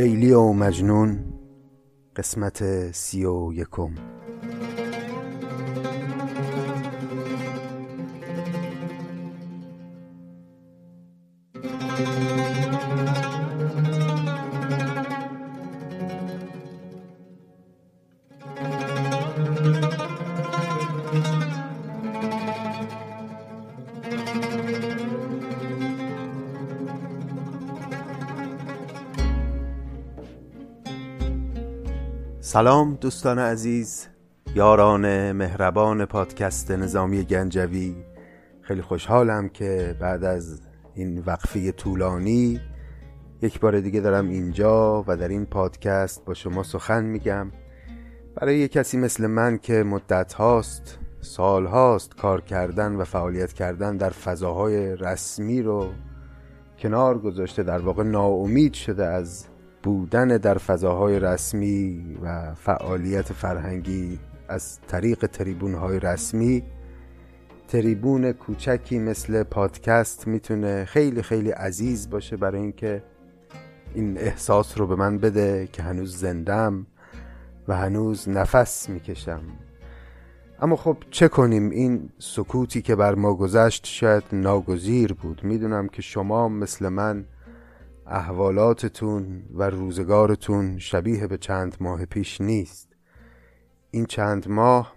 لیلی 0.00 0.32
و 0.32 0.52
مجنون 0.52 1.18
قسمت 2.16 2.90
سی 2.92 3.24
و 3.24 3.52
یکم. 3.52 3.90
سلام 32.52 32.94
دوستان 32.94 33.38
عزیز 33.38 34.06
یاران 34.54 35.32
مهربان 35.32 36.04
پادکست 36.04 36.70
نظامی 36.70 37.24
گنجوی. 37.24 37.96
خیلی 38.60 38.82
خوشحالم 38.82 39.48
که 39.48 39.96
بعد 40.00 40.24
از 40.24 40.60
این 40.94 41.18
وقفه 41.26 41.72
طولانی 41.72 42.60
یک 43.42 43.60
بار 43.60 43.80
دیگه 43.80 44.00
دارم 44.00 44.28
اینجا 44.28 45.04
و 45.06 45.16
در 45.16 45.28
این 45.28 45.46
پادکست 45.46 46.24
با 46.24 46.34
شما 46.34 46.62
سخن 46.62 47.04
میگم. 47.04 47.52
برای 48.34 48.58
یک 48.58 48.72
کسی 48.72 48.98
مثل 48.98 49.26
من 49.26 49.58
که 49.58 49.82
مدت 49.82 50.32
هاست 50.32 50.98
سال 51.20 51.66
هاست 51.66 52.16
کار 52.16 52.40
کردن 52.40 52.96
و 52.96 53.04
فعالیت 53.04 53.52
کردن 53.52 53.96
در 53.96 54.10
فضاهای 54.10 54.96
رسمی 54.96 55.62
رو 55.62 55.88
کنار 56.78 57.18
گذاشته 57.18 57.62
در 57.62 57.78
واقع 57.78 58.02
ناامید 58.02 58.74
شده 58.74 59.06
از 59.06 59.49
بودن 59.82 60.28
در 60.28 60.58
فضاهای 60.58 61.20
رسمی 61.20 62.18
و 62.22 62.54
فعالیت 62.54 63.32
فرهنگی 63.32 64.18
از 64.48 64.78
طریق 64.88 65.26
تریبون 65.26 65.74
های 65.74 66.00
رسمی 66.00 66.62
تریبون 67.68 68.32
کوچکی 68.32 68.98
مثل 68.98 69.42
پادکست 69.42 70.26
می‌تونه 70.26 70.84
خیلی 70.84 71.22
خیلی 71.22 71.50
عزیز 71.50 72.10
باشه 72.10 72.36
برای 72.36 72.60
اینکه 72.60 73.02
این 73.94 74.18
احساس 74.18 74.78
رو 74.78 74.86
به 74.86 74.96
من 74.96 75.18
بده 75.18 75.68
که 75.72 75.82
هنوز 75.82 76.16
زندم 76.16 76.86
و 77.68 77.76
هنوز 77.76 78.28
نفس 78.28 78.88
می‌کشم. 78.88 79.42
اما 80.62 80.76
خب 80.76 80.96
چه 81.10 81.28
کنیم؟ 81.28 81.70
این 81.70 82.10
سکوتی 82.18 82.82
که 82.82 82.96
بر 82.96 83.14
ما 83.14 83.34
گذشت 83.34 83.86
شاید 83.86 84.22
ناگزیر 84.32 85.12
بود. 85.12 85.44
می‌دونم 85.44 85.88
که 85.88 86.02
شما 86.02 86.48
مثل 86.48 86.88
من 86.88 87.24
احوالاتتون 88.10 89.42
و 89.54 89.62
روزگارتون 89.62 90.78
شبیه 90.78 91.26
به 91.26 91.38
چند 91.38 91.76
ماه 91.80 92.04
پیش 92.04 92.40
نیست. 92.40 92.88
این 93.90 94.06
چند 94.06 94.48
ماه 94.48 94.94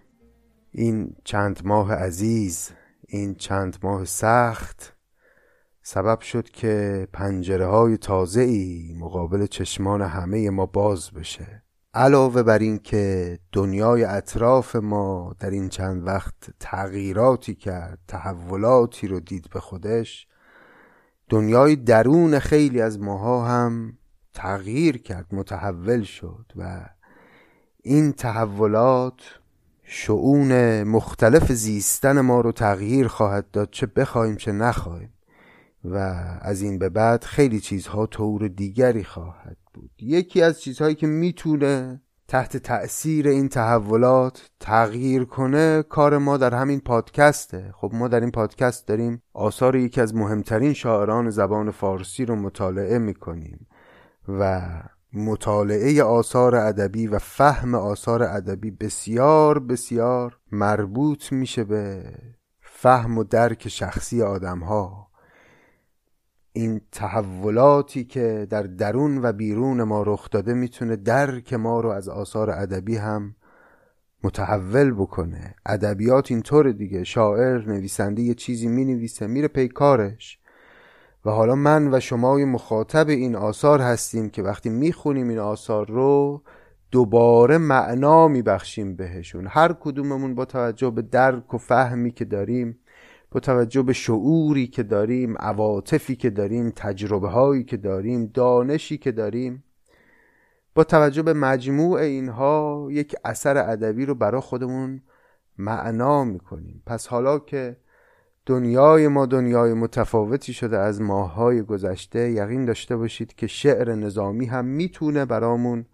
این 0.72 1.16
چند 1.24 1.62
ماه 1.66 1.94
عزیز 1.94 2.72
این 3.08 3.36
چند 3.36 3.78
ماه 3.84 4.06
سخت 4.06 4.94
سبب 5.82 6.22
شد 6.22 6.50
که 6.50 7.08
پنجره 7.14 7.66
های 7.66 7.98
تازه 7.98 8.42
ای 8.42 8.96
مقابل 9.00 9.46
چشمان 9.46 10.02
همه 10.02 10.50
ما 10.50 10.66
باز 10.66 11.12
بشه. 11.12 11.64
علاوه 11.94 12.44
بر 12.44 12.60
این 12.60 12.80
که 12.80 13.40
دنیای 13.52 14.04
اطراف 14.04 14.76
ما 14.76 15.36
در 15.40 15.50
این 15.50 15.70
چند 15.70 16.08
وقت 16.08 16.34
تغییراتی 16.60 17.56
کرد 17.56 18.00
تحولاتی 18.08 19.08
رو 19.08 19.20
دید 19.20 19.50
به 19.54 19.60
خودش 19.60 20.28
دنیای 21.34 21.76
درون 21.76 22.40
خیلی 22.40 22.82
از 22.82 23.00
ماها 23.00 23.48
هم 23.48 23.98
تغییر 24.34 24.98
کرد 24.98 25.26
متحول 25.32 26.04
شد 26.04 26.46
و 26.56 26.90
این 27.84 28.12
تحولات 28.12 29.22
شعون 29.84 30.84
مختلف 30.84 31.52
زیستن 31.52 32.22
ما 32.22 32.42
رو 32.42 32.52
تغییر 32.52 33.08
خواهد 33.08 33.52
داد 33.52 33.70
چه 33.72 33.86
بخوایم 33.86 34.36
چه 34.36 34.52
نخواهیم 34.52 35.14
و 35.86 35.98
از 36.42 36.62
این 36.62 36.80
به 36.80 36.90
بعد 36.90 37.24
خیلی 37.24 37.60
چیزها 37.60 38.06
طور 38.06 38.48
دیگری 38.48 39.04
خواهد 39.04 39.58
بود. 39.74 39.92
یکی 40.00 40.42
از 40.42 40.62
چیزهایی 40.62 40.96
که 40.96 41.08
می‌تونه 41.08 42.02
تحت 42.28 42.58
تأثیر 42.58 43.28
این 43.28 43.50
تحولات 43.50 44.50
تغییر 44.60 45.26
کنه 45.26 45.84
کار 45.84 46.18
ما 46.18 46.38
در 46.38 46.54
همین 46.54 46.80
پادکسته. 46.80 47.74
خب 47.76 47.92
ما 47.94 48.08
در 48.08 48.20
این 48.20 48.32
پادکست 48.32 48.88
داریم 48.88 49.22
آثار 49.34 49.76
یکی 49.76 50.02
از 50.02 50.16
مهمترین 50.16 50.74
شاعران 50.74 51.30
زبان 51.30 51.72
فارسی 51.72 52.26
رو 52.26 52.36
مطالعه 52.36 52.98
می‌کنیم 52.98 53.68
و 54.28 54.62
مطالعه 55.14 56.04
آثار 56.04 56.56
ادبی 56.56 57.08
و 57.08 57.20
فهم 57.20 57.76
آثار 57.76 58.24
ادبی 58.24 58.72
بسیار 58.72 59.60
بسیار 59.60 60.38
مربوط 60.52 61.32
میشه 61.32 61.64
به 61.64 62.04
فهم 62.62 63.18
و 63.18 63.24
درک 63.24 63.68
شخصی 63.68 64.22
آدم 64.22 64.60
ها 64.60 65.03
این 66.54 66.82
تحولاتی 66.92 68.04
که 68.04 68.48
در 68.50 68.64
درون 68.64 69.18
و 69.24 69.34
بیرون 69.34 69.84
ما 69.84 70.04
رخ 70.04 70.30
داده 70.30 70.54
می‌تونه 70.54 70.96
درک 70.96 71.54
ما 71.54 71.80
رو 71.82 71.90
از 71.90 72.10
آثار 72.10 72.50
ادبی 72.50 72.96
هم 72.96 73.36
متحول 74.24 74.92
بکنه. 74.92 75.56
ادبیات 75.66 76.32
اینطور 76.32 76.72
دیگه. 76.72 77.04
شاعر 77.04 77.66
نویسنده 77.68 78.22
یه 78.22 78.34
چیزی 78.34 78.68
می 78.68 78.86
نویسه 78.86 79.28
میره 79.28 79.48
پی 79.48 79.68
کارش. 79.68 80.40
و 81.26 81.30
حالا 81.30 81.56
من 81.56 81.94
و 81.94 82.00
شمای 82.00 82.46
مخاطب 82.46 83.10
این 83.10 83.36
آثار 83.36 83.82
هستیم 83.82 84.30
که 84.30 84.44
وقتی 84.44 84.70
می‌خونیم 84.70 85.30
این 85.30 85.40
آثار 85.40 85.90
رو 85.90 86.44
دوباره 86.92 87.58
معنا 87.58 88.28
میبخشیم 88.28 88.96
بهشون. 88.96 89.48
هر 89.48 89.74
کدوممون 89.74 90.36
با 90.36 90.46
توجه 90.46 90.90
به 90.90 91.02
درک 91.02 91.54
و 91.54 91.58
فهمی 91.58 92.12
که 92.12 92.26
داریم 92.26 92.80
با 93.34 93.40
توجه 93.40 93.82
به 93.82 93.94
شعوری 93.94 94.68
که 94.68 94.84
داریم 94.84 95.38
عواطفی 95.38 96.16
که 96.16 96.30
داریم 96.30 96.70
تجربه 96.76 97.30
هایی 97.30 97.64
که 97.64 97.78
داریم 97.78 98.26
دانشی 98.26 98.98
که 98.98 99.12
داریم 99.12 99.64
با 100.76 100.84
توجه 100.84 101.22
به 101.22 101.34
مجموع 101.34 102.00
اینها 102.00 102.88
یک 102.92 103.16
اثر 103.26 103.58
ادبی 103.58 104.06
رو 104.06 104.16
برای 104.16 104.42
خودمون 104.42 105.02
معنا 105.58 106.24
می‌کنیم. 106.24 106.84
پس 106.86 107.08
حالا 107.08 107.40
که 107.40 107.78
دنیای 108.46 109.08
ما 109.08 109.26
دنیای 109.26 109.74
متفاوتی 109.74 110.54
شده 110.54 110.78
از 110.78 111.02
ماههای 111.02 111.62
گذشته 111.62 112.32
یقین 112.32 112.66
داشته 112.66 112.98
باشید 112.98 113.36
که 113.36 113.48
شعر 113.48 113.96
نظامی 113.96 114.46
هم 114.46 114.66
می‌تونه 114.66 115.26
برامون 115.26 115.86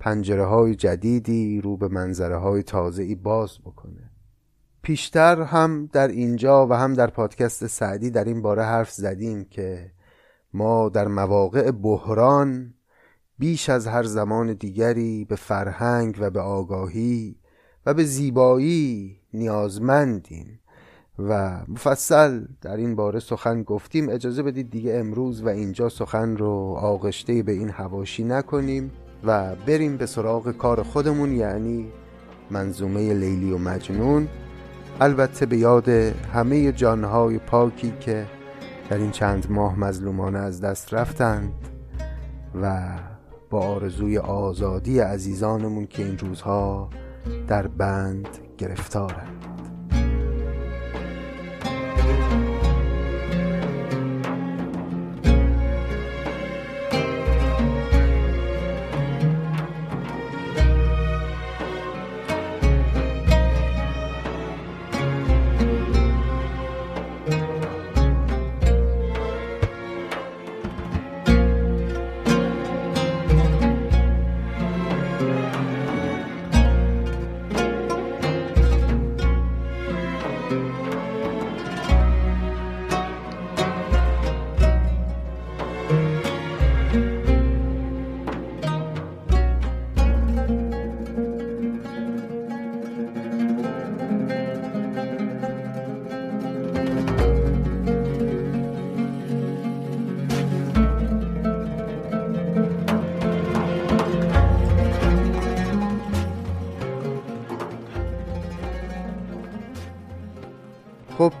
پنجره 0.00 0.44
های 0.44 0.74
جدیدی 0.74 1.60
رو 1.60 1.76
به 1.76 1.88
منظره 1.88 2.36
های 2.36 2.62
تازهی 2.62 3.14
باز 3.14 3.58
بکنه. 3.64 4.05
پیشتر 4.86 5.42
هم 5.42 5.88
در 5.92 6.08
اینجا 6.08 6.66
و 6.66 6.72
هم 6.72 6.94
در 6.94 7.06
پادکست 7.06 7.66
سعدی 7.66 8.10
در 8.10 8.24
این 8.24 8.42
باره 8.42 8.62
حرف 8.62 8.90
زدیم 8.90 9.44
که 9.44 9.90
ما 10.54 10.88
در 10.88 11.08
مواقع 11.08 11.70
بحران 11.70 12.74
بیش 13.38 13.68
از 13.68 13.86
هر 13.86 14.02
زمان 14.02 14.52
دیگری 14.52 15.24
به 15.24 15.36
فرهنگ 15.36 16.16
و 16.20 16.30
به 16.30 16.40
آگاهی 16.40 17.36
و 17.86 17.94
به 17.94 18.04
زیبایی 18.04 19.20
نیازمندیم 19.32 20.60
و 21.18 21.60
مفصل 21.68 22.44
در 22.60 22.76
این 22.76 22.96
باره 22.96 23.20
سخن 23.20 23.62
گفتیم. 23.62 24.08
اجازه 24.08 24.42
بدید 24.42 24.70
دیگه 24.70 24.94
امروز 24.94 25.42
و 25.42 25.48
اینجا 25.48 25.88
سخن 25.88 26.36
رو 26.36 26.76
آغشته 26.80 27.42
به 27.42 27.52
این 27.52 27.70
هواشی 27.70 28.24
نکنیم 28.24 28.92
و 29.24 29.54
بریم 29.54 29.96
به 29.96 30.06
سراغ 30.06 30.52
کار 30.52 30.82
خودمون 30.82 31.32
یعنی 31.32 31.92
منظومه 32.50 33.14
لیلی 33.14 33.52
و 33.52 33.58
مجنون. 33.58 34.28
البته 35.00 35.46
به 35.46 35.56
یاد 35.56 35.88
همه 35.88 36.72
جانهای 36.72 37.38
پاکی 37.38 37.92
که 38.00 38.26
در 38.90 38.96
این 38.96 39.10
چند 39.10 39.50
ماه 39.50 39.78
مظلومانه 39.78 40.38
از 40.38 40.60
دست 40.60 40.94
رفتند 40.94 41.52
و 42.62 42.82
با 43.50 43.60
آرزوی 43.60 44.18
آزادی 44.18 44.98
عزیزانمون 44.98 45.86
که 45.86 46.04
این 46.04 46.18
روزها 46.18 46.90
در 47.48 47.66
بند 47.66 48.28
گرفتارند. 48.58 49.36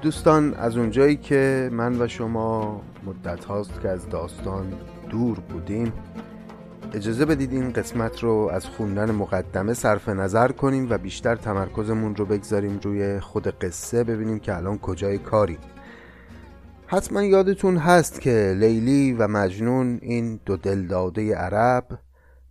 دوستان 0.06 0.54
از 0.54 0.76
اونجایی 0.76 1.16
که 1.16 1.70
من 1.72 2.02
و 2.02 2.08
شما 2.08 2.80
مدت 3.06 3.44
هاست 3.44 3.80
که 3.80 3.88
از 3.88 4.08
داستان 4.08 4.72
دور 5.10 5.38
بودیم 5.40 5.92
اجازه 6.94 7.24
بدید 7.24 7.52
این 7.52 7.72
قسمت 7.72 8.22
رو 8.22 8.50
از 8.52 8.66
خوندن 8.66 9.10
مقدمه 9.10 9.74
صرف 9.74 10.08
نظر 10.08 10.48
کنیم 10.52 10.86
و 10.90 10.98
بیشتر 10.98 11.36
تمرکزمون 11.36 12.16
رو 12.16 12.26
بگذاریم 12.26 12.80
روی 12.82 13.20
خود 13.20 13.46
قصه 13.46 14.04
ببینیم 14.04 14.38
که 14.38 14.56
الان 14.56 14.78
کجای 14.78 15.18
کاری 15.18 15.58
حتما 16.86 17.22
یادتون 17.22 17.76
هست 17.76 18.20
که 18.20 18.54
لیلی 18.58 19.12
و 19.12 19.28
مجنون 19.28 19.98
این 20.02 20.40
دو 20.44 20.56
دلداده 20.56 21.34
عرب 21.34 21.84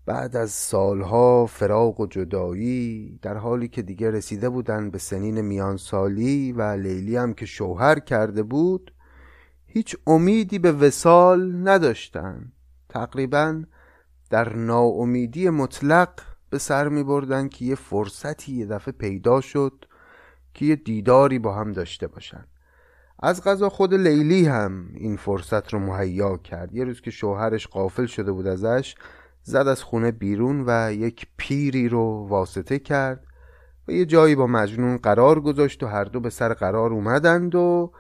بعد 0.06 0.36
از 0.36 0.52
سالها 0.52 1.46
فراق 1.46 2.00
و 2.00 2.07
جدایی 2.07 3.19
در 3.22 3.38
حالی 3.38 3.68
که 3.68 3.81
دیگه 3.81 4.12
رسیده 4.12 4.50
بودن 4.50 4.90
به 4.90 4.98
سنین 4.98 5.42
میان 5.42 5.78
سالی 5.78 6.52
و 6.52 6.62
لیلی 6.62 7.16
هم 7.18 7.34
که 7.34 7.46
شوهر 7.46 8.00
کرده 8.00 8.44
بود 8.44 8.94
هیچ 9.66 9.96
امیدی 10.07 10.60
به 10.60 10.72
وسال 10.72 11.68
نداشتن. 11.68 12.52
تقریبا 12.90 13.63
در 14.30 14.56
ناامیدی 14.56 15.50
مطلق 15.50 16.10
به 16.50 16.57
سر 16.57 16.88
می 16.90 17.04
بردن 17.04 17.48
که 17.48 17.66
یه 17.66 17.75
فرصتی 17.75 18.54
یه 18.54 18.66
دفعه 18.66 18.92
پیدا 18.92 19.42
شد 19.42 19.86
که 20.54 20.66
یه 20.66 20.75
دیداری 20.75 21.40
با 21.40 21.56
هم 21.56 21.72
داشته 21.72 22.07
باشن. 22.07 22.46
از 23.19 23.44
غذا 23.44 23.69
خود 23.69 23.94
لیلی 23.94 24.46
هم 24.46 24.90
این 24.94 25.18
فرصت 25.18 25.74
رو 25.74 25.80
مهیا 25.80 26.38
کرد. 26.38 26.75
یه 26.75 26.84
روز 26.84 27.02
که 27.02 27.12
شوهرش 27.12 27.68
قافل 27.68 28.06
شده 28.06 28.31
بود 28.31 28.48
ازش 28.48 28.96
زد 29.45 29.68
از 29.68 29.83
خونه 29.83 30.12
بیرون 30.12 30.63
و 30.68 30.94
یک 30.94 31.27
پیری 31.38 31.89
رو 31.89 32.27
واسطه 32.30 32.80
کرد 32.80 33.24
و 33.88 33.92
یه 33.92 34.06
جایی 34.06 34.36
با 34.36 34.47
مجنون 34.47 34.97
قرار 34.97 35.39
گذاشت 35.39 35.83
و 35.83 35.88
هر 35.88 36.03
دو 36.03 36.19
به 36.19 36.30
سر 36.30 36.53
قرار 36.53 36.94
اومدند 36.94 37.56
و 37.56 37.92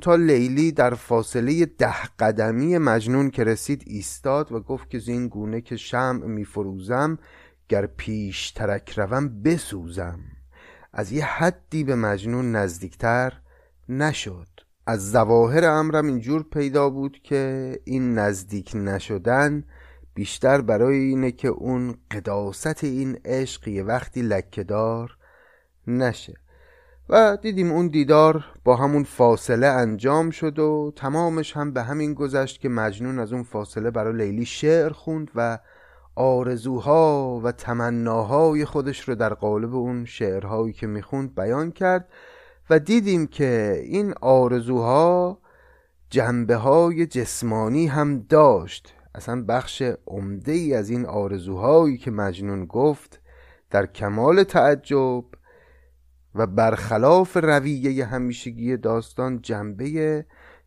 تا 0.00 0.14
لیلی 0.14 0.72
در 0.72 0.94
فاصله 0.94 1.66
ده 1.66 2.04
قدمی 2.18 2.78
مجنون 2.78 3.30
که 3.30 3.44
رسید 3.44 3.82
ایستاد 3.86 4.52
و 4.52 4.60
گفت 4.60 4.90
که 4.90 4.98
زین 4.98 5.28
گونه 5.28 5.60
که 5.60 5.76
شمع 5.76 6.26
میفروزم 6.26 7.18
گر 7.68 7.86
پیش 7.86 8.50
ترک 8.50 8.98
روم 8.98 9.42
بسوزم. 9.42 10.20
از 10.92 11.12
یه 11.12 11.24
حدی 11.24 11.84
به 11.84 11.94
مجنون 11.94 12.52
نزدیکتر 12.52 13.32
نشد. 13.88 14.48
از 14.86 15.10
زواهر 15.10 15.64
امرم 15.64 16.06
اینجور 16.06 16.42
پیدا 16.42 16.90
بود 16.90 17.18
که 17.22 17.72
این 17.84 18.18
نزدیک 18.18 18.72
نشدن 18.74 19.64
بیشتر 20.14 20.60
برای 20.60 20.98
اینه 20.98 21.32
که 21.32 21.48
اون 21.48 21.94
قداست 22.10 22.84
این 22.84 23.18
عشق 23.24 23.68
یه 23.68 23.82
وقتی 23.82 24.22
لکهدار 24.22 25.16
نشه. 25.86 26.34
و 27.08 27.38
دیدیم 27.42 27.72
اون 27.72 27.88
دیدار 27.88 28.44
با 28.64 28.76
همون 28.76 29.04
فاصله 29.04 29.66
انجام 29.66 30.30
شد 30.30 30.58
و 30.58 30.92
تمامش 30.96 31.56
هم 31.56 31.72
به 31.72 31.82
همین 31.82 32.14
گذشت 32.14 32.60
که 32.60 32.68
مجنون 32.68 33.18
از 33.18 33.32
اون 33.32 33.42
فاصله 33.42 33.90
برای 33.90 34.16
لیلی 34.16 34.44
شعر 34.44 34.92
خوند 34.92 35.30
و 35.34 35.58
آرزوها 36.14 37.40
و 37.44 37.52
تمناهای 37.52 38.64
خودش 38.64 39.08
رو 39.08 39.14
در 39.14 39.34
قالب 39.34 39.74
اون 39.74 40.04
شعرهایی 40.04 40.72
که 40.72 40.86
می‌خوند 40.86 41.34
بیان 41.34 41.70
کرد 41.70 42.08
و 42.70 42.78
دیدیم 42.78 43.26
که 43.26 43.82
این 43.84 44.14
آرزوها 44.20 45.38
جنبه 46.10 46.56
های 46.56 47.06
جسمانی 47.06 47.86
هم 47.86 48.18
داشت. 48.28 48.94
اصلا 49.14 49.44
بخش 49.44 49.82
عمده 50.06 50.52
ای 50.52 50.74
از 50.74 50.90
این 50.90 51.06
آرزوهایی 51.06 51.98
که 51.98 52.10
مجنون 52.10 52.64
گفت 52.64 53.20
در 53.70 53.86
کمال 53.86 54.42
تعجب 54.42 55.24
و 56.34 56.46
برخلاف 56.46 57.36
رویه 57.36 58.04
همیشگی 58.04 58.76
داستان 58.76 59.40
جنبه 59.42 60.24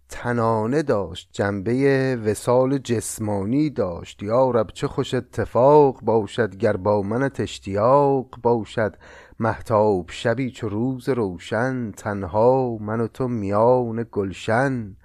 تنانه 0.09 0.81
داشت 0.83 1.29
جنبه 1.31 2.15
وسال 2.25 2.77
جسمانی 2.77 3.69
داشت. 3.69 4.23
یا 4.23 4.51
رب 4.51 4.67
چه 4.73 4.87
خوش 4.87 5.13
اتفاق 5.13 6.01
باشد 6.01 6.55
گر 6.55 6.77
با 6.77 7.01
من 7.01 7.31
اشتیاق 7.39 8.39
باشد؟ 8.43 8.95
محتاب 9.39 10.05
شبی 10.09 10.51
چو 10.51 10.69
روز 10.69 11.09
روشن 11.09 11.91
تنها 11.91 12.77
من 12.81 13.01
و 13.01 13.07
تو 13.07 13.27
میان 13.27 14.05
گلشن. 14.11 14.95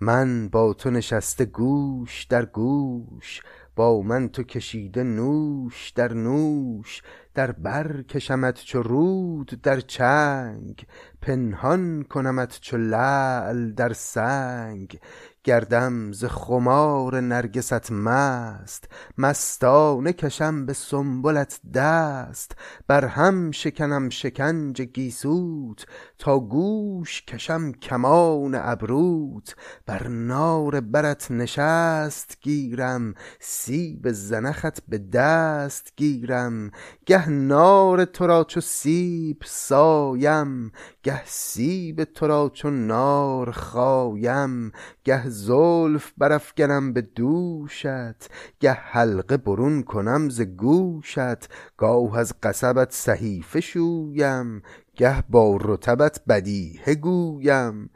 من 0.00 0.48
با 0.48 0.72
تو 0.72 0.90
نشسته 0.90 1.44
گوش 1.44 2.24
در 2.24 2.44
گوش 2.44 3.42
با 3.76 4.02
من 4.02 4.28
تو 4.28 4.42
کشیده 4.42 5.02
نوش 5.02 5.90
در 5.90 6.12
نوش 6.12 7.02
در 7.34 7.52
بر 7.52 8.02
کشمت 8.02 8.64
چو 8.64 8.82
رود 8.82 9.60
در 9.62 9.80
چنگ 9.80 10.86
پنهان 11.20 12.02
کنمت 12.02 12.58
چو 12.60 12.76
لعل 12.76 13.70
در 13.72 13.92
سنگ. 13.92 15.00
گردم 15.46 16.12
ز 16.12 16.24
خمار 16.24 17.20
نرگست 17.20 17.92
مست 17.92 18.88
مستانه 19.18 20.12
کشم 20.12 20.66
به 20.66 20.72
سنبلت 20.72 21.60
دست. 21.74 22.56
بر 22.86 23.04
هم 23.04 23.50
شکنم 23.50 24.08
شکنج 24.08 24.82
گیسوت 24.82 25.86
تا 26.18 26.40
گوش 26.40 27.22
کشم 27.22 27.72
کمان 27.72 28.54
ابروت. 28.54 29.56
بر 29.86 30.08
نار 30.08 30.80
برت 30.80 31.30
نشست 31.30 32.36
گیرم 32.40 33.14
سیب 33.40 34.12
زنخت 34.12 34.86
به 34.88 34.98
دست 34.98 35.92
گیرم. 35.96 36.70
گه 37.06 37.28
نار 37.28 38.04
تو 38.04 38.26
را 38.26 38.44
چو 38.44 38.60
سیب 38.60 39.42
سایم 39.44 40.72
گه 41.02 41.24
سیب 41.24 42.04
تو 42.04 42.26
را 42.26 42.50
چو 42.54 42.70
نار 42.70 43.50
خایم. 43.50 44.72
گه 45.04 45.35
زلف 45.36 46.12
برافگنم 46.18 46.92
به 46.92 47.00
دوشت 47.02 48.30
گه 48.60 48.72
حلقه 48.72 49.36
برون 49.36 49.82
کنم 49.82 50.28
ز 50.28 50.40
گوشت. 50.40 51.48
گاه 51.76 52.18
از 52.18 52.34
قصبت 52.42 52.92
صحیفه 52.92 53.60
شویم 53.60 54.62
گه 54.94 55.22
با 55.28 55.58
رتبت 55.60 56.20
بدیهه 56.28 56.94
گویم. 56.94 57.90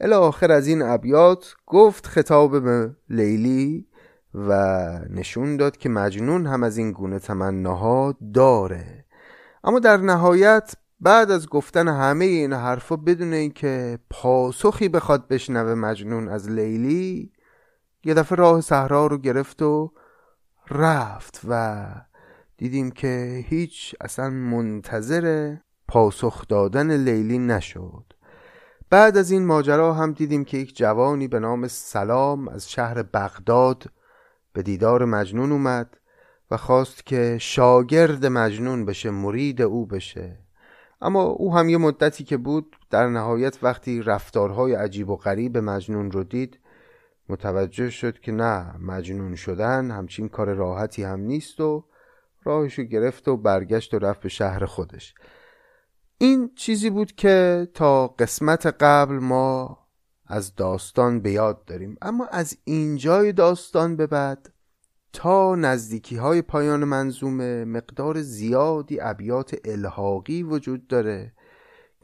الاخر 0.00 0.52
از 0.52 0.66
این 0.66 0.82
ابیات 0.82 1.54
گفت 1.66 2.06
خطاب 2.06 2.64
به 2.64 2.90
لیلی 3.10 3.86
و 4.34 4.52
نشون 5.10 5.56
داد 5.56 5.76
که 5.76 5.88
مجنون 5.88 6.46
هم 6.46 6.62
از 6.62 6.76
این 6.76 6.92
گونه 6.92 7.18
تمناها 7.18 8.14
داره. 8.34 9.04
اما 9.64 9.78
در 9.78 9.96
نهایت 9.96 10.74
بعد 11.04 11.30
از 11.30 11.48
گفتن 11.48 11.88
همه 11.88 12.24
این 12.24 12.52
حرفا 12.52 12.96
بدون 12.96 13.32
اینکه 13.32 13.98
پاسخی 14.10 14.88
بخواد 14.88 15.28
بشنوه 15.28 15.74
مجنون 15.74 16.28
از 16.28 16.50
لیلی 16.50 17.32
یه 18.04 18.14
دفعه 18.14 18.36
راه 18.36 18.60
صحرا 18.60 19.06
رو 19.06 19.18
گرفت 19.18 19.62
و 19.62 19.92
رفت 20.70 21.40
و 21.48 21.86
دیدیم 22.56 22.90
که 22.90 23.44
هیچ 23.48 23.94
اصلا 24.00 24.30
منتظر 24.30 25.56
پاسخ 25.88 26.48
دادن 26.48 26.96
لیلی 26.96 27.38
نشد. 27.38 28.04
بعد 28.90 29.16
از 29.16 29.30
این 29.30 29.46
ماجرا 29.46 29.94
هم 29.94 30.12
دیدیم 30.12 30.44
که 30.44 30.58
یک 30.58 30.76
جوانی 30.76 31.28
به 31.28 31.40
نام 31.40 31.68
سلام 31.68 32.48
از 32.48 32.70
شهر 32.70 33.02
بغداد 33.02 33.90
به 34.52 34.62
دیدار 34.62 35.04
مجنون 35.04 35.52
اومد 35.52 35.96
و 36.50 36.56
خواست 36.56 37.06
که 37.06 37.38
شاگرد 37.40 38.26
مجنون 38.26 38.84
بشه 38.84 39.10
مرید 39.10 39.62
او 39.62 39.86
بشه. 39.86 40.43
اما 41.00 41.22
او 41.22 41.54
هم 41.54 41.68
یه 41.68 41.78
مدتی 41.78 42.24
که 42.24 42.36
بود 42.36 42.76
در 42.90 43.08
نهایت 43.08 43.58
وقتی 43.62 44.02
رفتارهای 44.02 44.74
عجیب 44.74 45.10
و 45.10 45.16
غریب 45.16 45.58
مجنون 45.58 46.10
رو 46.10 46.24
دید 46.24 46.58
متوجه 47.28 47.90
شد 47.90 48.20
که 48.20 48.32
نه 48.32 48.76
مجنون 48.78 49.34
شدن 49.34 49.90
همچین 49.90 50.28
کار 50.28 50.52
راحتی 50.54 51.02
هم 51.02 51.20
نیست 51.20 51.60
و 51.60 51.84
راهشو 52.44 52.82
گرفت 52.82 53.28
و 53.28 53.36
برگشت 53.36 53.94
و 53.94 53.98
رفت 53.98 54.20
به 54.20 54.28
شهر 54.28 54.64
خودش. 54.64 55.14
این 56.18 56.50
چیزی 56.54 56.90
بود 56.90 57.12
که 57.12 57.68
تا 57.74 58.08
قسمت 58.08 58.66
قبل 58.66 59.14
ما 59.14 59.78
از 60.26 60.54
داستان 60.54 61.20
به 61.20 61.30
یاد 61.30 61.64
داریم. 61.64 61.96
اما 62.02 62.26
از 62.26 62.56
اینجای 62.64 63.32
داستان 63.32 63.96
به 63.96 64.06
بعد 64.06 64.53
تا 65.14 65.54
نزدیکی 65.54 66.16
های 66.16 66.42
پایان 66.42 66.84
منظومه 66.84 67.64
مقدار 67.64 68.22
زیادی 68.22 69.00
ابیات 69.00 69.54
الحاقی 69.64 70.42
وجود 70.42 70.86
داره 70.86 71.32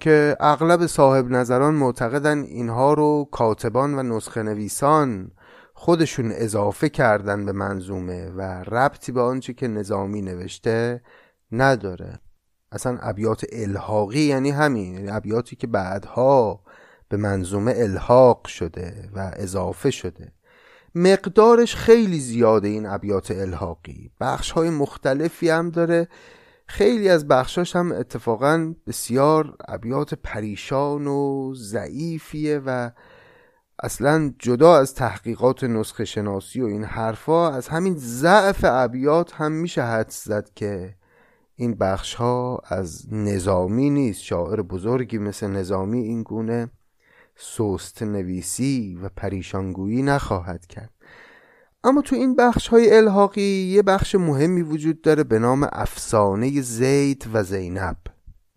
که 0.00 0.36
اغلب 0.40 0.86
صاحب 0.86 1.30
نظران 1.30 1.74
معتقدن 1.74 2.42
اینها 2.42 2.94
رو 2.94 3.28
کاتبان 3.32 3.98
و 3.98 4.02
نسخه 4.02 4.42
نویسان 4.42 5.30
خودشون 5.74 6.32
اضافه 6.34 6.88
کردن 6.88 7.44
به 7.44 7.52
منظومه 7.52 8.30
و 8.30 8.42
ربطی 8.62 9.12
به 9.12 9.20
آنچه 9.20 9.52
که 9.52 9.68
نظامی 9.68 10.22
نوشته 10.22 11.02
نداره. 11.52 12.20
اصلا 12.72 12.98
ابیات 13.00 13.44
الحاقی 13.52 14.20
یعنی 14.20 14.50
همین 14.50 14.94
یعنی 14.94 15.10
ابیاتی 15.10 15.56
که 15.56 15.66
بعدها 15.66 16.64
به 17.08 17.16
منظومه 17.16 17.74
الحاق 17.76 18.46
شده 18.46 19.10
و 19.14 19.32
اضافه 19.36 19.90
شده. 19.90 20.32
مقدارش 20.94 21.76
خیلی 21.76 22.20
زیاده 22.20 22.68
این 22.68 22.86
ابیات 22.86 23.30
الحاقی. 23.30 24.10
بخش 24.20 24.50
های 24.50 24.70
مختلفی 24.70 25.48
هم 25.48 25.70
داره. 25.70 26.08
خیلی 26.66 27.08
از 27.08 27.28
بخشاش 27.28 27.76
هم 27.76 27.92
اتفاقا 27.92 28.74
بسیار 28.86 29.56
ابیات 29.68 30.14
پریشان 30.14 31.06
و 31.06 31.52
ضعیفیه 31.54 32.58
و 32.66 32.90
اصلا 33.82 34.34
جدا 34.38 34.76
از 34.76 34.94
تحقیقات 34.94 35.64
نسخه 35.64 36.04
شناسی 36.04 36.60
و 36.60 36.66
این 36.66 36.84
حرفا 36.84 37.50
از 37.50 37.68
همین 37.68 37.94
ضعف 37.96 38.64
ابیات 38.64 39.34
هم 39.34 39.52
میشه 39.52 39.82
حدس 39.82 40.24
زد 40.24 40.50
که 40.54 40.94
این 41.54 41.74
بخش 41.74 42.14
ها 42.14 42.62
از 42.64 43.06
نظامی 43.12 43.90
نیست. 43.90 44.22
شاعر 44.22 44.62
بزرگی 44.62 45.18
مثل 45.18 45.46
نظامی 45.46 46.00
این 46.00 46.22
گونه 46.22 46.70
سوست 47.40 48.02
نویسی 48.02 48.98
و 49.02 49.08
پریشانگویی 49.16 50.02
نخواهد 50.02 50.66
کرد. 50.66 50.90
اما 51.84 52.02
تو 52.02 52.16
این 52.16 52.36
بخش 52.36 52.68
های 52.68 52.96
الحاقی 52.96 53.72
یه 53.74 53.82
بخش 53.82 54.14
مهمی 54.14 54.62
وجود 54.62 55.02
داره 55.02 55.24
به 55.24 55.38
نام 55.38 55.68
افسانه 55.72 56.60
زید 56.60 57.26
و 57.32 57.42
زینب. 57.42 57.96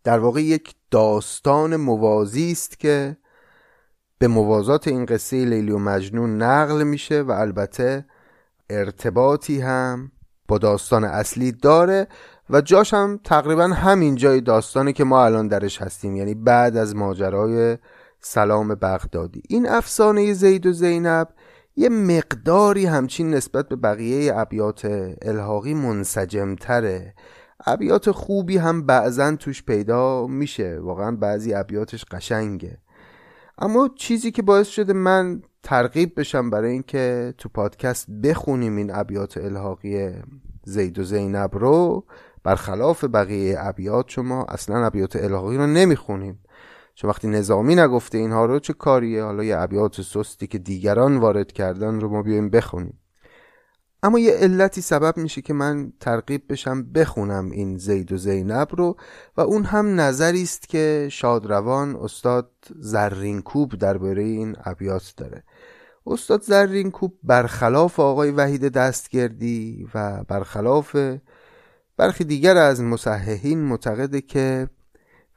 در 0.04 0.20
واقع 0.20 0.42
یک 0.42 0.76
داستان 0.92 1.76
موازی 1.76 2.52
است 2.52 2.80
که 2.80 3.18
به 4.18 4.28
موازات 4.28 4.88
این 4.88 5.06
قصه 5.06 5.46
لیلی 5.46 5.72
و 5.72 5.78
مجنون 5.78 6.42
نقل 6.42 6.84
میشه 6.84 7.22
و 7.22 7.32
البته 7.32 8.06
ارتباطی 8.70 9.62
هم 9.62 10.12
با 10.48 10.58
داستان 10.58 11.04
اصلی 11.04 11.52
داره 11.52 12.08
و 12.50 12.62
جاش 12.62 12.94
هم 12.94 13.20
تقریبا 13.24 13.68
همین 13.68 14.16
جای 14.16 14.42
داستانی 14.42 14.94
که 14.94 15.04
ما 15.04 15.26
الان 15.26 15.48
درش 15.48 15.82
هستیم. 15.82 16.16
یعنی 16.16 16.36
بعد 16.36 16.78
از 16.78 16.96
ماجرای 16.96 17.78
سلام 18.26 18.76
بغدادی. 18.76 19.42
این 19.50 19.70
افسانه 19.70 20.34
زید 20.34 20.66
و 20.66 20.72
زینب 20.72 21.28
یه 21.76 21.90
مقداری 21.90 22.86
همچین 22.86 23.34
نسبت 23.34 23.70
به 23.70 23.76
بقیه 23.76 24.38
ابیات 24.38 24.86
الحاقی 25.22 25.74
منسجمتره. 25.74 27.14
ابیات 27.66 28.12
خوبی 28.12 28.58
هم 28.58 28.86
بعضا 28.86 29.36
توش 29.36 29.64
پیدا 29.64 30.28
میشه. 30.28 30.80
واقعا 30.80 31.16
بعضی 31.16 31.54
ابیاتش 31.54 32.06
قشنگه. 32.06 32.78
اما 33.58 33.90
چیزی 33.96 34.32
که 34.32 34.42
باعث 34.42 34.68
شده 34.68 34.94
من 34.94 35.42
ترغیب 35.64 36.20
بشم 36.20 36.50
برای 36.50 36.72
اینکه 36.72 37.34
تو 37.38 37.50
پادکست 37.50 38.12
بخونیم 38.12 38.76
این 38.76 38.96
ابیات 38.96 39.38
الحاقی 39.38 40.12
زید 40.64 41.00
و 41.00 41.04
زینب 41.04 41.50
رو 41.54 42.06
برخلاف 42.44 43.04
بقیه 43.04 43.56
ابیات 43.60 44.10
شما 44.10 44.46
اصلا 44.46 44.86
ابیات 44.86 45.16
الهاقی 45.16 45.58
رو 45.58 45.68
نمی‌خونیم. 45.68 46.40
چون 46.96 47.10
وقتی 47.10 47.28
نظامی 47.28 47.76
نگفته 47.76 48.18
اینها 48.18 48.46
رو 48.46 48.60
چه 48.60 48.74
کاریه؟ 48.74 49.24
حالا 49.24 49.44
یه 49.44 49.58
ابیات 49.58 50.02
سستی 50.02 50.48
که 50.48 50.58
دیگران 50.58 51.18
وارد 51.18 51.52
کردن 51.52 52.00
رو 52.00 52.10
ما 52.10 52.22
بیایم 52.22 52.50
بخونیم. 52.50 53.00
اما 54.04 54.20
یه 54.20 54.34
علتی 54.34 54.82
سبب 54.82 55.18
میشه 55.18 55.42
که 55.42 55.54
من 55.54 55.94
ترغیب 56.00 56.44
بشم 56.50 56.84
بخونم 56.92 57.52
این 57.52 57.78
زید 57.78 58.12
و 58.12 58.18
زینب 58.18 58.68
رو 58.72 58.98
و 59.38 59.42
اون 59.42 59.64
هم 59.64 60.00
نظری 60.00 60.44
است 60.44 60.70
که 60.70 61.08
شادروان 61.12 61.96
استاد 61.96 62.52
زرین 62.80 63.42
کوب 63.42 63.76
درباره 63.76 64.24
این 64.24 64.56
ابیات 64.64 65.14
داره. 65.18 65.44
استاد 66.08 66.42
زرین 66.42 66.92
کوب 66.92 67.20
برخلاف 67.24 68.00
آقای 68.00 68.32
وحید 68.32 68.68
دستگردی 68.68 69.88
و 69.96 70.24
برخلاف 70.24 70.96
برخی 71.98 72.24
دیگر 72.24 72.58
از 72.58 72.82
مصححین 72.82 73.60
معتقده 73.60 74.22
که 74.22 74.70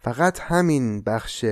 فقط 0.07 0.41
همین 0.41 1.03
بخش 1.03 1.45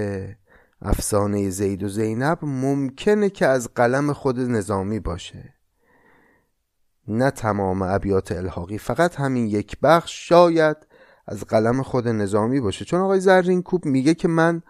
افسانه 0.83 1.51
زید 1.51 1.83
و 1.83 1.89
زینب 1.89 2.39
ممکنه 2.43 3.31
که 3.31 3.47
از 3.47 3.69
قلم 3.75 4.13
خود 4.13 4.41
نظامی 4.41 5.01
باشه. 5.01 5.55
نه 7.09 7.31
تمام 7.31 7.83
ابیات 7.83 8.33
الحاقی 8.33 8.79
فقط 8.79 9.15
همین 9.15 9.47
یک 9.47 9.77
بخش 9.83 10.29
شاید 10.29 10.77
از 11.27 11.45
قلم 11.45 11.83
خود 11.83 12.09
نظامی 12.09 12.61
باشه. 12.61 12.85
چون 12.85 13.01
آقای 13.01 13.21
زرین 13.21 13.63
کوب 13.63 13.85
میگه 13.85 14.15
که 14.15 14.29
من 14.29 14.63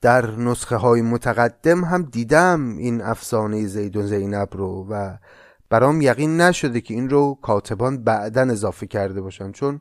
در 0.00 0.30
نسخه 0.30 0.76
های 0.76 1.02
متقدم 1.02 1.84
هم 1.84 2.02
دیدم 2.02 2.76
این 2.76 3.02
افسانه 3.02 3.66
زید 3.66 3.96
و 3.96 4.02
زینب 4.02 4.48
رو 4.52 4.86
و 4.90 5.16
برام 5.70 6.00
یقین 6.00 6.40
نشده 6.40 6.80
که 6.80 6.94
این 6.94 7.10
رو 7.10 7.38
کاتبان 7.42 8.04
بعدا 8.04 8.42
اضافه 8.42 8.86
کرده 8.86 9.20
باشن. 9.20 9.52
چون 9.52 9.80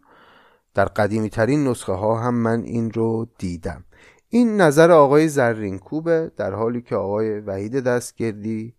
در 0.77 0.85
قدیمی 0.85 1.29
ترین 1.29 1.67
نسخه 1.67 1.93
ها 1.93 2.19
هم 2.19 2.35
من 2.35 2.61
این 2.61 2.91
رو 2.91 3.27
دیدم. 3.37 3.85
این 4.29 4.61
نظر 4.61 4.91
آقای 4.91 5.27
زرین 5.27 5.79
کوبه 5.79 6.31
در 6.37 6.53
حالی 6.53 6.81
که 6.81 6.95
آقای 6.95 7.39
وحید 7.39 7.79
دستگردی 7.79 8.75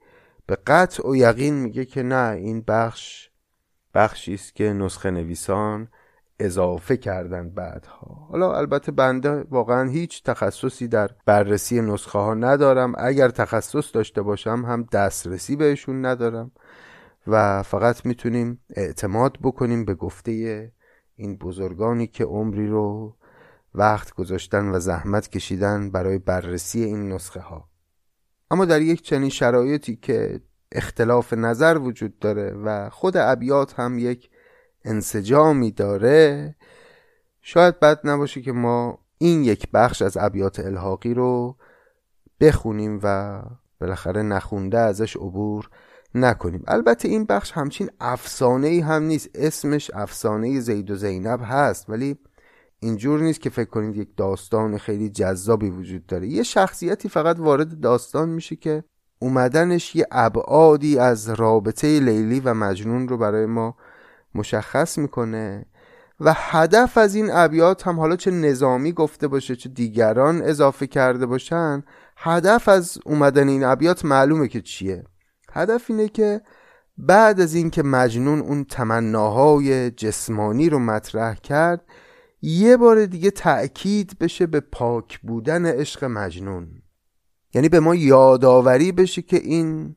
به 0.47 0.57
قطع 0.67 1.09
و 1.09 1.17
یقین 1.17 1.55
میگه 1.55 1.85
که 1.85 2.02
نه 2.02 2.35
این 2.37 2.64
بخش 2.69 3.31
بخشی 3.95 4.35
است 4.35 4.55
که 4.55 4.73
نسخه 4.73 5.11
نویسان 5.11 5.88
اضافه 6.38 6.97
کردن 6.97 7.50
بعدها. 7.50 8.26
حالا 8.31 8.57
البته 8.57 8.93
بنده 8.93 9.45
واقعا 9.50 9.88
هیچ 9.88 10.23
تخصصی 10.23 10.88
در 10.88 11.11
بررسی 11.26 11.81
نسخه 11.81 12.19
ها 12.19 12.35
ندارم. 12.35 12.93
اگر 12.99 13.28
تخصص 13.28 13.95
داشته 13.95 14.23
باشم 14.23 14.64
هم 14.67 14.83
دسترسی 14.93 15.57
بهشون 15.57 16.07
ندارم 16.07 16.52
و 17.26 17.62
فقط 17.62 18.07
می‌تونیم 18.07 18.61
اعتماد 18.76 19.38
بکنیم 19.43 19.85
به 19.85 19.95
گفته 19.95 20.73
این 21.18 21.37
بزرگانی 21.37 22.06
که 22.06 22.25
عمری 22.25 22.66
رو 22.66 23.16
وقت 23.75 24.14
گذاشتن 24.14 24.68
و 24.68 24.78
زحمت 24.78 25.28
کشیدن 25.28 25.90
برای 25.90 26.18
بررسی 26.18 26.84
این 26.84 27.12
نسخه 27.12 27.40
ها 27.40 27.68
اما 28.50 28.64
در 28.64 28.82
یک 28.82 29.02
چنین 29.02 29.28
شرایطی 29.28 29.96
که 29.96 30.40
اختلاف 30.72 31.32
نظر 31.32 31.78
وجود 31.78 32.18
داره 32.18 32.50
و 32.50 32.90
خود 32.90 33.16
ابیات 33.16 33.80
هم 33.80 33.98
یک 33.98 34.30
انسجامی 34.84 35.70
داره 35.70 36.54
شاید 37.42 37.80
بد 37.80 38.00
نباشه 38.04 38.42
که 38.42 38.52
ما 38.52 38.98
این 39.18 39.44
یک 39.44 39.68
بخش 39.70 40.02
از 40.02 40.16
ابیات 40.16 40.60
الحاقی 40.60 41.14
رو 41.14 41.56
بخونیم 42.40 43.00
و 43.02 43.42
بالاخره 43.80 44.22
نخونده 44.22 44.78
ازش 44.78 45.16
عبور 45.16 45.70
نکنیم. 46.15 46.65
البته 46.69 47.09
این 47.09 47.25
بخش 47.25 47.53
همچین 47.53 47.91
افسانه 48.00 48.69
ای 48.69 48.81
هم 48.81 49.03
نیست. 49.03 49.29
اسمش 49.35 49.91
افسانه 49.95 50.61
زید 50.61 50.91
و 50.91 50.95
زینب 50.95 51.41
هست 51.45 51.91
ولی 51.91 52.17
اینجور 52.81 53.21
نیست 53.21 53.41
که 53.41 53.50
فکر 53.50 53.71
کنید 53.71 53.97
یک 53.97 54.09
داستان 54.17 54.79
خیلی 54.79 55.09
جذابی 55.09 55.71
وجود 55.71 56.07
داره. 56.07 56.29
یه 56.29 56.43
شخصیتی 56.43 57.09
فقط 57.09 57.38
وارد 57.38 57.81
داستان 57.81 58.29
میشه 58.29 58.57
که 58.57 58.85
اومدنش 59.19 59.97
یه 59.97 60.07
ابعادی 60.11 60.99
از 60.99 61.29
رابطه 61.29 62.00
لیلی 62.00 62.41
و 62.41 62.55
مجنون 62.55 63.09
رو 63.09 63.19
برای 63.19 63.47
ما 63.47 63.77
مشخص 64.35 64.99
می‌کنه 64.99 65.67
و 66.21 66.35
هدف 66.37 66.99
از 66.99 67.15
این 67.15 67.31
ابیات 67.33 67.87
هم 67.87 68.00
حالا 68.00 68.17
چه 68.17 68.31
نظامی 68.31 68.93
گفته 68.93 69.29
باشه 69.29 69.57
چه 69.57 69.69
دیگران 69.69 70.43
اضافه 70.43 70.87
کرده 70.87 71.27
باشن 71.27 71.83
هدف 72.17 72.69
از 72.69 72.99
اومدن 73.07 73.49
این 73.49 73.65
ابیات 73.65 74.05
معلومه 74.05 74.49
که 74.49 74.61
چیه. 74.61 75.05
هدف 75.59 75.91
اینه 75.91 76.09
که 76.09 76.41
بعد 76.99 77.41
از 77.41 77.55
اینکه 77.55 77.83
مجنون 77.83 78.41
اون 78.41 78.65
تمناهای 78.65 79.91
جسمانی 79.91 80.71
رو 80.71 80.79
مطرح 80.79 81.35
کرد 81.35 81.85
یه 82.43 82.77
بار 82.77 83.07
دیگه 83.07 83.31
تأکید 83.31 84.19
بشه 84.19 84.47
به 84.47 84.61
پاک 84.61 85.21
بودن 85.21 85.67
عشق 85.67 86.05
مجنون. 86.05 86.83
یعنی 87.55 87.69
به 87.69 87.81
ما 87.81 87.95
یادآوری 87.95 88.93
بشه 88.93 89.23
که 89.23 89.37
این 89.37 89.97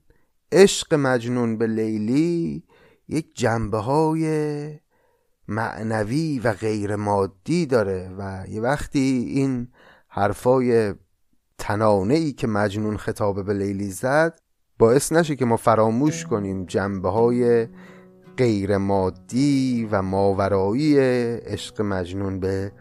عشق 0.52 0.94
مجنون 0.94 1.58
به 1.58 1.68
لیلی 1.68 2.64
یک 3.08 3.36
جنبه 3.36 3.78
های 3.78 4.80
معنوی 5.48 6.40
و 6.40 6.54
غیر 6.54 6.96
مادی 6.96 7.66
داره 7.66 8.12
و 8.18 8.46
یه 8.50 8.62
وقتی 8.62 9.26
این 9.30 9.68
حرفای 10.08 10.94
تنانه 11.58 12.14
ای 12.14 12.32
که 12.32 12.48
مجنون 12.48 12.98
خطاب 12.98 13.46
به 13.46 13.54
لیلی 13.54 13.92
زد 13.92 14.41
باعث 14.82 15.12
نشه 15.12 15.36
که 15.36 15.46
ما 15.46 15.58
فراموش 15.58 16.26
کنیم 16.26 16.66
جنبه 16.66 17.10
های 17.10 17.68
غیر 18.38 18.78
مادی 18.78 19.88
و 19.92 20.02
ماورایی 20.02 21.00
عشق 21.40 21.82
مجنون 21.82 22.40
به 22.40 22.72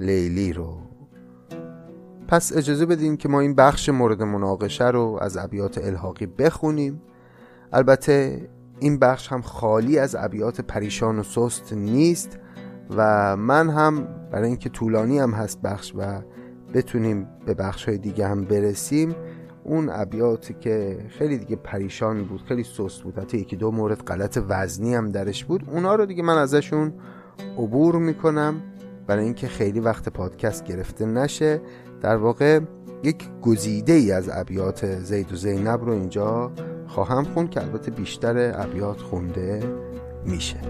لیلی 0.00 0.52
رو. 0.52 0.76
پس 2.28 2.56
اجازه 2.56 2.86
بدین 2.86 3.16
که 3.16 3.28
ما 3.28 3.40
این 3.40 3.54
بخش 3.54 3.88
مورد 3.88 4.22
مناقشه 4.22 4.88
رو 4.88 5.18
از 5.20 5.36
ابیات 5.36 5.78
الحاقی 5.78 6.26
بخونیم. 6.26 7.02
البته 7.72 8.48
این 8.78 8.98
بخش 8.98 9.28
هم 9.28 9.42
خالی 9.42 9.98
از 9.98 10.16
ابیات 10.18 10.60
پریشان 10.60 11.18
و 11.18 11.22
سست 11.22 11.72
نیست 11.72 12.38
و 12.96 13.36
من 13.36 13.70
هم 13.70 14.08
برای 14.32 14.48
اینکه 14.48 14.68
طولانی 14.68 15.18
هم 15.18 15.30
هست 15.30 15.62
بخش 15.62 15.92
و 15.96 16.22
بتونیم 16.74 17.28
به 17.46 17.54
بخش 17.54 17.84
های 17.84 17.98
دیگه 17.98 18.28
هم 18.28 18.44
برسیم 18.44 19.14
اون 19.68 19.90
ابیاتی 19.92 20.54
که 20.54 20.98
خیلی 21.08 21.38
دیگه 21.38 21.56
پریشان 21.56 22.24
بود 22.24 22.42
خیلی 22.42 22.64
سست 22.64 23.02
بود. 23.02 23.18
حتی 23.18 23.38
یکی 23.38 23.56
دو 23.56 23.70
مورد 23.70 24.02
غلط 24.02 24.38
وزنی 24.48 24.94
هم 24.94 25.10
درش 25.10 25.44
بود. 25.44 25.62
اونا 25.70 25.94
رو 25.94 26.06
دیگه 26.06 26.22
من 26.22 26.38
ازشون 26.38 26.92
عبور 27.58 27.96
می‌کنم 27.96 28.62
برای 29.06 29.24
اینکه 29.24 29.48
خیلی 29.48 29.80
وقت 29.80 30.08
پادکست 30.08 30.64
گرفته 30.64 31.06
نشه. 31.06 31.60
در 32.00 32.16
واقع 32.16 32.60
یک 33.02 33.28
گزیده 33.42 33.92
ای 33.92 34.12
از 34.12 34.30
ابیات 34.32 35.00
زید 35.00 35.32
و 35.32 35.36
زینب 35.36 35.84
رو 35.84 35.92
اینجا 35.92 36.52
خواهم 36.86 37.24
خون 37.24 37.48
که 37.48 37.62
البته 37.62 37.90
بیشتر 37.90 38.62
ابیات 38.62 39.00
خونده 39.00 39.60
میشه. 40.26 40.60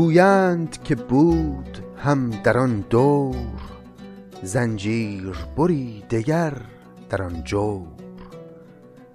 گویند 0.00 0.82
که 0.82 0.94
بود 0.94 1.78
هم 1.96 2.30
در 2.30 2.58
آن 2.58 2.84
دور 2.90 3.36
زنجیر 4.42 5.36
بری 5.56 6.04
دگر 6.10 6.52
در 7.10 7.22
آن 7.22 7.44
جور. 7.44 7.86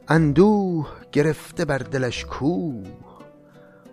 اندوه 0.07 0.87
گرفته 1.11 1.65
بر 1.65 1.77
دلش 1.77 2.25
کوه 2.25 2.87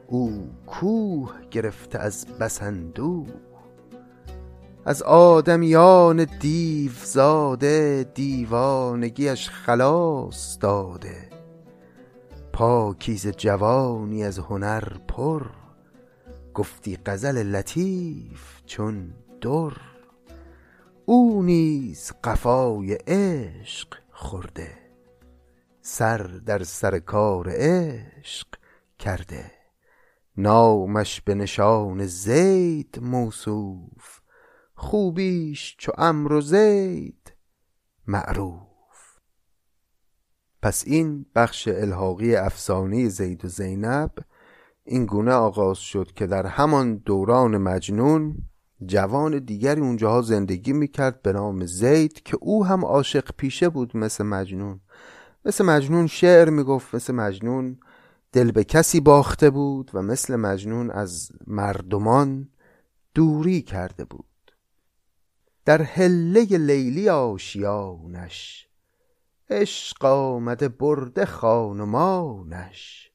او 0.07 0.51
کوه 0.67 1.31
گرفته 1.51 1.99
از 1.99 2.27
بس 2.41 2.63
اندوه. 2.63 3.27
از 4.85 5.03
آدمیان 5.03 6.25
دیو 6.25 6.93
زاده 7.05 8.07
دیوانگیش 8.15 9.51
خلاص 9.51 10.59
داده 10.61 11.29
پاکیزه 12.53 13.33
جوانی 13.33 14.25
از 14.25 14.39
هنر 14.39 14.85
پر. 15.09 15.62
گفتی 16.55 16.99
غزل 17.07 17.43
لطیف 17.43 18.63
چون 18.67 19.15
در. 19.41 19.73
او 21.05 21.43
نیز 21.43 22.13
قفای 22.25 22.95
عشق 22.95 23.95
خورده. 24.11 24.79
سر 25.81 26.19
در 26.23 26.63
سر 26.63 26.99
کار 26.99 27.49
عشق 27.51 28.47
کرده. 28.99 29.51
نامش 30.37 31.21
به 31.21 31.35
نشان 31.35 32.07
زید 32.07 32.99
موصوف. 33.03 34.21
خوبیش 34.75 35.77
چو 35.79 35.93
عمرو 35.99 36.39
و 36.39 36.41
زید 36.41 37.33
معروف. 38.07 39.19
پس 40.63 40.85
این 40.87 41.27
بخش 41.35 41.69
الحاقی 41.69 42.37
افسانه 42.37 43.09
زید 43.09 43.45
و 43.45 43.49
زینب 43.49 44.13
این 44.85 45.07
گونه 45.07 45.33
آغاز 45.33 45.79
شد 45.79 46.13
که 46.13 46.27
در 46.27 46.47
همان 46.47 46.97
دوران 46.97 47.57
مجنون 47.57 48.37
جوان 48.87 49.39
دیگری 49.39 49.81
اونجاها 49.81 50.23
زندگی 50.23 50.73
می‌کرد 50.73 51.23
به 51.23 51.33
نام 51.33 51.67
زید 51.67 52.23
که 52.23 52.37
او 52.41 52.67
هم 52.67 52.85
عاشق 52.85 53.31
پیشه 53.37 53.69
بود 53.69 53.97
مثل 53.97 54.25
مجنون. 54.25 54.81
مثل 55.45 55.65
مجنون 55.65 56.07
شعر 56.07 56.51
می‌گفت 56.51 56.95
مثل 56.95 57.15
مجنون 57.15 57.79
دل 58.33 58.51
به 58.51 58.65
کسی 58.65 59.01
باخته 59.01 59.51
بود 59.51 59.91
و 59.95 60.03
مثل 60.03 60.37
مجنون 60.37 60.91
از 60.91 61.33
مردمان 61.47 62.49
دوری 63.15 63.63
کرده 63.63 64.05
بود. 64.05 64.25
در 65.65 65.83
هله 65.83 66.45
لیلی 66.45 67.09
آشیانش 67.09 68.69
عشق 69.51 70.05
آمده 70.05 70.69
برده 70.69 71.25
خانمانش. 71.25 73.12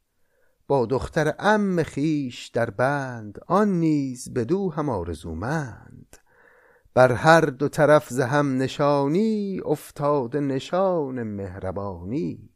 با 0.68 0.86
دختر 0.86 1.36
ام 1.40 1.84
خیش 1.84 2.48
در 2.48 2.70
بند 2.70 3.40
آن 3.48 3.80
نیز 3.80 4.34
بدو 4.34 4.70
هم 4.70 4.90
آرزومند. 4.90 6.18
بر 6.94 7.12
هر 7.12 7.42
دو 7.42 7.70
طرف 7.70 8.10
ز 8.10 8.20
هم 8.20 8.58
نشانی 8.58 9.62
افتاده 9.66 10.40
نشان 10.40 11.24
مهربانی. 11.24 12.50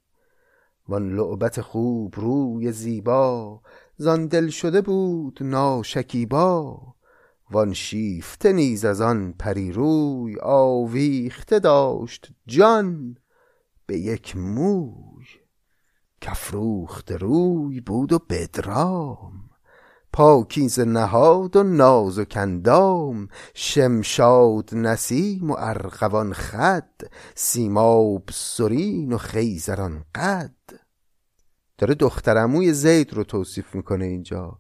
وان 0.88 1.16
لعبت 1.16 1.62
خوب 1.62 2.16
روی 2.18 2.72
زیبا 2.72 3.62
زان 3.98 4.28
دل 4.28 4.48
شده 4.48 4.82
بود 4.82 5.40
ناشکیبا. 5.42 6.80
وان 7.52 7.74
شیفته 7.74 8.54
نیز 8.54 8.86
از 8.86 9.02
آن 9.02 9.34
پری 9.40 9.72
روی 9.72 10.36
آویخته 10.42 11.60
داشت 11.60 12.32
جان 12.48 13.18
به 13.86 13.98
یک 13.98 14.38
موی 14.38 15.11
کفروخت 16.22 17.12
روی 17.12 17.82
بود 17.82 18.14
و 18.14 18.20
بدرام. 18.30 19.50
پاکیز 20.14 20.80
نهاد 20.80 21.56
و 21.56 21.64
نازک 21.64 22.34
اندام 22.36 23.28
شمشاد 23.54 24.70
نسیم 24.74 25.52
و 25.52 25.56
ارغوان 25.60 26.34
خد. 26.34 26.90
سیماب 27.36 28.24
سرین 28.32 29.14
و 29.14 29.18
خیزران 29.18 30.06
قد. 30.16 30.56
داره 31.78 31.94
دخترموی 31.94 32.74
زید 32.74 33.14
رو 33.14 33.24
توصیف 33.24 33.76
می‌کنه 33.76 34.06
اینجا. 34.06 34.60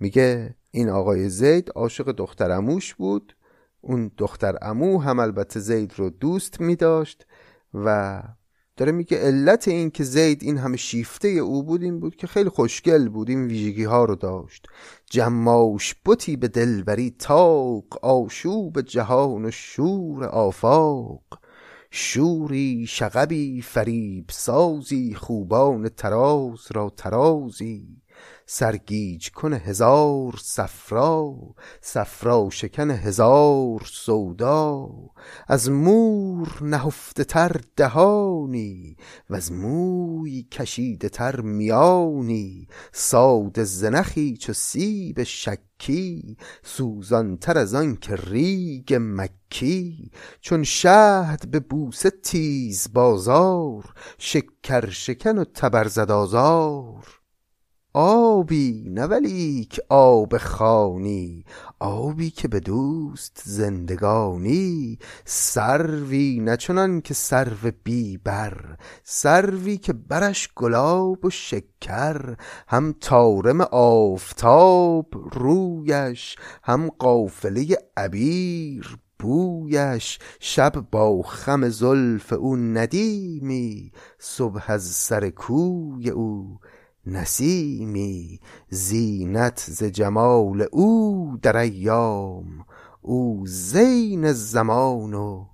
میگه 0.00 0.54
این 0.70 0.88
آقای 0.88 1.28
زید 1.28 1.70
عاشق 1.74 2.12
دخترموش 2.12 2.94
بود. 2.94 3.36
اون 3.80 4.10
دختر 4.18 4.58
امو 4.62 4.98
هم 4.98 5.18
البته 5.18 5.60
زید 5.60 5.92
رو 5.96 6.10
دوست 6.10 6.60
می 6.60 6.76
داشت 6.76 7.26
و 7.74 8.22
داره 8.76 8.92
میگه 8.92 9.18
علت 9.18 9.68
این 9.68 9.90
که 9.90 10.04
زید 10.04 10.42
این 10.42 10.58
همه 10.58 10.76
شیفته 10.76 11.28
او 11.28 11.62
بود 11.62 11.82
این 11.82 12.00
بود 12.00 12.16
که 12.16 12.26
خیلی 12.26 12.48
خوشگل 12.48 13.08
بود 13.08 13.28
این 13.28 13.46
ویژگی 13.46 13.84
ها 13.84 14.04
رو 14.04 14.16
داشت. 14.16 14.66
جماش 15.10 15.94
بتی 16.06 16.36
به 16.36 16.48
دلبری 16.48 17.10
تاق 17.18 18.04
آشوب 18.04 18.80
جهان 18.80 19.44
و 19.44 19.50
شور 19.50 20.24
آفاق. 20.24 21.22
شوری 21.90 22.86
شغبی 22.88 23.62
فریب 23.62 24.24
سازی 24.30 25.14
خوبان 25.14 25.88
تراز 25.88 26.66
را 26.74 26.92
ترازی. 26.96 28.01
سرگیج 28.46 29.30
کن 29.30 29.52
هزار 29.52 30.34
صفرا 30.42 31.34
صفرا 31.80 32.50
شکن 32.50 32.90
هزار 32.90 33.82
سودا. 33.86 34.88
از 35.48 35.70
مور 35.70 36.58
نهفته 36.62 37.24
تر 37.24 37.60
دهانی 37.76 38.96
و 39.30 39.34
از 39.34 39.52
موی 39.52 40.42
کشیده 40.42 41.08
تر 41.08 41.40
میانی. 41.40 42.66
ساد 42.92 43.62
زنخی 43.62 44.36
چو 44.36 44.52
سیب 44.52 45.22
شکی 45.22 46.36
سوزان 46.62 47.36
تر 47.36 47.58
از 47.58 47.74
آن 47.74 47.96
که 47.96 48.16
ریگ 48.16 48.96
مکی. 49.00 50.10
چون 50.40 50.62
شهد 50.62 51.50
به 51.50 51.60
بوسه 51.60 52.10
تیز 52.10 52.92
بازار 52.92 53.94
شکر 54.18 54.90
شکن 54.90 55.38
و 55.38 55.44
تبرزد 55.44 56.10
آزار. 56.10 57.21
آبی 57.94 58.84
نه 58.88 59.04
ولیک 59.04 59.80
آب 59.88 60.36
خانی 60.36 61.44
آبی 61.80 62.30
که 62.30 62.48
به 62.48 62.60
دوست 62.60 63.42
زندگانی. 63.44 64.98
سروی 65.24 66.40
نه 66.40 66.56
چنان 66.56 67.00
که 67.00 67.14
سرو 67.14 67.70
بی 67.84 68.16
بر 68.16 68.76
سروی 69.04 69.76
که 69.76 69.92
برش 69.92 70.48
گلاب 70.56 71.24
و 71.24 71.30
شکر. 71.30 72.36
هم 72.68 72.94
طارم 73.00 73.60
آفتاب 73.60 75.06
رویش 75.32 76.36
هم 76.62 76.88
قافله 76.98 77.78
عبیر 77.96 78.98
بویش. 79.18 80.18
شب 80.40 80.72
با 80.90 81.22
خم 81.22 81.68
زلف 81.68 82.32
او 82.32 82.56
ندیمی 82.56 83.92
صبح 84.18 84.64
از 84.66 84.82
سر 84.82 85.30
کوی 85.30 86.10
او 86.10 86.58
نسیمی 87.06 88.40
زینت 88.68 89.64
ز 89.68 89.84
جمال 89.84 90.66
او 90.72 91.38
در 91.42 91.56
ایام 91.56 92.66
او 93.00 93.46
زین 93.46 94.32
زمان 94.32 95.14
و 95.14 95.46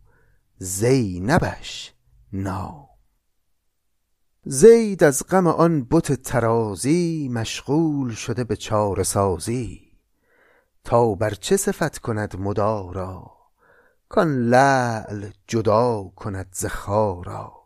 زینبش 0.58 1.94
نام. 2.32 2.88
زید 4.44 5.04
از 5.04 5.22
غم 5.28 5.46
آن 5.46 5.86
بت 5.90 6.12
ترازی 6.12 7.28
مشغول 7.32 8.10
شده 8.10 8.44
به 8.44 8.56
چاره 8.56 9.02
سازی. 9.02 9.92
تا 10.84 11.14
بر 11.14 11.30
چه 11.30 11.56
صفت 11.56 11.98
کند 11.98 12.36
مدارا 12.40 13.30
کان 14.08 14.48
لعل 14.48 15.30
جدا 15.46 16.12
کند 16.16 16.48
ز 16.52 16.66
خارا. 16.66 17.57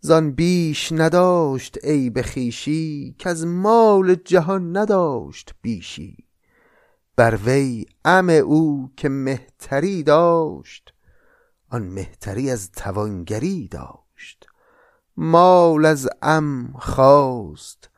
زان 0.00 0.32
بیش 0.32 0.92
نداشت 0.92 1.78
عیب 1.84 2.22
خویشی 2.22 3.16
کز 3.18 3.44
مال 3.44 4.14
جهان 4.14 4.76
نداشت 4.76 5.54
بیشی. 5.62 6.26
بر 7.16 7.38
وی 7.44 7.86
عم 8.04 8.30
او 8.30 8.92
که 8.96 9.08
مهتری 9.08 10.02
داشت 10.02 10.94
آن 11.70 11.82
مهتری 11.82 12.50
از 12.50 12.72
توانگری 12.72 13.68
داشت. 13.68 14.46
مال 15.16 15.84
از 15.84 16.08
عم 16.22 16.72
خواست 16.78 17.90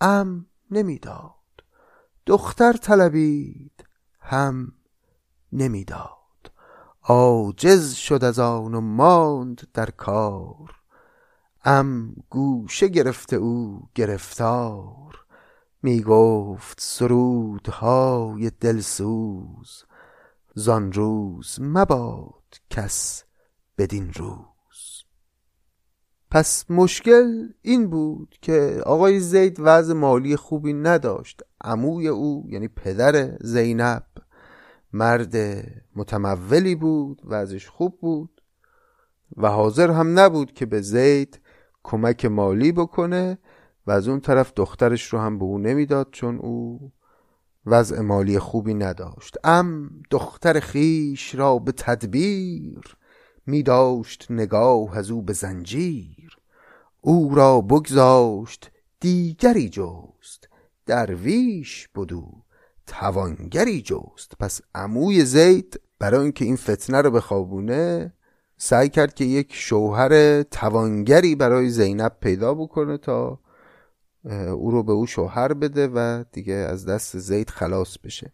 عم 0.00 0.46
نمی‌داد. 0.70 1.34
دختر 2.26 2.72
طلبید 2.72 3.84
هم 4.20 4.72
نمی‌داد. 5.52 6.52
عاجز 7.02 7.92
شد 7.92 8.24
از 8.24 8.38
آن 8.38 8.74
و 8.74 8.80
ماند 8.80 9.68
در 9.74 9.90
کار. 9.90 10.77
ام 11.70 12.14
گوشه 12.30 12.88
گرفته 12.88 13.36
او 13.36 13.82
گرفتار 13.94 15.24
می 15.82 16.00
گفت 16.00 16.80
سرودهای 16.80 18.50
دلسوز. 18.60 19.84
زان 20.54 20.92
روز 20.92 21.58
مباد 21.60 22.60
کس 22.70 23.24
بدین 23.78 24.12
روز. 24.12 25.04
پس 26.30 26.64
مشکل 26.70 27.48
این 27.62 27.90
بود 27.90 28.36
که 28.42 28.82
آقای 28.86 29.20
زید 29.20 29.56
وضع 29.60 29.94
مالی 29.94 30.36
خوبی 30.36 30.72
نداشت. 30.72 31.42
عموی 31.60 32.08
او 32.08 32.44
یعنی 32.48 32.68
پدر 32.68 33.38
زینب 33.40 34.06
مرد 34.92 35.36
متمولی 35.96 36.74
بود 36.74 37.22
وضعش 37.24 37.68
خوب 37.68 38.00
بود 38.00 38.42
و 39.36 39.48
حاضر 39.48 39.90
هم 39.90 40.18
نبود 40.18 40.52
که 40.52 40.66
به 40.66 40.80
زید 40.80 41.40
کمک 41.88 42.24
مالی 42.24 42.72
بکنه 42.72 43.38
و 43.86 43.90
از 43.90 44.08
اون 44.08 44.20
طرف 44.20 44.52
دخترش 44.56 45.12
رو 45.12 45.18
هم 45.18 45.38
به 45.38 45.44
او 45.44 45.58
نمی‌داد 45.58 46.08
چون 46.12 46.38
او 46.38 46.92
وضع 47.66 48.00
مالی 48.00 48.38
خوبی 48.38 48.74
نداشت. 48.74 49.36
ام 49.44 49.90
دختر 50.10 50.60
خیش 50.60 51.34
را 51.34 51.58
به 51.58 51.72
تدبیر 51.72 52.96
می 53.46 53.62
داشت 53.62 54.26
نگاه 54.30 54.98
از 54.98 55.10
او 55.10 55.22
به 55.22 55.32
زنجیر. 55.32 56.38
او 57.00 57.34
را 57.34 57.60
بگذاشت 57.60 58.70
دیگری 59.00 59.68
جست 59.68 60.48
درویش 60.86 61.88
بدو 61.94 62.32
توانگری 62.86 63.82
جست. 63.82 64.32
پس 64.40 64.60
عموی 64.74 65.24
زید 65.24 65.80
برای 65.98 66.20
اینکه 66.20 66.44
این 66.44 66.56
فتنه 66.56 67.02
رو 67.02 67.10
بخوابونه 67.10 68.12
سعی 68.58 68.88
کرد 68.88 69.14
که 69.14 69.24
یک 69.24 69.54
شوهر 69.54 70.42
توانگری 70.42 71.34
برای 71.34 71.70
زینب 71.70 72.12
پیدا 72.20 72.54
بکنه 72.54 72.98
تا 72.98 73.38
او 74.56 74.70
رو 74.70 74.82
به 74.82 74.92
او 74.92 75.06
شوهر 75.06 75.52
بده 75.52 75.88
و 75.88 76.24
دیگه 76.32 76.54
از 76.54 76.86
دست 76.86 77.18
زید 77.18 77.50
خلاص 77.50 77.98
بشه. 78.04 78.32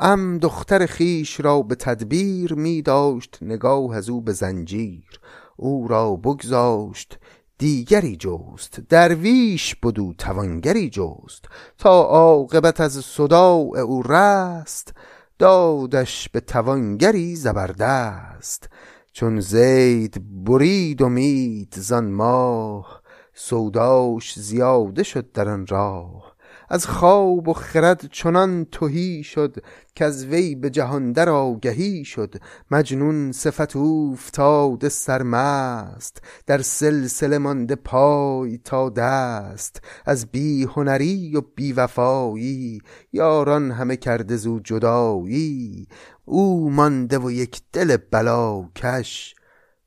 ام 0.00 0.38
دختر 0.38 0.86
خیش 0.86 1.40
را 1.40 1.62
به 1.62 1.74
تدبیر 1.74 2.54
می 2.54 2.82
داشت 2.82 3.38
نگاه 3.42 3.96
از 3.96 4.08
او 4.08 4.20
به 4.20 4.32
زنجیر. 4.32 5.20
او 5.56 5.88
را 5.88 6.16
بگذاشت 6.16 7.18
دیگری 7.58 8.16
جست 8.16 8.80
درویش 8.88 9.74
بدو 9.74 10.14
توانگری 10.18 10.90
جست. 10.90 11.44
تا 11.78 12.02
عاقبت 12.02 12.80
از 12.80 12.92
صداع 12.92 13.78
او 13.78 14.02
رست 14.02 14.94
دادش 15.38 16.28
به 16.28 16.40
توانگری 16.40 17.36
زبردست. 17.36 18.68
چون 19.14 19.40
زید 19.40 20.44
برید 20.44 21.02
امید 21.02 21.74
زان 21.76 22.10
ماه 22.10 23.02
سوداش 23.34 24.38
زیاده 24.38 25.02
شد 25.02 25.32
در 25.32 25.48
آن 25.48 25.66
راه. 25.66 26.34
از 26.68 26.86
خواب 26.86 27.48
و 27.48 27.52
خرد 27.52 28.08
چنان 28.12 28.64
تهی 28.64 29.22
شد 29.22 29.56
که 29.94 30.04
از 30.04 30.26
وی 30.26 30.54
به 30.54 30.70
جهان 30.70 31.12
در 31.12 31.28
آگهی 31.28 32.04
شد. 32.04 32.34
مجنون 32.70 33.32
صفت 33.32 33.76
اوفتاده 33.76 34.88
سرمست 34.88 36.22
در 36.46 36.62
سلسله 36.62 37.38
مانده 37.38 37.74
پای 37.74 38.58
تا 38.58 38.90
دست. 38.90 39.80
از 40.06 40.26
بی 40.26 40.64
هنری 40.64 41.36
و 41.36 41.40
بی 41.40 41.72
وفایی 41.72 42.80
یاران 43.12 43.70
همه 43.70 43.96
کرده 43.96 44.36
زو 44.36 44.60
جدایی. 44.60 45.86
او 46.24 46.70
مانده 46.70 47.18
و 47.18 47.30
یک 47.30 47.62
دل 47.72 47.96
بلاکش 47.96 49.34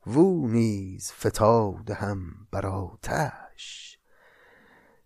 وو 0.06 0.48
نیز 0.48 1.12
فتاده 1.12 1.94
هم 1.94 2.20
بر 2.50 2.66
آتش. 2.66 3.98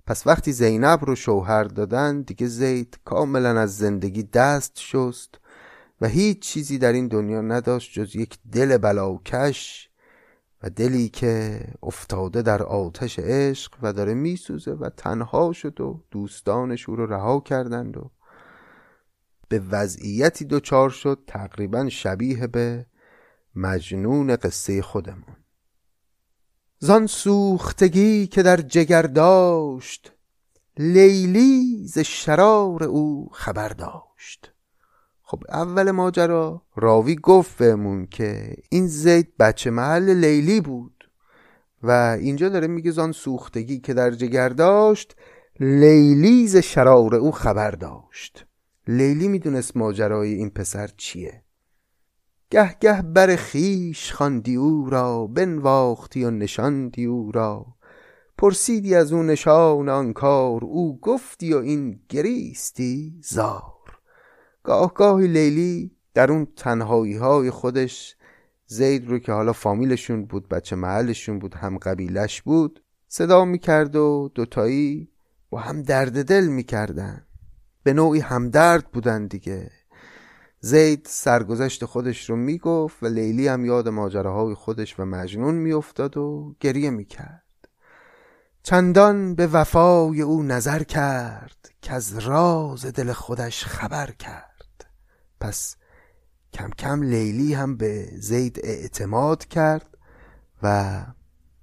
پس 0.07 0.27
وقتی 0.27 0.53
زینب 0.53 1.05
رو 1.05 1.15
شوهر 1.15 1.65
دادن 1.65 2.23
دیگه 2.23 2.47
زید 2.47 2.99
کاملا 3.05 3.61
از 3.61 3.77
زندگی 3.77 4.23
دست 4.23 4.73
شست 4.75 5.39
و 6.01 6.07
هیچ 6.07 6.39
چیزی 6.39 6.79
در 6.79 6.93
این 6.93 7.09
دنیا 7.09 7.41
نداشت 7.41 7.93
جز 7.93 8.17
یک 8.17 8.39
دل 8.53 8.79
بلاکش 8.79 9.91
و 10.63 10.71
دلی 10.71 11.09
که 11.09 11.61
افتاده 11.83 12.43
در 12.43 12.63
آتش 12.63 13.19
عشق 13.19 13.73
و 13.83 13.93
داره 13.93 14.15
میسوزه 14.15 14.73
و 14.73 14.89
تنها 14.89 15.53
شد 15.53 15.81
و 15.81 16.05
دوستانش 16.11 16.89
او 16.89 16.97
رو 16.97 17.07
رها 17.07 17.41
کردند 17.41 17.97
و 17.97 18.11
به 19.53 19.59
وضعیتی 19.71 20.45
دچار 20.45 20.91
شد 20.91 21.19
تقریبا 21.27 21.89
شبیه 21.89 22.47
به 22.47 22.87
مجنون 23.55 24.37
قصه 24.37 24.83
خودمون. 24.83 25.37
زان 26.79 27.07
سوختگی 27.07 28.27
که 28.27 28.43
در 28.43 28.57
جگر 28.57 29.03
داشت 29.03 30.13
لیلی 30.79 31.87
ز 31.87 31.99
شرار 31.99 32.85
او 32.85 33.29
خبر 33.33 33.69
داشت. 33.69 34.53
خب 35.23 35.43
اول 35.49 35.91
ماجرا 35.91 36.63
راوی 36.77 37.17
گفت 37.17 37.59
بهمون 37.59 38.07
که 38.07 38.57
این 38.71 38.87
زید 38.87 39.37
بچه 39.39 39.71
محل 39.71 40.15
لیلی 40.15 40.61
بود 40.61 41.11
و 41.83 41.91
اینجا 42.21 42.49
داره 42.49 42.67
میگه 42.67 42.91
زان 42.91 43.13
سوختگی 43.13 43.79
که 43.79 43.95
در 43.95 44.11
جگر 44.11 44.49
داشت 44.49 45.17
لیلی 45.61 46.49
ز 46.49 46.57
شرار 46.57 47.15
او 47.15 47.33
خبر 47.33 47.71
داشت. 47.71 48.47
لیلی 48.93 49.29
می‌دونست 49.29 49.77
ماجرای 49.77 50.35
این 50.35 50.51
پسر 50.51 50.91
چیه. 50.97 51.43
گه 52.51 52.77
گه 52.81 53.03
بر 53.03 53.37
خیش 53.37 54.13
خواندی 54.13 54.57
او 54.57 54.91
را 54.91 55.27
بنواختی 55.27 56.25
و 56.25 56.31
نشاندی 56.31 57.05
او 57.05 57.33
را. 57.33 57.67
پرسیدی 58.39 58.95
از 58.95 59.13
او 59.13 59.23
نشان 59.23 59.89
آن 59.89 60.13
کار 60.13 60.65
او 60.65 61.01
گفتی 61.01 61.53
و 61.53 61.57
این 61.57 62.01
گریستی 62.09 63.21
زار. 63.23 63.99
گاه 64.63 64.95
گاهی 64.95 65.27
لیلی 65.27 65.97
در 66.15 66.33
اون 66.33 66.47
تنهایی 66.57 67.17
های 67.17 67.51
خودش 67.51 68.17
زید 68.67 69.09
رو 69.09 69.19
که 69.19 69.33
حالا 69.33 69.53
فامیلشون 69.53 70.25
بود 70.25 70.49
بچه 70.49 70.77
محلشون 70.77 71.39
بود 71.39 71.55
هم 71.55 71.79
قبیلش 71.79 72.43
بود 72.43 72.85
صدا 73.09 73.45
می‌کرد 73.45 73.97
و 73.97 74.31
دوتایی 74.35 75.09
با 75.51 75.59
هم 75.59 75.83
درد 75.83 76.25
دل 76.25 76.47
می‌کردن. 76.47 77.27
به 77.83 77.93
نوعی 77.93 78.21
همدرد 78.21 78.91
بودن 78.93 79.27
دیگه. 79.27 79.71
زید 80.61 81.07
سرگذشت 81.11 81.85
خودش 81.85 82.31
رو 82.31 82.37
می‌گفت 82.37 83.03
و 83.03 83.07
لیلی 83.07 83.49
هم 83.49 83.65
یاد 83.65 83.89
ماجراهای 83.89 84.55
خودش 84.55 85.01
و 85.01 85.05
مجنون 85.05 85.55
میافتاد 85.55 86.17
و 86.17 86.55
گریه 86.61 86.91
می‌کرد. 86.91 87.43
چندان 88.63 89.35
به 89.35 89.47
وفای 89.47 90.23
او 90.23 90.43
نظر 90.43 90.83
کرد 90.83 91.71
که 91.83 91.93
از 91.93 92.19
راز 92.19 92.87
دل 92.87 93.13
خودش 93.13 93.65
خبر 93.65 94.11
کرد. 94.11 94.87
پس 95.41 95.77
کم 96.53 96.71
کم 96.71 97.03
لیلی 97.03 97.55
هم 97.55 97.77
به 97.77 98.09
زید 98.13 98.61
اعتماد 98.63 99.45
کرد 99.45 99.99
و 100.63 101.07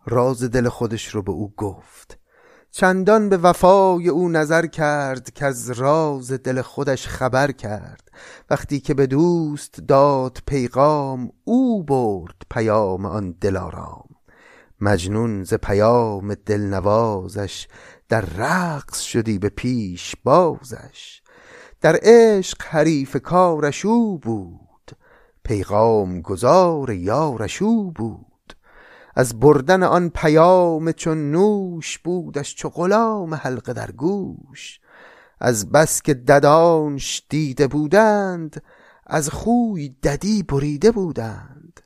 راز 0.05 0.43
دل 0.43 0.69
خودش 0.69 1.15
رو 1.15 1.21
به 1.21 1.31
او 1.31 1.53
گفت. 1.57 2.18
چندان 2.71 3.29
به 3.29 3.37
وفای 3.37 4.09
او 4.09 4.29
نظر 4.29 4.65
کرد 4.65 5.33
که 5.33 5.45
از 5.45 5.71
راز 5.71 6.31
دل 6.31 6.61
خودش 6.61 7.07
خبر 7.07 7.51
کرد. 7.51 8.11
وقتی 8.49 8.79
که 8.79 8.93
به 8.93 9.07
دوست 9.07 9.79
داد 9.87 10.37
پیغام 10.47 11.31
او 11.43 11.83
برد 11.83 12.35
پیام 12.49 13.05
آن 13.05 13.35
دلارام. 13.41 14.09
مجنون 14.81 15.43
ز 15.43 15.53
پیام 15.53 16.33
دلنوازش 16.33 17.67
در 18.09 18.21
رقص 18.21 18.99
شدی 18.99 19.39
به 19.39 19.49
پیش 19.49 20.15
بازش. 20.23 21.21
در 21.81 21.99
عشق 22.01 22.61
حریف 22.61 23.17
کارش 23.23 23.85
او 23.85 24.19
بود 24.19 24.91
پیغام 25.43 26.21
گذار 26.21 26.89
یارش 26.89 27.61
او 27.61 27.91
بود. 27.91 28.28
از 29.19 29.39
بردن 29.39 29.83
آن 29.83 30.09
پیام 30.09 30.91
چون 30.91 31.31
نوش 31.31 31.97
بودش 31.97 32.55
چو 32.55 32.69
غلام 32.69 33.33
حلقه 33.33 33.73
در 33.73 33.91
گوش. 33.91 34.79
از 35.39 35.71
بس 35.71 36.01
که 36.01 36.13
ددانش 36.13 37.25
دیده 37.29 37.67
بودند 37.67 38.61
از 39.07 39.29
خوی 39.29 39.89
ددی 39.89 40.43
بریده 40.43 40.91
بودند. 40.91 41.79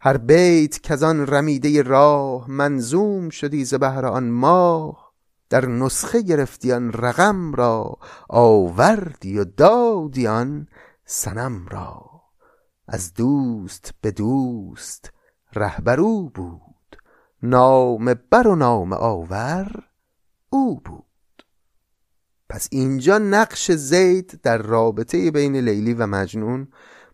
هر 0.00 0.16
بیت 0.16 0.82
که 0.82 0.94
آن 0.94 1.26
رمیده 1.26 1.82
راه 1.82 2.50
منظوم 2.50 3.28
شدی 3.28 3.64
ز 3.64 3.74
بهر 3.74 4.06
آن 4.06 4.30
ماه 4.30 5.12
در 5.50 5.66
نسخه 5.66 6.22
گرفتی 6.22 6.72
آن 6.72 6.92
رقم 6.92 7.54
را 7.54 7.98
آوردی 8.28 9.38
و 9.38 9.44
دادی 9.44 10.26
آن 10.26 10.68
سنم 11.04 11.66
را. 11.66 12.10
از 12.88 13.14
دوست 13.14 13.90
به 14.00 14.10
دوست 14.10 15.12
رهبرو 15.54 16.28
بود. 16.28 16.73
نام 17.46 18.14
بر 18.30 18.48
و 18.48 18.56
نام 18.56 18.92
آور 18.92 19.84
او 20.50 20.80
بود. 20.80 21.04
پس 22.48 22.68
اینجا 22.72 23.18
نقش 23.18 23.72
زید 23.72 24.40
در 24.42 24.58
رابطه 24.58 25.30
بین 25.30 25.56
لیلی 25.56 25.94
و 25.94 26.06
مجنون 26.06 26.68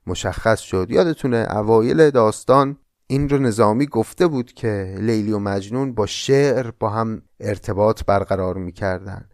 مشخص 0.06 0.60
شد. 0.60 0.86
یادتونه 0.90 1.36
اوایل 1.50 2.10
داستان 2.10 2.76
این 3.06 3.28
رو 3.28 3.38
نظامی 3.38 3.86
گفته 3.86 4.26
بود 4.26 4.52
که 4.52 4.94
لیلی 4.98 5.32
و 5.32 5.38
مجنون 5.38 5.94
با 5.94 6.06
شعر 6.06 6.70
با 6.70 6.90
هم 6.90 7.22
ارتباط 7.40 8.04
برقرار 8.04 8.56
می‌کردن. 8.56 9.28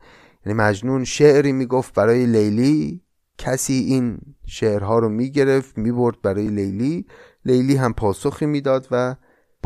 یعنی 0.46 0.58
مجنون 0.58 1.04
شعری 1.04 1.52
می‌گفت 1.52 1.94
برای 1.94 2.26
لیلی 2.26 3.02
کسی 3.38 3.74
این 3.74 4.18
شعرها 4.46 4.98
رو 4.98 5.08
می‌گرفت 5.08 5.78
می‌برد 5.78 6.22
برای 6.22 6.48
لیلی. 6.48 7.06
لیلی 7.44 7.76
هم 7.76 7.94
پاسخی 7.94 8.46
می‌داد 8.46 8.88
و 8.90 9.16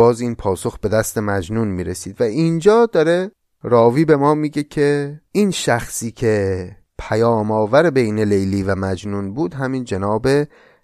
باز 0.00 0.20
این 0.20 0.34
پاسخ 0.34 0.78
به 0.78 0.88
دست 0.88 1.18
مجنون 1.18 1.68
می‌رسید 1.68 2.20
و 2.20 2.24
اینجا 2.24 2.86
داره 2.86 3.30
راوی 3.62 4.04
به 4.04 4.16
ما 4.16 4.34
میگه 4.34 4.62
که 4.62 5.20
این 5.32 5.50
شخصی 5.50 6.10
که 6.10 6.76
پیام 6.98 7.50
آور 7.50 7.90
بین 7.90 8.18
لیلی 8.18 8.62
و 8.62 8.74
مجنون 8.74 9.34
بود 9.34 9.54
همین 9.54 9.84
جناب 9.84 10.26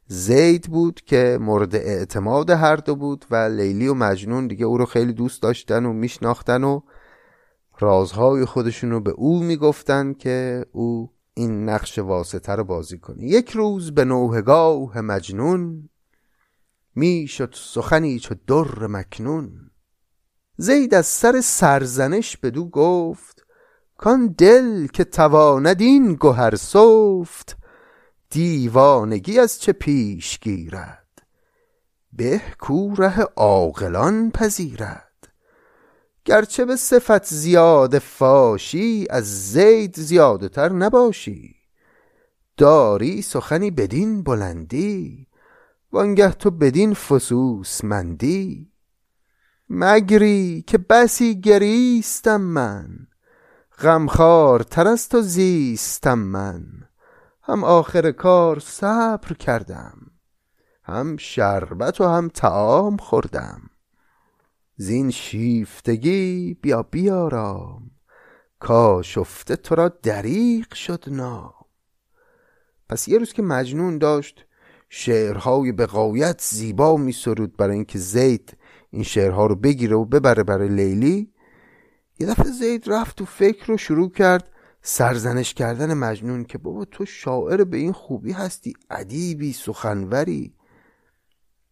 زید 0.06 0.66
بود 0.66 1.00
که 1.00 1.38
مورد 1.40 1.76
اعتماد 1.76 2.50
هر 2.50 2.76
دو 2.76 2.96
بود 2.96 3.24
و 3.30 3.36
لیلی 3.36 3.88
و 3.88 3.94
مجنون 3.94 4.46
دیگه 4.46 4.64
او 4.64 4.78
رو 4.78 4.84
خیلی 4.84 5.12
دوست 5.12 5.42
داشتن 5.42 5.86
و 5.86 5.92
میشناختن 5.92 6.64
و 6.64 6.80
رازهای 7.78 8.44
خودشون 8.44 8.90
رو 8.90 9.00
به 9.00 9.10
او 9.10 9.42
می‌گفتن 9.42 10.12
که 10.12 10.66
او 10.72 11.10
این 11.34 11.68
نقش 11.68 11.98
واسطه 11.98 12.52
رو 12.52 12.64
بازی 12.64 12.98
کنه. 12.98 13.24
یک 13.24 13.50
روز 13.50 13.94
به 13.94 14.04
نوهگاه 14.04 15.00
مجنون 15.00 15.88
می‌شد 16.96 17.54
سخنی 17.56 18.18
چو 18.18 18.34
در 18.46 18.86
مکنون. 18.86 19.70
زید 20.56 20.94
از 20.94 21.06
سر 21.06 21.40
سرزنش 21.40 22.36
بدو 22.36 22.68
گفت 22.68 23.46
کان 23.96 24.26
دل 24.38 24.86
که 24.86 25.04
تواند 25.04 25.80
این 25.80 26.14
گوهر 26.14 26.56
سفت 26.56 27.56
دیوانگی 28.30 29.38
از 29.38 29.60
چه 29.60 29.72
پیش 29.72 30.38
گیرد؟ 30.38 31.22
به 32.12 32.40
کوره 32.60 33.20
عاقلان 33.36 34.30
پذیرد. 34.30 35.06
گرچه 36.24 36.64
به 36.64 36.76
صفت 36.76 37.24
زیاد 37.24 37.98
فاشی 37.98 39.06
از 39.10 39.52
زید 39.52 40.00
زیاده 40.00 40.48
تر 40.48 40.68
نباشی. 40.68 41.54
داری 42.56 43.22
سخنی 43.22 43.70
بدین 43.70 44.22
بلندی 44.22 45.26
وانگه 45.92 46.30
تو 46.30 46.50
بدین 46.50 46.94
فسوس 46.94 47.84
مندی. 47.84 48.72
مگری 49.68 50.64
که 50.66 50.78
بسی 50.78 51.40
گریستم 51.40 52.40
من. 52.40 53.06
غمخوار 53.78 54.62
تر 54.62 54.88
از 54.88 55.08
تو 55.08 55.20
زیستم 55.20 56.18
من. 56.18 56.66
هم 57.42 57.64
آخر 57.64 58.12
کار 58.12 58.60
صبر 58.60 59.32
کردم. 59.32 60.10
هم 60.82 61.16
شربت 61.16 62.00
و 62.00 62.04
هم 62.04 62.28
تعام 62.28 62.96
خوردم. 62.96 63.70
زین 64.76 65.10
شیفتگی 65.10 66.54
بیا 66.62 66.82
بیارام. 66.82 67.90
کاشفته 68.58 69.56
تو 69.56 69.74
را 69.74 69.88
دریق 69.88 70.74
شد 70.74 71.04
نام. 71.06 71.54
پس 72.88 73.08
یه 73.08 73.18
روز 73.18 73.32
که 73.32 73.42
مجنون 73.42 73.98
داشت 73.98 74.45
شعرهای 74.88 75.72
به 75.72 75.86
قایت 75.86 76.40
زیبا 76.42 76.96
می 76.96 77.12
سرود 77.12 77.56
برای 77.56 77.74
اینکه 77.74 77.98
زید 77.98 78.56
این 78.90 79.02
شعرها 79.02 79.46
رو 79.46 79.56
بگیره 79.56 79.96
و 79.96 80.04
ببره 80.04 80.42
برای 80.42 80.68
لیلی. 80.68 81.32
یه 82.18 82.26
دفعه 82.26 82.50
زید 82.50 82.84
رفت 82.86 83.20
و 83.20 83.24
فکر 83.24 83.66
رو 83.66 83.76
شروع 83.76 84.10
کرد 84.10 84.50
سرزنش 84.82 85.54
کردن 85.54 85.94
مجنون 85.94 86.44
که 86.44 86.58
بابا 86.58 86.84
تو 86.84 87.04
شاعر 87.04 87.64
به 87.64 87.76
این 87.76 87.92
خوبی 87.92 88.32
هستی 88.32 88.72
ادیبی 88.90 89.52
سخنوری. 89.52 90.54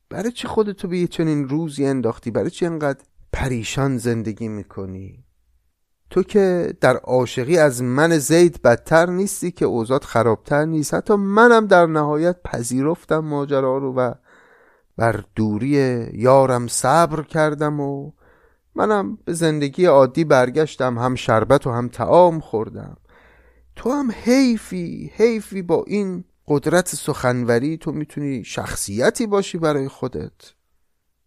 برای 0.08 0.32
چه 0.32 0.48
خودتو 0.48 0.88
به 0.88 0.98
یه 0.98 1.06
چنین 1.06 1.48
روزی 1.48 1.86
انداختی؟ 1.86 2.30
برای 2.30 2.50
چه 2.50 2.66
انقدر 2.66 3.04
پریشان 3.32 3.98
زندگی 3.98 4.48
می‌کنی؟ 4.48 5.23
تو 6.10 6.22
که 6.22 6.74
در 6.80 6.96
عاشقی 6.96 7.58
از 7.58 7.82
من 7.82 8.18
زید 8.18 8.62
بدتر 8.62 9.10
نیستی 9.10 9.50
که 9.50 9.64
اوزاد 9.64 10.04
خرابتر 10.04 10.64
نیست. 10.64 10.94
حتی 10.94 11.14
منم 11.14 11.66
در 11.66 11.86
نهایت 11.86 12.42
پذیرفتم 12.42 13.18
ماجرا 13.18 13.78
رو 13.78 13.94
و 13.94 14.14
بر 14.96 15.24
دوری 15.36 16.06
یارم 16.12 16.66
صبر 16.66 17.22
کردم 17.22 17.80
و 17.80 18.12
منم 18.74 19.18
به 19.24 19.32
زندگی 19.32 19.84
عادی 19.84 20.24
برگشتم 20.24 20.98
هم 20.98 21.14
شربت 21.14 21.66
و 21.66 21.70
هم 21.70 21.88
تعام 21.88 22.40
خوردم. 22.40 22.96
تو 23.76 23.90
هم 23.90 24.10
حیفی 24.24 25.12
حیفی 25.14 25.62
با 25.62 25.84
این 25.86 26.24
قدرت 26.48 26.94
سخنوری. 26.94 27.76
تو 27.76 27.92
می‌تونی 27.92 28.44
شخصیتی 28.44 29.26
باشی 29.26 29.58
برای 29.58 29.88
خودت. 29.88 30.52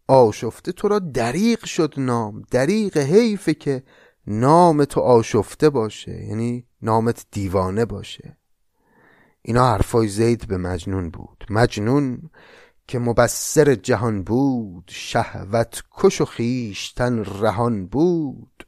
آشفته 0.07 0.71
تو 0.71 0.87
را 0.87 0.99
دریق 0.99 1.65
شد 1.65 1.93
نام 1.97 2.43
دریق 2.51 2.97
حیفه 2.97 3.53
که 3.53 3.83
نام 4.27 4.85
تو 4.85 5.01
آشفته 5.01 5.69
باشه 5.69 6.23
یعنی 6.23 6.67
نامت 6.81 7.25
دیوانه 7.31 7.85
باشه. 7.85 8.37
اینا 9.41 9.71
حرفای 9.71 10.07
زید 10.07 10.47
به 10.47 10.57
مجنون 10.57 11.09
بود. 11.09 11.45
مجنون 11.49 12.29
که 12.87 12.99
مبصر 12.99 13.75
جهان 13.75 14.23
بود 14.23 14.91
شهوت 14.93 15.83
کش 15.91 16.21
و 16.21 16.25
خیشتن 16.25 17.23
رهان 17.23 17.85
بود. 17.85 18.67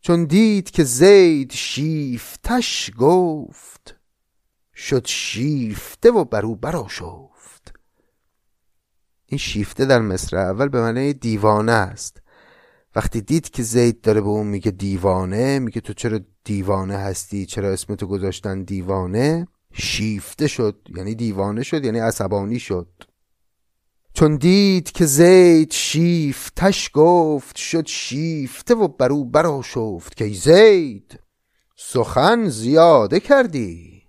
چون 0.00 0.24
دید 0.24 0.70
که 0.70 0.84
زید 0.84 1.52
شیفتش 1.52 2.90
گفت 2.98 3.96
شد 4.74 5.06
شیفته 5.06 6.10
و 6.10 6.24
برو 6.24 6.54
برا 6.54 6.86
شفت 6.88 7.74
این 9.26 9.38
شیفته 9.38 9.84
در 9.84 9.98
مصر 9.98 10.36
اول 10.36 10.68
به 10.68 10.80
معنی 10.80 11.12
دیوانه 11.12 11.72
است. 11.72 12.22
وقتی 12.98 13.20
دید 13.20 13.50
که 13.50 13.62
زید 13.62 14.00
داره 14.00 14.20
به 14.20 14.28
اون 14.28 14.46
میگه 14.46 14.70
دیوانه 14.70 15.58
میگه 15.58 15.80
تو 15.80 15.92
چرا 15.92 16.20
دیوانه 16.44 16.96
هستی؟ 16.96 17.46
چرا 17.46 17.72
اسمتو 17.72 18.06
گذاشتن 18.06 18.62
دیوانه؟ 18.62 19.48
شیفته 19.72 20.46
شد 20.46 20.88
یعنی 20.96 21.14
دیوانه 21.14 21.62
شد 21.62 21.84
یعنی 21.84 21.98
عصبانی 21.98 22.58
شد. 22.58 22.88
چون 24.14 24.36
دید 24.36 24.92
که 24.92 25.06
زید 25.06 25.72
شیفتش 25.72 26.90
گفت 26.94 27.56
شد 27.56 27.86
شیفته 27.86 28.74
و 28.74 28.88
برو 28.88 29.24
برا 29.24 29.62
شفت 29.62 30.16
که 30.16 30.28
زید 30.28 31.20
سخن 31.76 32.48
زیاده 32.48 33.20
کردی. 33.20 34.02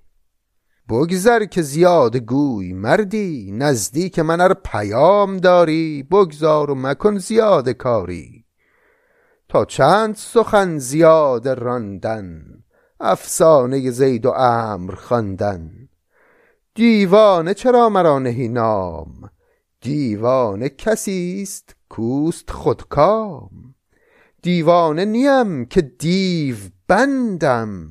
بگذر 0.89 1.45
که 1.45 1.61
زیاده 1.61 2.19
گوی 2.19 2.73
مردی 2.73 3.51
نزدیک 3.51 4.19
من 4.19 4.41
ار 4.41 4.53
پیام 4.53 5.37
داری 5.37 6.03
بگذار 6.03 6.71
و 6.71 6.75
مکن 6.75 7.17
زیاده 7.17 7.73
کاری. 7.73 8.38
تا 9.49 9.65
چند 9.65 10.15
سخن 10.15 10.77
زیاده 10.77 11.53
راندن 11.53 12.43
افسانه 12.99 13.91
زید 13.91 14.25
و 14.25 14.29
امر 14.29 14.95
خواندن. 14.95 15.89
دیوانه 16.75 17.53
چرا 17.53 17.89
مرا 17.89 18.19
نهی 18.19 18.47
نام؟ 18.47 19.29
دیوانه 19.81 20.69
کسی 20.69 21.39
است 21.41 21.75
کوست 21.89 22.51
خودکام 22.51 23.49
دیوانه 24.41 25.05
نیم 25.05 25.65
که 25.65 25.81
دیو 25.81 26.55
بندم 26.87 27.87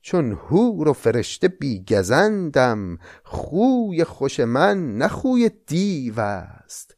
چون 0.00 0.32
هور 0.32 0.88
و 0.88 0.92
فرشته 0.92 1.48
بیگزندم 1.48 2.98
خوی 3.24 4.04
خوش 4.04 4.40
من 4.40 4.96
نه 4.96 5.08
خوی 5.08 5.50
دیو 5.66 6.20
است 6.20 6.96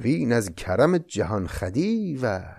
وین 0.00 0.32
از 0.32 0.54
کرم 0.54 0.98
جهان 0.98 1.46
خدیو 1.46 2.24
است. 2.24 2.57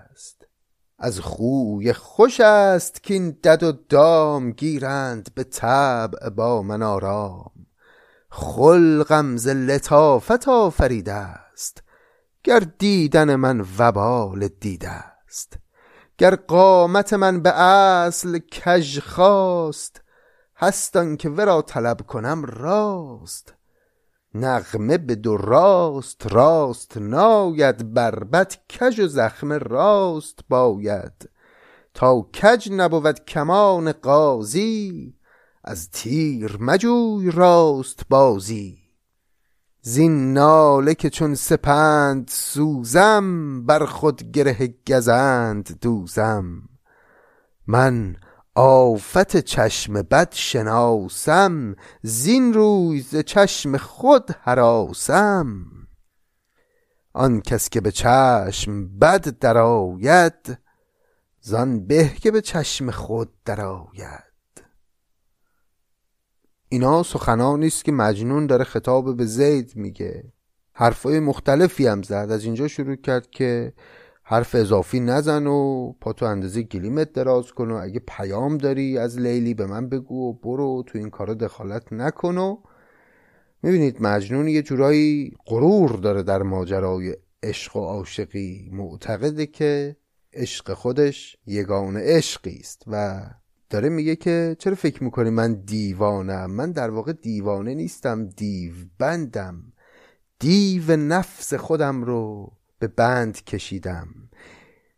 از 1.00 1.20
خوی 1.20 1.92
خوش 1.92 2.40
است 2.40 3.02
که 3.02 3.14
این 3.14 3.30
دد 3.30 3.62
و 3.62 3.72
دام 3.72 4.50
گیرند 4.50 5.30
به 5.34 5.44
طبع 5.44 6.28
با 6.28 6.62
من 6.62 6.82
آرام. 6.82 7.50
خلقم 8.30 9.36
ز 9.36 9.48
لطافت 9.48 10.48
آفریده 10.48 11.12
است 11.12 11.82
گر 12.44 12.60
دیدن 12.78 13.34
من 13.34 13.64
وبال 13.78 14.48
دیده 14.48 14.90
است. 14.90 15.58
گر 16.18 16.34
قامت 16.34 17.12
من 17.12 17.42
به 17.42 17.50
اصل 17.60 18.38
کژ 18.38 18.98
خواست 18.98 20.00
هستان 20.56 21.16
که 21.16 21.28
ورا 21.28 21.62
طلب 21.62 22.00
کنم 22.06 22.44
راست. 22.44 23.54
نغمه 24.34 24.98
به 24.98 25.14
دو 25.14 25.36
راست 25.36 26.26
راست 26.32 26.96
ناید 26.96 27.94
بربت 27.94 28.58
کژ 28.68 29.00
و 29.00 29.06
زخم 29.06 29.52
راست 29.52 30.38
باید. 30.48 31.30
تا 31.94 32.20
کج 32.20 32.68
نبود 32.72 33.24
کمان 33.24 33.92
قاضی 33.92 35.14
از 35.64 35.90
تیر 35.90 36.56
مجوی 36.60 37.30
راست 37.30 38.00
بازی. 38.10 38.78
زین 39.82 40.32
ناله 40.32 40.94
که 40.94 41.10
چون 41.10 41.34
سپند 41.34 42.28
سوزم 42.32 43.62
بر 43.66 43.86
خود 43.86 44.32
گره 44.32 44.74
گزند 44.88 45.78
دوزم. 45.80 46.62
من 47.66 48.16
آفت 48.54 49.36
چشم 49.36 50.02
بد 50.02 50.34
شناسم 50.34 51.76
زین 52.02 52.54
روی 52.54 53.00
ز 53.00 53.16
چشم 53.16 53.76
خود 53.76 54.30
هراسم 54.42 55.66
آن 57.12 57.40
کس 57.40 57.68
که 57.68 57.80
به 57.80 57.92
چشم 57.92 58.98
بد 58.98 59.38
درآید 59.38 60.58
زان 61.40 61.86
به 61.86 62.08
که 62.08 62.30
به 62.30 62.40
چشم 62.40 62.90
خود 62.90 63.32
درآید. 63.44 64.30
اینا 66.68 67.02
سخنانی 67.02 67.66
است 67.66 67.84
که 67.84 67.92
مجنون 67.92 68.46
داره 68.46 68.64
خطاب 68.64 69.16
به 69.16 69.24
زید 69.24 69.76
میگه. 69.76 70.32
حرفای 70.72 71.20
مختلفی 71.20 71.86
هم 71.86 72.02
زد. 72.02 72.28
از 72.30 72.44
اینجا 72.44 72.68
شروع 72.68 72.96
کرد 72.96 73.30
که 73.30 73.72
حرف 74.30 74.54
اضافی 74.54 75.00
نزن 75.00 75.46
و 75.46 75.92
پا 76.00 76.12
تو 76.12 76.26
اندازه 76.26 76.62
گلیمت 76.62 77.12
دراز 77.12 77.52
کن 77.52 77.70
و 77.70 77.74
اگه 77.74 78.02
پیام 78.08 78.58
داری 78.58 78.98
از 78.98 79.18
لیلی 79.18 79.54
به 79.54 79.66
من 79.66 79.88
بگو 79.88 80.30
و 80.30 80.32
برو 80.32 80.84
تو 80.86 80.98
این 80.98 81.10
کارا 81.10 81.34
دخالت 81.34 81.92
نکن 81.92 82.38
و 82.38 82.56
می‌بینید 83.62 84.02
مجنون 84.02 84.48
یه 84.48 84.62
جورایی 84.62 85.36
غرور 85.46 85.90
داره 85.90 86.22
در 86.22 86.42
ماجرای 86.42 87.16
عشق 87.42 87.76
و 87.76 87.80
عاشقی. 87.80 88.70
معتقده 88.72 89.46
که 89.46 89.96
عشق 90.32 90.74
خودش 90.74 91.36
یگانه 91.46 92.00
عشقی 92.16 92.56
است 92.60 92.82
و 92.86 93.22
داره 93.70 93.88
میگه 93.88 94.16
که 94.16 94.56
چرا 94.58 94.74
فکر 94.74 95.04
می‌کنی 95.04 95.30
من 95.30 95.54
دیوانم؟ 95.54 96.50
من 96.50 96.72
در 96.72 96.90
واقع 96.90 97.12
دیوانه 97.12 97.74
نیستم 97.74 98.26
دیو 98.26 98.72
بندم 98.98 99.72
دیو 100.38 100.96
نفس 100.96 101.54
خودم 101.54 102.04
رو 102.04 102.52
به 102.80 102.88
بند 102.88 103.44
کشیدم. 103.44 104.08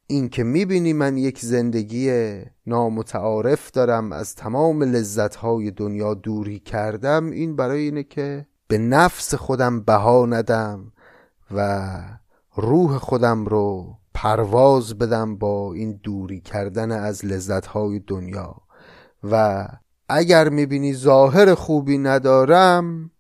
این 0.06 0.28
که 0.28 0.44
می‌بینی 0.44 0.92
من 0.92 1.16
یک 1.16 1.40
زندگی 1.40 2.10
نامتعارف 2.66 3.70
دارم 3.70 4.12
از 4.12 4.34
تمام 4.34 4.82
لذتهای 4.82 5.70
دنیا 5.70 6.14
دوری 6.14 6.58
کردم 6.58 7.30
این 7.30 7.56
برای 7.56 7.80
اینه 7.80 8.02
که 8.02 8.46
به 8.68 8.78
نفس 8.78 9.34
خودم 9.34 9.80
بها 9.80 10.26
ندم 10.26 10.92
و 11.50 11.90
روح 12.54 12.98
خودم 12.98 13.44
رو 13.44 13.98
پرواز 14.14 14.98
بدم 14.98 15.36
با 15.36 15.74
این 15.74 16.00
دوری 16.02 16.40
کردن 16.40 16.92
از 16.92 17.24
لذتهای 17.24 17.98
دنیا. 17.98 18.56
و 19.30 19.68
اگر 20.08 20.48
می‌بینی 20.48 20.94
ظاهر 20.94 21.54
خوبی 21.54 21.98
ندارم 21.98 23.10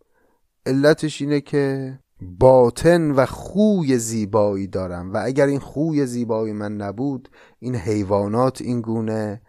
علتش 0.66 1.22
اینه 1.22 1.40
که 1.40 1.98
باطن 2.22 3.10
و 3.10 3.26
خوی 3.26 3.98
زیبایی 3.98 4.66
دارم. 4.66 5.12
و 5.12 5.20
اگر 5.24 5.46
این 5.46 5.60
خوی 5.60 6.06
زیبایی 6.06 6.52
من 6.52 6.76
نبود 6.76 7.28
این 7.58 7.76
حیوانات 7.76 8.62
این 8.62 8.80
گونه 8.80 9.40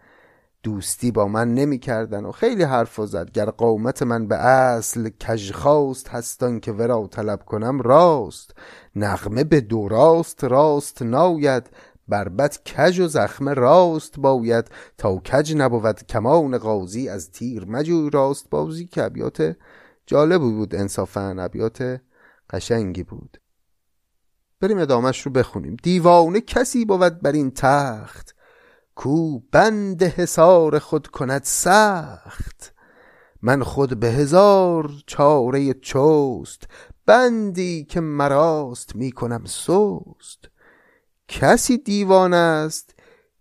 دوستی 0.62 1.10
با 1.10 1.28
من 1.28 1.54
نمی 1.54 1.78
کردن 1.78 2.24
و 2.24 2.32
خیلی 2.32 2.62
حرف 2.62 3.00
زد. 3.00 3.30
گر 3.30 3.50
قومت 3.50 4.02
من 4.02 4.26
به 4.26 4.36
اصل 4.36 5.08
کج 5.08 5.52
خواست 5.52 6.08
هستان 6.08 6.60
که 6.60 6.72
ورا 6.72 7.06
طلب 7.06 7.44
کنم 7.44 7.80
راست. 7.80 8.54
نغمه 8.96 9.44
به 9.44 9.60
دو 9.60 9.88
راست 9.88 10.44
راست 10.44 11.02
ناید. 11.02 11.70
بربت 12.08 12.64
کج 12.64 13.00
و 13.00 13.08
زخم 13.08 13.48
راست 13.48 14.18
باید. 14.18 14.70
تا 14.98 15.16
کج 15.16 15.54
نبود 15.56 16.02
کمان 16.02 16.58
قاضی 16.58 17.08
از 17.08 17.30
تیر 17.30 17.64
مجوی 17.64 18.10
راست 18.10 18.50
بازی 18.50 18.86
که 18.86 19.02
ابیات 19.02 19.56
جالبی 20.06 20.50
بود 20.50 20.74
انصافا. 20.74 21.36
ابیات 21.38 22.00
قشنگی 22.54 23.02
بود. 23.02 23.40
بریم 24.60 24.78
ادامش 24.78 25.20
رو 25.20 25.32
بخونیم. 25.32 25.76
دیوانه 25.82 26.40
کسی 26.40 26.84
بود 26.84 27.22
بر 27.22 27.32
این 27.32 27.50
تخت 27.50 28.34
کو 28.94 29.38
بند 29.38 30.02
حسار 30.02 30.78
خود 30.78 31.06
کند 31.06 31.42
سخت. 31.44 32.74
من 33.42 33.62
خود 33.62 34.00
به 34.00 34.06
هزار 34.06 34.90
چاره 35.06 35.74
چوست 35.74 36.62
بندی 37.06 37.84
که 37.84 38.00
مراست 38.00 38.96
می 38.96 39.12
کنم 39.12 39.44
سوست 39.44 40.48
کسی 41.28 41.78
دیوان 41.78 42.34
است 42.34 42.94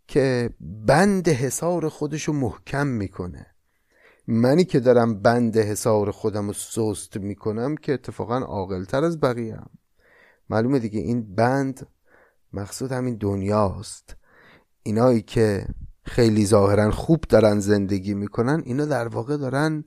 که 0.08 0.50
بند 0.60 1.28
حسار 1.28 1.90
خودشو 1.90 2.34
محکم 2.34 2.88
می‌کنه 2.88 3.53
منی 4.28 4.66
که 4.66 4.80
دارم 4.80 5.22
بند 5.22 5.58
حسار 5.58 6.12
خودم 6.12 6.48
رو 6.48 6.54
سست 6.54 7.18
می‌کنم 7.18 7.76
که 7.76 7.94
اتفاقا 7.94 8.38
عاقلتر 8.38 9.04
از 9.04 9.20
بقیه 9.20 9.56
هم. 9.56 9.70
معلومه 10.50 10.80
دیگه 10.80 11.00
این 11.00 11.36
بند 11.36 11.88
مقصود 12.54 12.92
همین 12.92 13.16
دنیاست 13.16 14.16
اینایی 14.84 15.22
که 15.22 15.68
خیلی 16.04 16.46
ظاهرا 16.46 16.92
خوب 16.92 17.22
دارن 17.22 17.60
زندگی 17.60 18.14
می‌کنن 18.14 18.62
اینا 18.66 18.86
در 18.86 19.08
واقع 19.08 19.38
دارن 19.38 19.84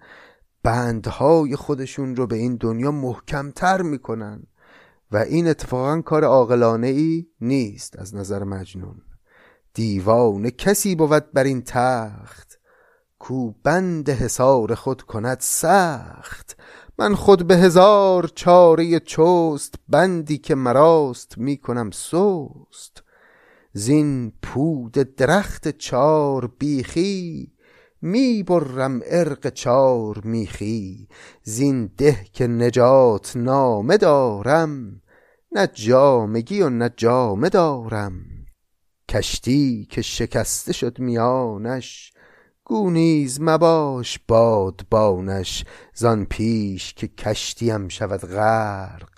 بندهای 0.62 1.57
خودشون 1.57 2.16
رو 2.16 2.27
به 2.27 2.37
این 2.37 2.57
دنیا 2.57 2.90
محکمتر 2.90 3.83
می‌کنن 3.83 4.42
و 5.12 5.16
این 5.16 5.49
اتفاقا 5.49 6.01
کار 6.01 6.25
عاقلانه 6.25 6.87
ای 6.87 7.27
نیست 7.40 7.99
از 7.99 8.14
نظر 8.14 8.44
مجنون 8.44 9.03
دیوانه 9.75 10.51
کسی 10.51 10.94
بود 10.94 11.33
بر 11.33 11.44
این 11.44 11.62
تخت 11.62 12.59
کو 13.19 13.51
بند 13.63 14.11
حسار 14.11 14.75
خود 14.75 15.03
کند 15.03 15.39
سخت. 15.41 16.57
من 16.99 17.15
خود 17.15 17.47
به 17.47 17.57
هزار 17.57 18.31
چاره 18.35 19.01
چوست 19.01 19.75
بندی 19.89 20.39
که 20.39 20.55
مراست 20.55 21.39
می‌کنم 21.39 21.91
سوست 21.91 23.03
زین 23.73 24.33
پود 24.43 24.93
درخت 24.93 25.79
چار 25.79 26.47
بیخی 26.59 27.53
می 28.03 28.43
برم 28.43 29.01
ارق 29.07 29.49
چار 29.49 30.21
میخی. 30.25 31.09
زین 31.43 31.87
ده 31.97 32.25
که 32.33 32.47
نجات 32.47 33.37
نامه 33.37 33.97
دارم 33.97 35.03
نه 35.53 35.67
جامگی 35.67 36.62
و 36.62 36.69
نه 36.69 36.91
جامه 36.97 37.49
دارم. 37.49 38.12
کشتی 39.09 39.89
که 39.91 40.03
شکسته 40.03 40.73
شد 40.73 40.99
میانش 40.99 42.12
گونیز 42.69 43.41
مباش 43.41 44.21
بادبانش 44.29 45.64
زان 45.95 46.25
پیش 46.25 46.95
که 46.95 47.09
کشتیم 47.09 47.89
شود 47.89 48.21
غرق 48.21 49.09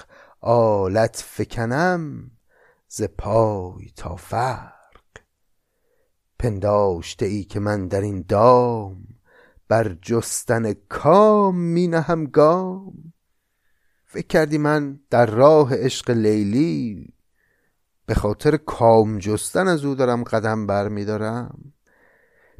آلت 0.40 1.24
فکنم 1.26 2.30
ز 2.88 3.02
پای 3.18 3.90
تا 3.96 4.16
فرق. 4.16 4.72
پنداشته 6.38 7.26
ای 7.26 7.44
که 7.44 7.60
من 7.60 7.88
در 7.88 8.00
این 8.00 8.24
دام 8.28 9.04
بر 9.68 9.96
جستن 10.02 10.72
کام 10.72 11.56
می 11.56 11.88
نهم 11.88 12.24
گام. 12.24 13.12
فکر 14.04 14.26
کردی 14.26 14.58
من 14.58 15.00
در 15.10 15.26
راه 15.26 15.74
عشق 15.74 16.10
لیلی 16.10 17.14
به 18.06 18.14
خاطر 18.14 18.56
کام 18.56 19.18
جستن 19.18 19.68
از 19.68 19.84
او 19.84 19.94
دارم 19.94 20.24
قدم 20.24 20.66
بر 20.66 20.88
می 20.88 21.04
دارم 21.04 21.72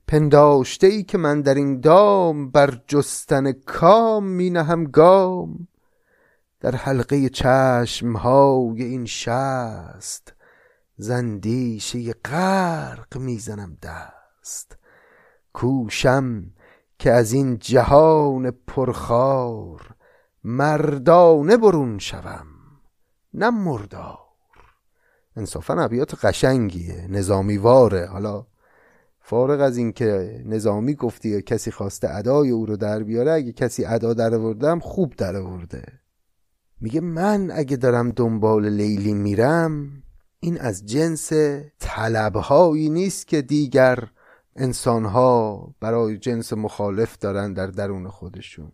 پنداشته 0.09 0.87
ای 0.87 1.03
که 1.03 1.19
من 1.19 1.41
در 1.41 1.55
این 1.55 1.81
دام 1.81 2.51
بر 2.51 2.81
جستن 2.87 3.53
کام 3.53 4.25
می 4.25 4.51
نهم 4.51 4.85
گام. 4.85 5.69
در 6.61 6.77
حلقه 6.77 7.29
چشم 7.29 8.17
های 8.17 8.83
این 8.83 9.07
شست 9.07 10.35
زندیشه 10.97 12.13
غرق 12.13 13.17
می‌زنم 13.17 13.77
دست. 13.83 14.77
کوشم 15.53 16.45
که 16.99 17.13
از 17.13 17.33
این 17.33 17.59
جهان 17.59 18.51
پرخار 18.51 19.95
مردانه 20.45 21.57
برون 21.57 21.99
شوم 21.99 22.47
نه 23.35 23.51
مردار. 23.51 24.19
انصافا 25.37 25.75
ابیات 25.83 26.25
قشنگیه 26.25 27.07
نظامی 27.11 27.57
واره 27.57 28.07
حالا 28.07 28.47
فارغ 29.29 29.61
از 29.61 29.77
اینکه 29.77 30.43
نظامی 30.47 30.95
گفتی 30.95 31.29
یا 31.29 31.41
کسی 31.41 31.71
خواسته 31.71 32.15
ادای 32.15 32.51
او 32.51 32.67
رو 32.67 32.77
در 32.77 33.03
بیاره 33.03 33.33
اگه 33.33 33.53
کسی 33.53 33.85
ادا 33.85 34.15
در 34.15 34.35
آوردم 34.35 34.79
خوب 34.79 35.15
در 35.17 35.37
آورده. 35.37 35.85
میگه 36.81 37.01
من 37.01 37.51
اگه 37.51 37.77
دارم 37.77 38.11
دنبال 38.11 38.69
لیلی 38.69 39.15
میرم 39.15 40.03
این 40.41 40.61
از 40.61 40.87
جنس 40.87 41.33
طلبهایی 41.79 42.89
نیست 42.89 43.27
که 43.29 43.43
دیگر 43.43 44.09
انسانها 44.57 45.75
برای 45.81 46.19
جنس 46.19 46.53
مخالف 46.53 47.19
دارن 47.19 47.53
در 47.53 47.67
درون 47.67 48.09
خودشون. 48.09 48.73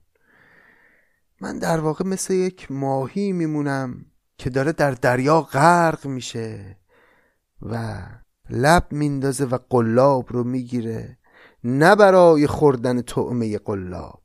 من 1.41 1.59
در 1.59 1.81
واقع 1.81 2.05
مثل 2.05 2.35
یک 2.35 2.73
ماهی 2.73 3.33
میمونم 3.33 4.05
که 4.39 4.51
داره 4.51 4.73
در 4.73 4.91
دریا 4.91 5.41
غرق 5.41 6.07
میشه 6.07 6.77
و 7.63 8.03
لب 8.51 8.87
میندازه 8.91 9.45
و 9.45 9.59
قلاب 9.71 10.33
رو 10.33 10.45
می‌گیره 10.45 11.19
نه 11.65 11.97
برای 11.97 12.47
خوردن 12.47 13.03
طعمه 13.03 13.59
قلاب 13.59 14.23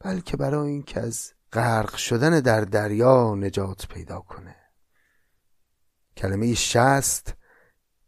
بلکه 0.00 0.36
برای 0.36 0.70
اینکه 0.70 1.00
از 1.00 1.32
غرق 1.52 1.96
شدن 1.96 2.40
در 2.40 2.60
دریا 2.60 3.34
نجات 3.34 3.86
پیدا 3.88 4.20
کنه. 4.20 4.56
کلمه 6.16 6.54
شست 6.54 7.34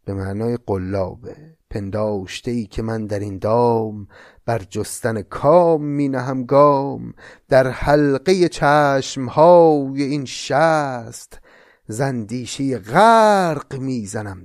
به 0.05 0.13
معنای 0.13 0.57
قلابه. 0.65 1.57
پنداشته 1.69 2.51
ای 2.51 2.65
که 2.65 2.81
من 2.81 3.05
در 3.05 3.19
این 3.19 3.37
دام 3.37 4.07
بر 4.45 4.59
جستن 4.59 5.21
کام 5.21 5.83
می 5.83 6.07
نهم 6.07 6.43
گام 6.43 7.13
در 7.47 7.67
حلقه 7.67 8.49
چشم 8.49 9.25
های 9.25 10.03
این 10.03 10.25
شست 10.25 11.39
زندیشه 11.87 12.77
غرق 12.77 13.75
می‌زنم 13.79 14.43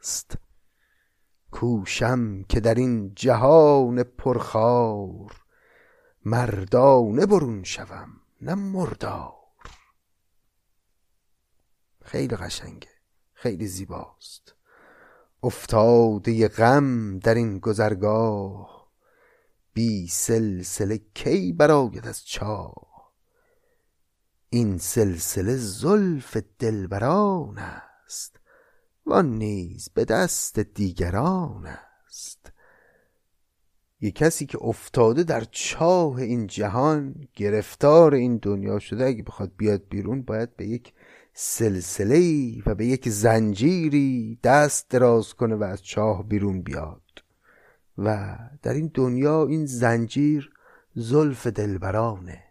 دست 0.00 0.38
کوشم 1.50 2.42
که 2.42 2.60
در 2.60 2.74
این 2.74 3.14
جهان 3.14 4.02
پرخار 4.02 5.42
مردانه 6.24 7.26
برون 7.26 7.62
شوم 7.62 8.20
نه 8.40 8.54
مردار. 8.54 9.34
خیلی 12.04 12.36
قشنگه 12.36 12.88
خیلی 13.32 13.66
زیباست. 13.66 14.54
افتاده 15.42 16.48
غم 16.48 17.18
در 17.18 17.34
این 17.34 17.58
گذرگاه 17.58 18.90
بی 19.72 20.08
سلسله 20.08 21.00
کی 21.14 21.52
براید 21.52 22.06
از 22.06 22.26
چاه؟ 22.26 23.12
این 24.48 24.78
سلسله 24.78 25.56
زلف 25.56 26.36
دلبران 26.58 27.58
است. 27.58 28.39
وان 29.06 29.30
نیز 29.30 29.88
به 29.94 30.04
دست 30.04 30.58
دیگران 30.58 31.66
است. 32.06 32.52
یه 34.00 34.10
کسی 34.10 34.46
که 34.46 34.58
افتاده 34.60 35.22
در 35.22 35.44
چاه 35.50 36.16
این 36.16 36.46
جهان 36.46 37.28
گرفتار 37.34 38.14
این 38.14 38.36
دنیا 38.36 38.78
شده 38.78 39.04
اگه 39.04 39.22
بخواد 39.22 39.52
بیاد 39.56 39.82
بیرون 39.88 40.22
باید 40.22 40.56
به 40.56 40.66
یک 40.66 40.92
سلسله 41.32 42.62
و 42.66 42.74
به 42.74 42.86
یک 42.86 43.08
زنجیری 43.08 44.38
دست 44.42 44.90
دراز 44.90 45.34
کنه 45.34 45.54
و 45.54 45.62
از 45.62 45.82
چاه 45.82 46.28
بیرون 46.28 46.62
بیاد. 46.62 47.02
و 47.98 48.38
در 48.62 48.72
این 48.72 48.90
دنیا 48.94 49.46
این 49.46 49.66
زنجیر 49.66 50.52
زلف 50.94 51.46
دلبرانه. 51.46 52.44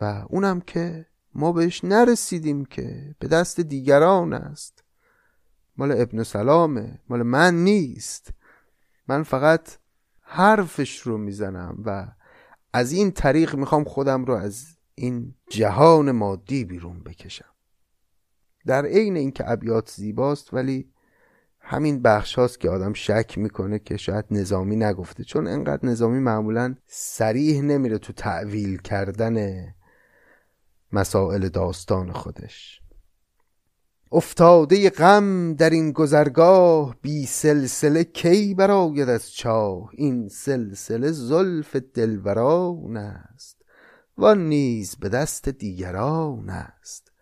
و 0.00 0.24
اونم 0.28 0.60
که 0.60 1.06
ما 1.34 1.52
بهش 1.52 1.84
نرسیدیم 1.84 2.64
که 2.64 3.14
به 3.18 3.28
دست 3.28 3.60
دیگران 3.60 4.32
است. 4.32 4.77
مال 5.78 5.92
ابن 5.92 6.22
سلامه 6.22 6.98
مال 7.08 7.22
من 7.22 7.54
نیست. 7.54 8.30
من 9.08 9.22
فقط 9.22 9.68
حرفش 10.20 10.98
رو 11.00 11.18
می‌زنم 11.18 11.82
و 11.84 12.08
از 12.72 12.92
این 12.92 13.10
طریق 13.10 13.54
می‌خوام 13.54 13.84
خودم 13.84 14.24
رو 14.24 14.34
از 14.34 14.66
این 14.94 15.34
جهان 15.50 16.10
مادی 16.10 16.64
بیرون 16.64 17.02
بکشم. 17.02 17.54
در 18.66 18.86
عین 18.86 19.16
اینکه 19.16 19.50
ابیات 19.50 19.90
زیباست 19.90 20.54
ولی 20.54 20.92
همین 21.60 22.02
بخش 22.02 22.34
هاست 22.34 22.60
که 22.60 22.70
آدم 22.70 22.92
شک 22.92 23.38
می‌کنه 23.38 23.78
که 23.78 23.96
شاید 23.96 24.24
نظامی 24.30 24.76
نگفته. 24.76 25.24
چون 25.24 25.46
انقدر 25.46 25.88
نظامی 25.88 26.18
معمولا 26.18 26.74
سریح 26.86 27.62
نمیره 27.62 27.98
تو 27.98 28.12
تعویل 28.12 28.78
کردن 28.78 29.66
مسائل 30.92 31.48
داستان 31.48 32.12
خودش. 32.12 32.82
افتاده 34.12 34.90
غم 34.90 35.54
در 35.54 35.70
این 35.70 35.92
گذرگاه 35.92 36.96
بی 37.02 37.26
سلسله 37.26 38.04
کی 38.04 38.54
براید 38.54 39.08
از 39.08 39.32
چاه؟ 39.32 39.88
این 39.92 40.28
سلسله 40.28 41.12
زلف 41.12 41.76
دلبران 41.76 42.96
است 42.96 43.56
و 44.18 44.34
نیز 44.34 44.96
به 44.96 45.08
دست 45.08 45.48
دیگران 45.48 46.50
است. 46.50 47.12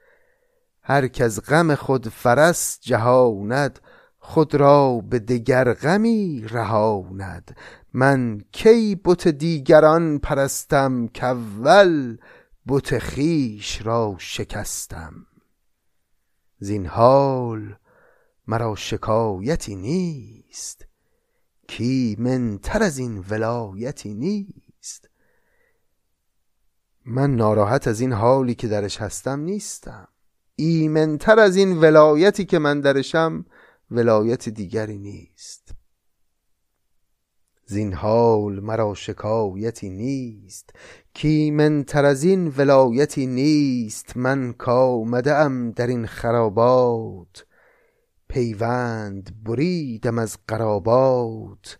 هر 0.82 1.10
از 1.20 1.42
غم 1.42 1.74
خود 1.74 2.08
فرس 2.08 2.78
جهاند 2.80 3.80
خود 4.18 4.54
را 4.54 5.02
به 5.10 5.18
دگر 5.18 5.72
غمی 5.72 6.46
رهاند. 6.48 7.56
من 7.92 8.40
کی 8.52 9.00
بت 9.04 9.28
دیگران 9.28 10.18
پرستم 10.18 11.08
کاول 11.20 12.16
بت 12.66 12.98
خویش 12.98 13.86
را 13.86 14.14
شکستم. 14.18 15.26
زین 16.58 16.86
حال 16.86 17.76
مرا 18.46 18.74
شکایتی 18.74 19.76
نیست. 19.76 20.86
کی 21.68 22.16
منتر 22.18 22.82
از 22.82 22.98
این 22.98 23.24
ولایتی 23.30 24.14
نیست. 24.14 25.08
من 27.04 27.36
ناراحت 27.36 27.88
از 27.88 28.00
این 28.00 28.12
حالی 28.12 28.54
که 28.54 28.68
درش 28.68 29.00
هستم 29.00 29.40
نیستم. 29.40 30.08
ایمنتر 30.56 31.38
از 31.38 31.56
این 31.56 31.80
ولایتی 31.80 32.44
که 32.44 32.58
من 32.58 32.80
درشم 32.80 33.44
ولایت 33.90 34.48
دیگری 34.48 34.98
نیست. 34.98 35.65
زین 37.68 37.92
حال 37.92 38.60
مرا 38.60 38.94
شکایتی 38.94 39.88
نیست. 39.88 40.70
کیمنتر 41.14 42.04
از 42.04 42.24
این 42.24 42.52
ولایتی 42.56 43.26
نیست. 43.26 44.16
من 44.16 44.52
کامده 44.52 45.34
ام 45.34 45.70
در 45.70 45.86
این 45.86 46.06
خرابات. 46.06 47.46
پیوند 48.28 49.44
بریدم 49.44 50.18
از 50.18 50.38
قرابات. 50.48 51.78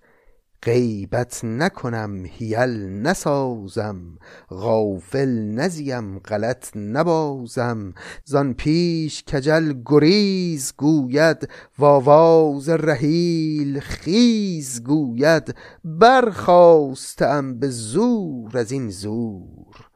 غیبت 0.66 1.44
نکنم 1.44 2.24
هیل 2.24 3.02
نسازم 3.02 4.18
غافل 4.50 5.28
نزیم 5.28 6.18
غلط 6.18 6.76
نبازم. 6.76 7.94
زان 8.24 8.54
پیش 8.54 9.24
کجل 9.24 9.74
گریز 9.86 10.72
گوید 10.76 11.48
واواز 11.78 12.68
رحیل 12.68 13.80
خیز 13.80 14.82
گوید. 14.82 15.54
برخواستم 15.84 17.58
به 17.58 17.68
زور 17.68 18.58
از 18.58 18.72
این 18.72 18.90
زور 18.90 19.90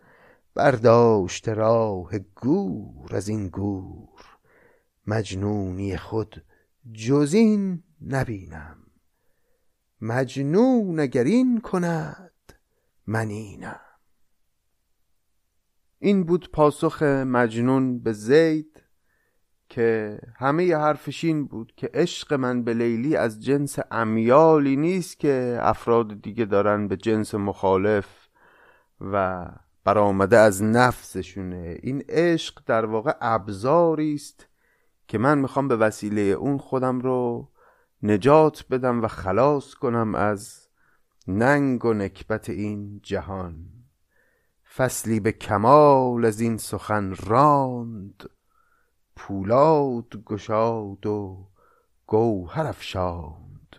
برداشت 0.54 1.48
راه 1.48 2.18
گور 2.18 3.16
از 3.16 3.28
این 3.28 3.48
گور. 3.48 4.08
مجنونی 5.06 5.96
خود 5.96 6.42
جز 6.92 7.34
این 7.34 7.82
نبینم. 8.06 8.79
مجنون 10.00 11.00
اگر 11.00 11.24
این 11.24 11.60
کند 11.60 12.32
من 13.06 13.28
اینم. 13.28 13.80
این 15.98 16.24
بود 16.24 16.50
پاسخ 16.52 17.02
مجنون 17.02 17.98
به 17.98 18.12
زید 18.12 18.82
که 19.68 20.18
همه 20.36 20.76
حرفش 20.76 21.24
این 21.24 21.46
بود 21.46 21.72
که 21.76 21.90
عشق 21.94 22.34
من 22.34 22.64
به 22.64 22.74
لیلی 22.74 23.16
از 23.16 23.44
جنس 23.44 23.78
امیالی 23.90 24.76
نیست 24.76 25.18
که 25.18 25.58
افراد 25.60 26.22
دیگه 26.22 26.44
دارن 26.44 26.88
به 26.88 26.96
جنس 26.96 27.34
مخالف 27.34 28.28
و 29.00 29.46
برآمده 29.84 30.38
از 30.38 30.62
نفسشونه. 30.62 31.78
این 31.82 32.04
عشق 32.08 32.62
در 32.66 32.84
واقع 32.84 33.12
ابزاری 33.20 34.14
است 34.14 34.46
که 35.08 35.18
من 35.18 35.38
می‌خوام 35.38 35.68
به 35.68 35.76
وسیله 35.76 36.20
اون 36.20 36.58
خودم 36.58 37.00
رو 37.00 37.48
نجات 38.02 38.64
بدم 38.70 39.02
و 39.02 39.08
خلاص 39.08 39.74
کنم 39.74 40.14
از 40.14 40.68
ننگ 41.28 41.84
و 41.84 41.92
نکبت 41.92 42.50
این 42.50 43.00
جهان. 43.02 43.66
فصلی 44.76 45.20
به 45.20 45.32
کمال 45.32 46.24
از 46.24 46.40
این 46.40 46.56
سخن 46.56 47.14
راند 47.14 48.30
پولاد 49.16 50.24
گشاد 50.24 51.06
و 51.06 51.48
گوهر 52.06 52.66
افشاند. 52.66 53.76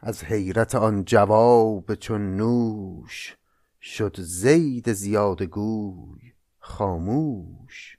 از 0.00 0.24
حیرت 0.24 0.74
آن 0.74 1.04
جواب 1.04 1.94
چون 1.94 2.36
نوش 2.36 3.36
شد 3.80 4.16
زید 4.20 4.92
زیاده 4.92 5.46
گوی 5.46 6.32
خاموش. 6.58 7.98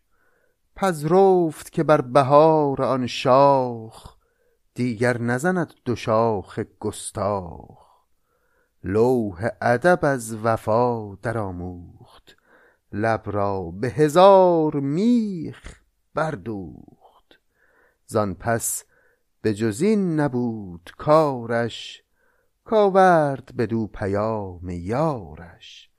پذرفت 0.76 1.72
که 1.72 1.84
بر 1.84 2.02
بهار 2.02 2.82
آن 2.82 3.08
شاخ 3.08 4.17
دیگر 4.78 5.22
نزند 5.22 5.74
دو 5.86 5.96
شاخ 5.96 6.60
گستاخ. 6.80 7.88
لوح 8.84 9.48
ادب 9.62 10.00
از 10.02 10.36
وفا 10.36 11.16
درآموخت 11.16 12.38
لب 12.92 13.22
را 13.26 13.72
به 13.72 13.88
هزار 13.90 14.76
میخ 14.76 15.82
بردوخت. 16.14 17.40
زان 18.06 18.34
پس 18.34 18.84
به 19.42 19.54
جز 19.54 19.82
این 19.82 20.20
نبود 20.20 20.92
کارش 20.98 22.04
کاورد 22.64 23.56
بدو 23.58 23.88
پیام 23.88 24.70
یارش. 24.70 25.90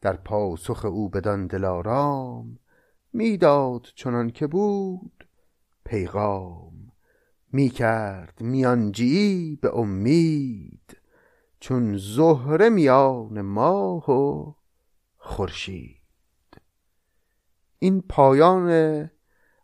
در 0.00 0.16
پاسخ 0.16 0.84
او 0.84 1.08
بدان 1.08 1.46
دلارام 1.46 2.58
می‌داد 3.12 3.86
چنان 3.94 4.30
که 4.30 4.46
بود 4.46 5.28
پیغام 5.84 6.77
می 7.52 7.68
کرد 7.68 8.40
میانجی 8.40 9.58
به 9.62 9.76
امید 9.76 10.96
چون 11.60 11.96
زهره 11.96 12.68
میان 12.68 13.40
ماه 13.40 14.10
و 14.10 14.52
خورشید. 15.16 15.96
این 17.78 18.02
پایان 18.08 19.10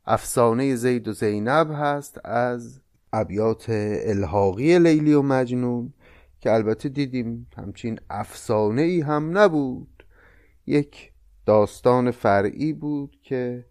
افسانه 0.07 0.75
زید 0.75 1.09
و 1.09 1.13
زینب 1.13 1.71
هست 1.71 2.21
از 2.25 2.81
ابیات 3.13 3.67
الحاقی 3.69 4.79
لیلی 4.79 5.13
و 5.13 5.23
مجنون 5.23 5.95
که 6.41 6.53
البته 6.53 6.89
دیدیم 6.89 7.47
همچین 7.57 8.01
افسانه 8.11 8.83
ای 8.83 9.01
هم 9.01 9.39
نبود. 9.39 10.07
یک 10.67 11.13
داستان 11.47 12.11
فرعی 12.11 12.73
بود 12.73 13.17
که 13.23 13.67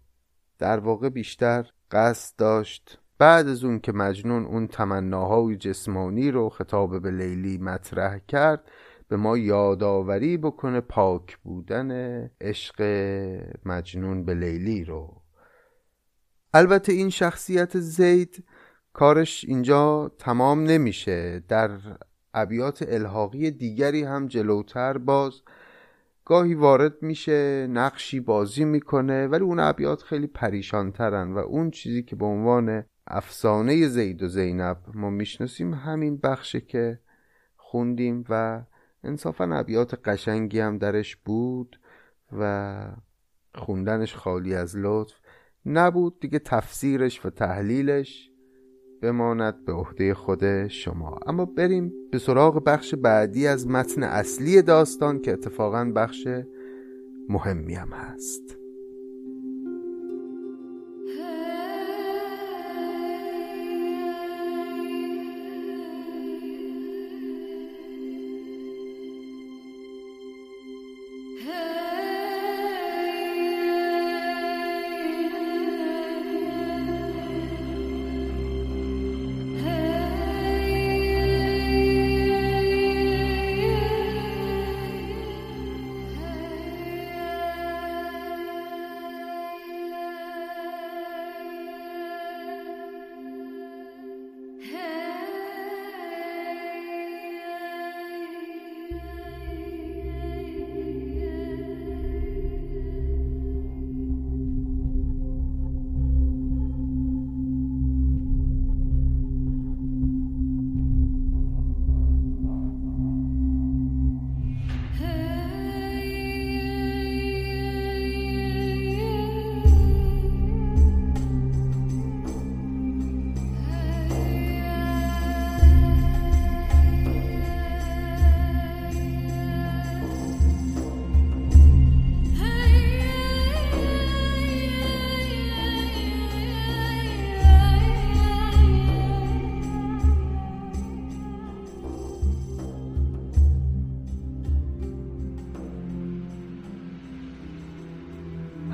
در 0.58 0.78
واقع 0.78 1.08
بیشتر 1.08 1.70
قصد 1.90 2.36
داشت 2.38 2.98
بعد 3.18 3.48
از 3.48 3.64
اون 3.64 3.80
که 3.80 3.92
مجنون 3.92 4.44
اون 4.44 4.66
تمناهای 4.66 5.56
جسمانی 5.56 6.30
رو 6.30 6.48
خطاب 6.48 7.02
به 7.02 7.10
لیلی 7.10 7.58
مطرح 7.58 8.18
کرد 8.18 8.70
به 9.08 9.16
ما 9.16 9.38
یادآوری 9.38 10.36
بکنه 10.36 10.80
پاک 10.80 11.36
بودن 11.36 11.90
عشق 12.40 12.82
مجنون 13.66 14.24
به 14.24 14.34
لیلی 14.34 14.84
رو. 14.84 15.22
البته 16.54 16.92
این 16.92 17.10
شخصیت 17.10 17.78
زید 17.78 18.44
کارش 18.92 19.44
اینجا 19.44 20.12
تمام 20.18 20.64
نمیشه. 20.64 21.42
در 21.48 21.70
ابیات 22.34 22.84
الحاقی 22.88 23.50
دیگری 23.50 24.02
هم 24.02 24.26
جلوتر 24.26 24.98
باز 24.98 25.42
گاهی 26.24 26.54
وارد 26.54 27.02
میشه 27.02 27.66
نقشی 27.70 28.20
بازی 28.20 28.64
می‌کنه 28.64 29.26
ولی 29.26 29.44
اون 29.44 29.60
ابیات 29.60 30.02
خیلی 30.02 30.26
پریشانترن 30.26 31.32
و 31.32 31.38
اون 31.38 31.70
چیزی 31.70 32.02
که 32.02 32.16
به 32.16 32.24
عنوان 32.24 32.84
افسانه 33.06 33.88
زید 33.88 34.22
و 34.22 34.28
زینب. 34.28 34.78
ما 34.94 35.10
می‌شناسیم 35.10 35.74
همین 35.74 36.16
بخشه 36.16 36.60
که 36.60 36.98
خوندیم 37.56 38.24
و 38.28 38.62
انصافا 39.04 39.58
ابیات 39.58 40.08
قشنگی 40.08 40.60
هم 40.60 40.78
درش 40.78 41.16
بود 41.16 41.80
و 42.38 42.86
خوندنش 43.54 44.14
خالی 44.14 44.54
از 44.54 44.76
لطف 44.76 45.14
نبود. 45.66 46.20
دیگه 46.20 46.38
تفسیرش 46.38 47.26
و 47.26 47.30
تحلیلش 47.30 48.30
بماند 49.02 49.64
به 49.64 49.72
عهده 49.72 50.14
خود 50.14 50.68
شما. 50.68 51.18
اما 51.26 51.44
بریم 51.44 51.92
به 52.12 52.18
سراغ 52.18 52.64
بخش 52.64 52.94
بعدی 52.94 53.46
از 53.46 53.68
متن 53.68 54.02
اصلی 54.02 54.62
داستان 54.62 55.20
که 55.20 55.32
اتفاقا 55.32 55.84
بخش 55.84 56.28
مهمی 57.28 57.74
هم 57.74 57.92
هست. 57.92 58.63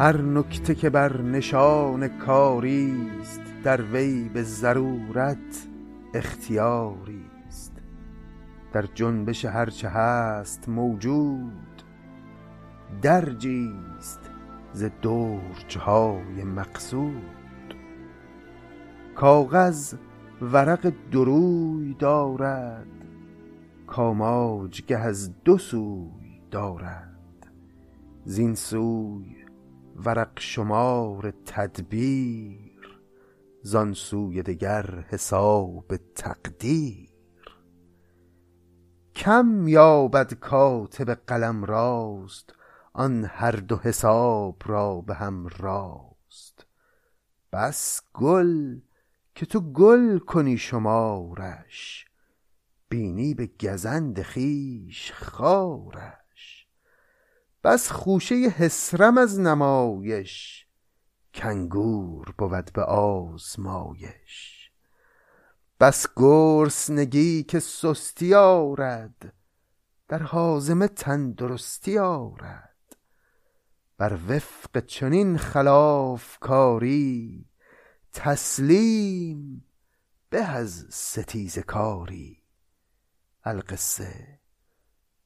هر 0.00 0.16
نکته 0.16 0.74
که 0.74 0.90
بر 0.90 1.22
نشان 1.22 2.08
کاری 2.08 3.10
است 3.20 3.40
در 3.64 3.82
وی 3.82 4.28
به 4.28 4.42
ضرورت 4.42 5.66
اختیاری 6.14 7.24
است. 7.48 7.72
در 8.72 8.84
جنبش 8.94 9.44
هرچه 9.44 9.88
هست 9.88 10.68
موجود 10.68 11.82
درجی 13.02 13.72
است 13.98 14.20
ز 14.72 14.84
درجهای 15.02 16.44
مقصود. 16.44 17.74
کاغذ 19.14 19.94
ورق 20.42 20.92
دروی 21.12 21.94
دارد 21.94 22.86
کاماج 23.86 24.82
از 24.96 25.42
دو 25.44 25.58
سوی 25.58 26.40
دارد. 26.50 27.46
زین 28.24 28.54
سوی 28.54 29.39
ورق 30.04 30.40
شمار 30.40 31.30
تدبیر 31.46 33.00
زان 33.62 33.92
سوی 33.92 34.42
دگر 34.42 35.04
حساب 35.08 35.96
تقدیر. 36.14 37.10
کم 39.16 39.68
یابد 39.68 40.34
کاتب 40.34 41.10
قلم 41.10 41.64
راست 41.64 42.54
آن 42.92 43.24
هر 43.24 43.50
دو 43.50 43.76
حساب 43.76 44.62
را 44.66 45.00
به 45.00 45.14
هم 45.14 45.46
راست. 45.58 46.66
بس 47.52 48.00
گل 48.14 48.80
که 49.34 49.46
تو 49.46 49.60
گل 49.60 50.18
کنی 50.18 50.58
شمارش 50.58 52.06
بینی 52.88 53.34
به 53.34 53.50
گزند 53.60 54.22
خویش 54.22 55.12
خارش. 55.12 56.19
بس 57.64 57.90
خوشه 57.90 58.34
حسرم 58.34 59.18
از 59.18 59.40
نمایش 59.40 60.66
کنگور 61.34 62.34
بود 62.38 62.72
به 62.72 62.82
آزمایش. 62.82 64.70
بس 65.80 66.06
گرسنگی 66.16 67.42
که 67.42 67.60
سستی 67.60 68.34
آرد 68.34 69.34
در 70.08 70.22
حازمه 70.22 70.88
تندرستی 70.88 71.98
آرد. 71.98 72.96
بر 73.98 74.18
وفق 74.28 74.86
چنین 74.86 75.38
خلاف 75.38 76.38
کاری 76.38 77.46
تسلیم 78.12 79.64
به 80.30 80.44
از 80.44 80.86
ستیز 80.90 81.58
کاری 81.58 82.42
القصه 83.44 84.39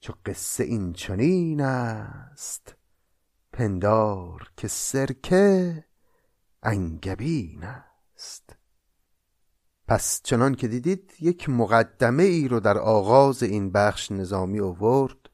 چو 0.05 0.13
قصه 0.27 0.65
این 0.65 0.93
چنین 0.93 1.61
است 1.61 2.75
پندار 3.53 4.51
که 4.57 4.69
سرکه 4.69 5.85
انگبین 6.63 7.65
است. 7.65 8.57
پس 9.89 10.21
چنان 10.25 10.55
که 10.55 10.69
دیدید 10.69 11.13
یک 11.21 11.49
مقدمه 11.49 12.23
ای 12.23 12.49
رو 12.49 12.61
در 12.61 12.79
آغاز 12.79 13.43
این 13.43 13.73
بخش 13.73 14.13
نظامی 14.13 14.59
اوورد 14.59 15.31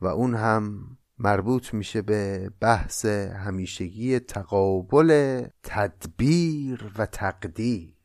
و 0.00 0.06
اون 0.06 0.34
هم 0.34 0.96
مربوط 1.18 1.74
میشه 1.74 2.02
به 2.02 2.50
بحث 2.60 3.04
همیشگی 3.04 4.18
تقابل 4.18 5.42
تدبیر 5.62 6.92
و 6.98 7.06
تقدیر. 7.06 7.96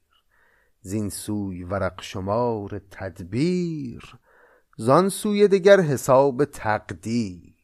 زین 0.82 1.10
سوی 1.10 1.64
ورق 1.64 2.02
شمار 2.02 2.82
تدبیر 2.92 4.20
زان 4.82 5.10
سوی 5.10 5.48
دگر 5.48 5.80
حساب 5.80 6.46
تقدیر. 6.46 7.56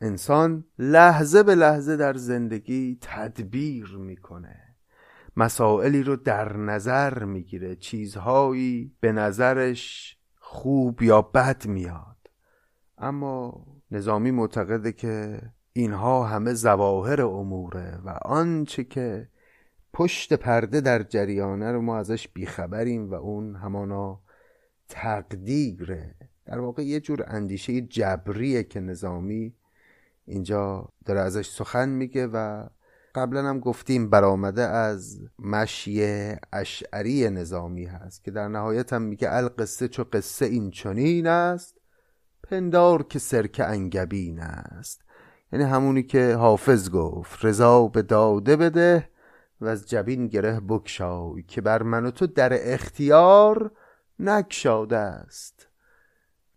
انسان 0.00 0.64
لحظه 0.78 1.42
به 1.42 1.54
لحظه 1.54 1.96
در 1.96 2.14
زندگی 2.14 2.98
تدبیر 3.00 3.96
می‌کنه. 3.96 4.76
مسائلی 5.36 6.02
رو 6.02 6.16
در 6.16 6.56
نظر 6.56 7.24
می‌گیره. 7.24 7.76
چیزهایی 7.76 8.96
به 9.00 9.12
نظرش 9.12 10.16
خوب 10.38 11.02
یا 11.02 11.22
بد 11.22 11.66
میاد. 11.66 12.30
اما 12.98 13.66
نظامی 13.90 14.30
معتقده 14.30 14.92
که 14.92 15.42
اینها 15.72 16.24
همه 16.24 16.54
زواهر 16.54 17.22
اموره 17.22 17.98
و 18.04 18.18
آنچه 18.24 18.84
که 18.84 19.28
پشت 19.92 20.32
پرده 20.32 20.80
در 20.80 21.02
جریانه 21.02 21.72
رو 21.72 21.82
ما 21.82 21.98
ازش 21.98 22.28
بیخبریم 22.28 23.10
و 23.10 23.14
اون 23.14 23.56
همانا 23.56 24.20
تقدیره. 24.92 26.14
در 26.46 26.58
واقع 26.58 26.82
یه 26.82 27.00
جور 27.00 27.24
اندیشه 27.26 27.80
جبریه 27.80 28.62
که 28.62 28.80
نظامی 28.80 29.54
اینجا 30.26 30.88
داره 31.04 31.20
ازش 31.20 31.48
سخن 31.48 31.88
میگه 31.88 32.26
و 32.26 32.66
قبلا 33.14 33.48
هم 33.48 33.60
گفتیم 33.60 34.10
برآمده 34.10 34.62
از 34.62 35.20
مشی 35.38 36.02
اشعری 36.52 37.30
نظامی 37.30 37.84
هست 37.84 38.24
که 38.24 38.30
در 38.30 38.48
نهایت 38.48 38.92
هم 38.92 39.02
میگه 39.02 39.28
القصه 39.32 39.88
چو 39.88 40.04
قصه 40.12 40.46
این 40.46 40.70
چنین 40.70 41.26
است 41.26 41.78
پندار 42.42 43.02
که 43.02 43.18
سرک 43.18 43.62
انگبین 43.64 44.40
است. 44.40 45.00
یعنی 45.52 45.64
همونی 45.64 46.02
که 46.02 46.34
حافظ 46.34 46.90
گفت 46.90 47.44
رضا 47.44 47.88
به 47.88 48.02
داده 48.02 48.56
بده 48.56 49.08
و 49.60 49.66
از 49.66 49.88
جبین 49.88 50.26
گره 50.26 50.60
بکشای 50.68 51.42
که 51.42 51.60
بر 51.60 51.82
من 51.82 52.06
و 52.06 52.10
تو 52.10 52.26
در 52.26 52.72
اختیار 52.74 53.72
نکشاده 54.22 54.96
است. 54.96 55.68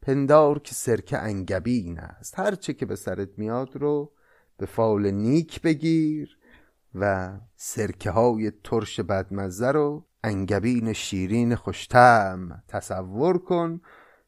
پندار 0.02 0.60
که 0.60 0.76
سرکه 0.76 1.18
انگبین 1.18 2.00
است. 2.00 2.40
هرچه 2.40 2.74
که 2.74 2.86
به 2.86 2.96
سرت 2.96 3.30
میاد 3.38 3.76
رو 3.76 4.12
به 4.58 4.66
فال 4.66 5.12
نیک 5.12 5.62
بگیر 5.62 6.38
و 6.96 7.34
سرکه 7.56 8.12
های 8.12 8.52
ترش 8.64 9.00
بدمزه 9.00 9.72
رو 9.72 10.06
انگبین 10.24 10.94
شیرین 10.94 11.56
خوشتم 11.56 12.64
تصور 12.68 13.38
کن 13.38 13.82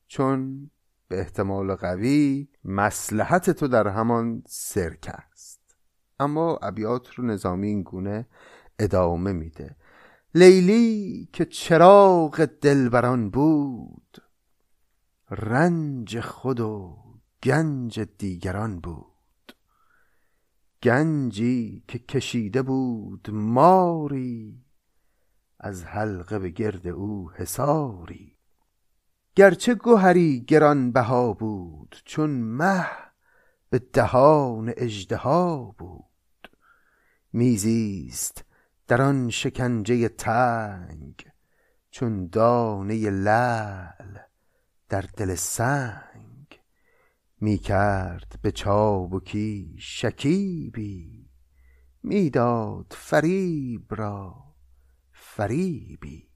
چون 0.07 0.69
به 1.07 1.19
احتمال 1.19 1.75
قوی 1.75 2.47
مسلحت 2.63 3.49
تو 3.49 3.67
در 3.67 3.87
همان 3.87 4.43
سرکه 4.47 5.11
است. 5.11 5.75
اما 6.19 6.57
ابیات 6.61 7.13
رو 7.13 7.25
نظامی 7.25 7.67
این 7.67 7.83
گونه 7.83 8.27
ادامه 8.79 9.31
میده. 9.31 9.75
لیلی 10.37 11.29
که 11.33 11.45
چراغ 11.45 12.45
دلبران 12.45 13.29
بود 13.29 14.17
رنج 15.29 16.19
خود 16.19 16.59
و 16.59 16.97
گنج 17.43 17.99
دیگران 17.99 18.79
بود. 18.79 19.53
گنجی 20.83 21.83
که 21.87 21.99
کشیده 21.99 22.61
بود 22.61 23.29
ماری 23.31 24.65
از 25.59 25.83
حلقه 25.83 26.39
به 26.39 26.49
گرد 26.49 26.87
او 26.87 27.31
حساری 27.31 28.37
گرچه 29.35 29.75
گوهری 29.75 30.45
گران 30.47 30.91
بها 30.91 31.33
بود 31.33 32.01
چون 32.05 32.29
مه 32.29 32.89
به 33.69 33.79
دهان 33.79 34.73
اژدها 34.77 35.75
بود. 35.77 36.51
میزیست 37.33 38.46
در 38.87 39.01
آن 39.01 39.29
شکنجه 39.29 40.07
تنگ 40.07 41.27
چون 41.91 42.27
دانه 42.27 43.09
لعل 43.09 44.17
در 44.89 45.01
دل 45.01 45.35
سنگ. 45.35 46.59
می 47.41 47.57
کرد 47.57 48.39
به 48.41 48.51
چابکی 48.51 49.75
شکیبی 49.79 51.29
می‌داد 52.03 52.85
فریب 52.89 53.85
را 53.89 54.35
فریبی. 55.11 56.29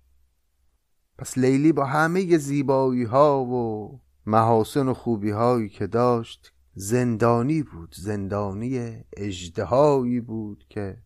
پس 1.18 1.38
لیلی 1.38 1.72
با 1.72 1.86
همه 1.86 2.38
زیبایی 2.38 3.04
ها 3.04 3.44
و 3.44 4.02
محاسن 4.26 4.88
و 4.88 4.94
خوبی 4.94 5.32
هایی 5.32 5.70
که 5.70 5.88
داشت 5.88 6.54
زندانی 6.74 7.64
بود 7.64 7.96
زندانی 7.98 9.04
اجدهایی 9.18 10.20
بود 10.20 10.66
که 10.70 10.98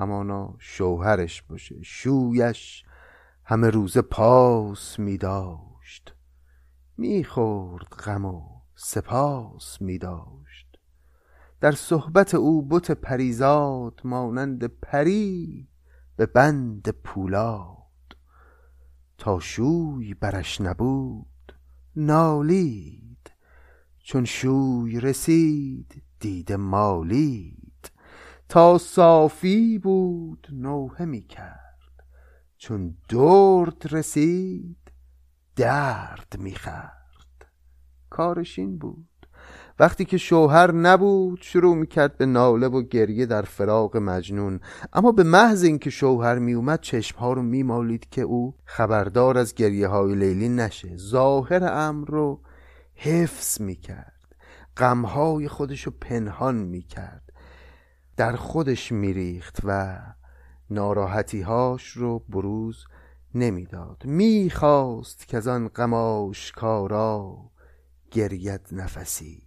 همانا 0.00 0.54
شوهرش 0.58 1.42
باشه. 1.42 1.82
شویش 1.82 2.84
همه 3.44 3.70
روز 3.70 3.98
پاس 3.98 4.98
می 4.98 5.18
داشت 5.18 6.14
می 6.96 7.24
خورد 7.24 7.86
غم 7.86 8.24
و 8.24 8.42
سپاس 8.74 9.82
می 9.82 9.98
داشت 9.98 10.78
در 11.60 11.72
صحبت 11.72 12.34
او 12.34 12.68
بت 12.68 12.90
پریزاد 12.90 14.00
مانند 14.04 14.64
پری 14.64 15.68
به 16.16 16.26
بند 16.26 16.88
پولاد. 16.88 17.76
تا 19.18 19.40
شوی 19.40 20.14
برش 20.14 20.60
نبود 20.60 21.26
نالید. 21.96 23.30
چون 23.98 24.24
شوی 24.24 25.00
رسید 25.00 26.02
دید 26.20 26.52
مالید. 26.52 27.59
تا 28.50 28.78
صافی 28.78 29.78
بود 29.78 30.46
نوحه 30.52 31.04
می 31.04 31.22
کرد 31.22 32.04
چون 32.58 32.96
درد 33.08 33.94
رسید 33.94 34.76
درد 35.56 36.36
می 36.38 36.54
خرد 36.54 37.46
کارش 38.10 38.58
این 38.58 38.78
بود. 38.78 39.06
وقتی 39.78 40.04
که 40.04 40.18
شوهر 40.18 40.72
نبود 40.72 41.38
شروع 41.42 41.76
می‌کرد 41.76 42.16
به 42.16 42.26
ناله 42.26 42.66
و 42.68 42.82
گریه 42.82 43.26
در 43.26 43.42
فراق 43.42 43.96
مجنون. 43.96 44.60
اما 44.92 45.12
به 45.12 45.22
محض 45.22 45.64
اینکه 45.64 45.90
شوهر 45.90 46.38
میومد 46.38 46.80
چشمها 46.80 47.32
رو 47.32 47.42
میمالید 47.42 48.08
که 48.10 48.22
او 48.22 48.54
خبردار 48.64 49.38
از 49.38 49.54
گریه 49.54 49.88
های 49.88 50.14
لیلی 50.14 50.48
نشه. 50.48 50.96
ظاهر 50.96 51.64
امر 51.64 52.08
رو 52.08 52.40
حفظ 52.94 53.60
می‌کرد. 53.60 54.36
غمهای 54.76 55.48
خودش 55.48 55.82
رو 55.82 55.92
پنهان 56.00 56.54
می‌کرد. 56.54 57.29
در 58.20 58.36
خودش 58.36 58.92
میریخت 58.92 59.58
و 59.64 59.98
ناراحتیهاش 60.70 61.88
رو 61.88 62.18
بروز 62.18 62.84
نمی‌داد. 63.34 64.02
می‌خواست 64.04 65.28
که 65.28 65.36
از 65.36 65.48
آن 65.48 65.68
غم 65.68 66.32
کارا 66.56 67.38
گرید 68.10 68.60
نفسی. 68.72 69.42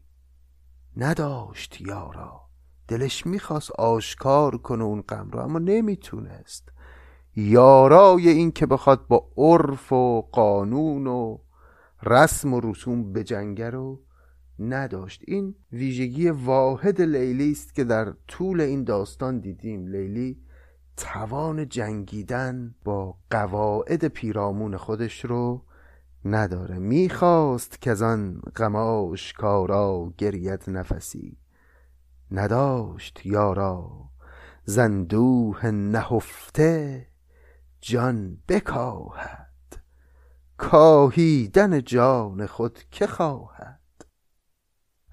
نداشت 0.97 1.81
یارا. 1.81 2.41
دلش 2.87 3.25
می‌خواست 3.25 3.71
آشکار 3.71 4.57
کنه 4.57 4.83
اون 4.83 5.01
غم 5.01 5.29
رو 5.29 5.39
اما 5.39 5.59
نمی‌تونست. 5.59 6.71
یارای 7.35 8.29
این 8.29 8.51
که 8.51 8.65
بخواد 8.65 9.07
با 9.07 9.29
عرف 9.37 9.91
و 9.91 10.21
قانون 10.31 11.07
و 11.07 11.37
رسم 12.03 12.53
و 12.53 12.59
رسوم 12.63 13.13
به 13.13 13.23
جنگه 13.23 13.69
رو 13.69 14.01
نداشت. 14.69 15.23
این 15.27 15.55
ویژگی 15.71 16.29
واحد 16.29 17.01
لیلی 17.01 17.51
است 17.51 17.75
که 17.75 17.83
در 17.83 18.13
طول 18.27 18.61
این 18.61 18.83
داستان 18.83 19.39
دیدیم. 19.39 19.87
لیلی 19.87 20.41
توان 20.97 21.69
جنگیدن 21.69 22.75
با 22.83 23.17
قواعد 23.29 24.07
پیرامون 24.07 24.77
خودش 24.77 25.25
رو 25.25 25.65
نداره. 26.25 26.79
می‌خواست 26.79 27.81
که 27.81 27.93
آن 27.93 28.41
غماش 28.55 29.33
کارا 29.33 30.13
گرید 30.17 30.63
نفسی. 30.67 31.37
نداشت 32.31 33.25
یارا. 33.25 34.09
زندوه 34.65 35.71
نهفته 35.71 37.07
جان 37.81 38.37
بکاهد. 38.47 39.49
کاهیدن 40.57 41.81
جان 41.81 42.45
خود 42.45 42.79
که 42.91 43.07
خواهد. 43.07 43.82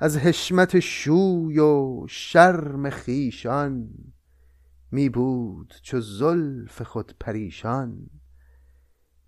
از 0.03 0.17
حشمت 0.17 0.81
شوی 0.81 1.59
و 1.59 2.07
شرم 2.09 2.91
خیشان 2.91 3.91
می 4.91 5.09
بود 5.09 5.75
چو 5.83 6.01
زلف 6.01 6.83
خود 6.83 7.15
پریشان. 7.21 8.11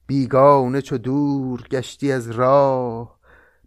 بیگانه 0.07 0.83
چو 0.83 0.99
دور 0.99 1.63
گشتی 1.71 2.13
از 2.13 2.31
راه 2.31 3.19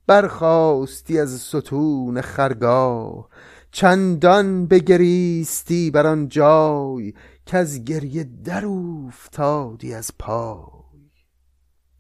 برخاستی 0.07 1.19
از 1.19 1.41
ستون 1.41 2.21
خرگاه. 2.21 3.29
چندان 3.71 4.67
بگریستی 4.67 5.91
بر 5.91 6.07
آن 6.07 6.27
جای 6.27 7.13
از 7.51 7.83
گریه 7.83 8.23
در 8.23 8.65
اوفتادی 8.65 9.93
از 9.93 10.11
پای. 10.19 11.09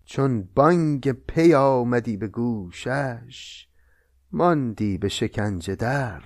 چون 0.05 0.49
بانگ 0.55 1.11
پی 1.11 1.53
آمدی 1.53 2.17
به 2.17 2.27
گوشش 2.27 3.67
ماندی 4.35 4.97
به 4.97 5.09
شکنجه 5.09 5.75
در 5.75 6.21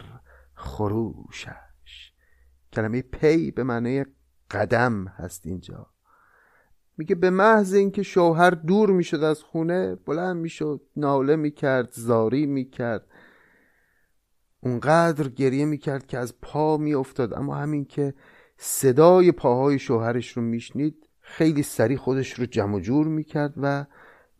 خروشش. 0.55 2.13
کلمه 2.73 3.01
پی 3.01 3.51
به 3.51 3.63
معنی 3.63 4.05
قدم 4.51 5.07
هست 5.07 5.45
اینجا. 5.45 5.87
میگه 6.97 7.15
به 7.15 7.29
محض 7.29 7.73
اینکه 7.73 8.03
شوهر 8.03 8.49
دور 8.49 8.89
می‌شد 8.89 9.23
از 9.23 9.43
خونه 9.43 9.95
بلند 9.95 10.37
می‌شد 10.37 10.81
ناله 10.95 11.35
می‌کرد 11.35 11.91
زاری 11.91 12.45
می‌کرد. 12.45 13.07
اونقدر 14.59 15.29
گریه 15.29 15.65
می‌کرد 15.65 16.07
که 16.07 16.17
از 16.17 16.39
پا 16.41 16.77
میافتاد. 16.77 17.33
اما 17.33 17.55
همین 17.55 17.85
که 17.85 18.13
صدای 18.57 19.31
پاهای 19.31 19.79
شوهرش 19.79 20.37
رو 20.37 20.41
میشنید 20.43 21.09
خیلی 21.19 21.63
سریع 21.63 21.97
خودش 21.97 22.33
رو 22.33 22.45
جمع 22.45 22.79
جور 22.79 23.07
می‌کرد 23.07 23.53
و 23.57 23.85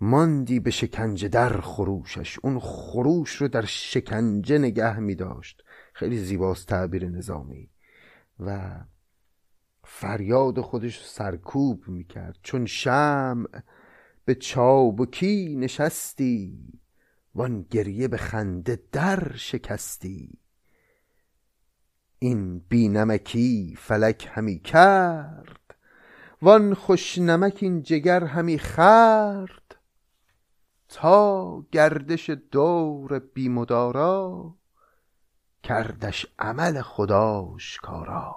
ماندی 0.02 0.60
به 0.60 0.72
شکنجه 0.72 1.28
در 1.28 1.62
خروشش. 1.62 2.39
اون 2.43 2.60
خروش 2.60 3.36
رو 3.36 3.47
در 3.47 3.66
شکنجه 3.66 4.58
نگه 4.58 5.00
میداشت 5.00 5.64
خیلی 5.93 6.18
زیباست 6.18 6.68
تعبیر 6.68 7.10
نظامی. 7.10 7.70
و 8.39 8.80
فریاد 9.84 10.62
خودش 10.62 11.06
سرکوب 11.06 11.88
می‌کرد 11.88 12.38
چون 12.43 12.66
شمع 12.66 13.47
به 14.26 14.36
چابکی 14.36 15.56
نشستی 15.56 16.74
وان 17.36 17.66
گریه 17.70 18.08
به 18.08 18.18
خنده 18.18 18.80
در 18.91 19.32
شکستی. 19.36 20.39
این 22.20 22.60
بینمکی 22.60 23.76
فلک 23.78 24.30
همی 24.32 24.60
کرد 24.60 25.76
وان 26.41 26.74
خوشنمک 26.74 27.58
این 27.62 27.84
جگر 27.84 28.24
همی 28.24 28.58
خرد 28.60 29.76
تا 30.90 31.66
گردش 31.72 32.30
دور 32.30 33.20
بیمدارا 33.20 34.56
کردش 35.64 36.28
عمل 36.40 36.82
خداش 36.82 37.78
کارا 37.78 38.36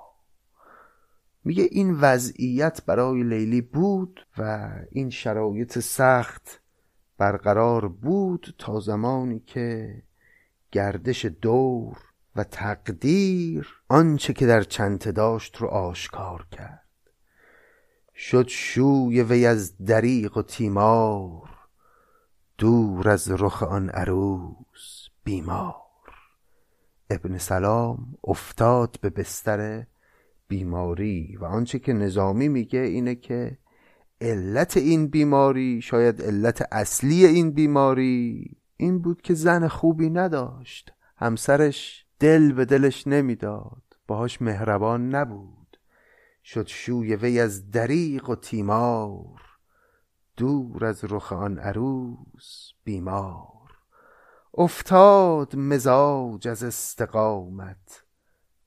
میگه 1.45 1.69
این 1.71 2.01
وضعیت 2.01 2.85
برای 2.87 3.23
لیلی 3.23 3.61
بود 3.61 4.27
و 4.39 4.71
این 4.91 5.11
شرایط 5.11 5.79
سخت 5.79 6.61
برقرار 7.19 7.89
بود 7.89 8.55
تا 8.59 8.81
زمانی 8.81 9.41
که 9.41 10.03
گردش 10.73 11.25
دور 11.25 11.97
و 12.37 12.45
تقدیر 12.45 13.69
آنچه 13.89 14.33
که 14.33 14.47
در 14.47 14.63
چنته 14.63 15.13
داشت 15.13 15.57
رو 15.57 15.69
آشکار 15.69 16.47
کرد. 16.53 16.83
شد 18.15 18.49
شوی 18.49 19.23
وی 19.23 19.47
از 19.47 19.77
دریق 19.85 20.37
و 20.37 20.43
تیمار. 20.43 21.52
دور 22.63 23.09
از 23.09 23.31
رخ 23.31 23.63
آن 23.63 23.89
عروس 23.89 25.09
بیمار. 25.25 25.75
ابن 27.11 27.39
سلام 27.39 28.19
افتاد 28.25 28.97
به 29.01 29.11
بستر 29.11 29.87
بیماری 30.49 31.37
و 31.37 31.45
آنچه 31.45 31.79
که 31.79 31.93
نظامی 31.93 32.49
میگه 32.49 32.79
اینه 32.79 33.15
که 33.15 33.59
علت 34.21 34.77
این 34.77 35.07
بیماری 35.07 35.83
شاید 35.83 36.23
علت 36.23 36.69
اصلی 36.73 37.27
این 37.27 37.51
بیماری 37.51 38.51
این 38.77 38.99
بود 38.99 39.23
که 39.23 39.35
زن 39.35 39.69
خوبی 39.69 40.11
نداشت. 40.11 40.93
همسرش 41.17 42.07
دل 42.21 42.53
به 42.53 42.65
دلش 42.65 43.07
نمی‌داد. 43.07 43.83
باهاش 44.07 44.43
مهربان 44.43 45.15
نبود. 45.15 45.79
شد 46.45 46.67
شوی 46.67 47.17
وی 47.17 47.41
از 47.41 47.71
دریق 47.71 48.31
و 48.31 48.35
تیمار. 48.35 49.52
دور 50.37 50.85
از 50.85 51.05
رخ 51.05 51.33
آن 51.33 51.59
عروس 51.59 52.73
بیمار. 52.85 53.79
افتاد 54.55 55.57
مزاج 55.57 56.49
از 56.49 56.63
استقامت. 56.65 58.05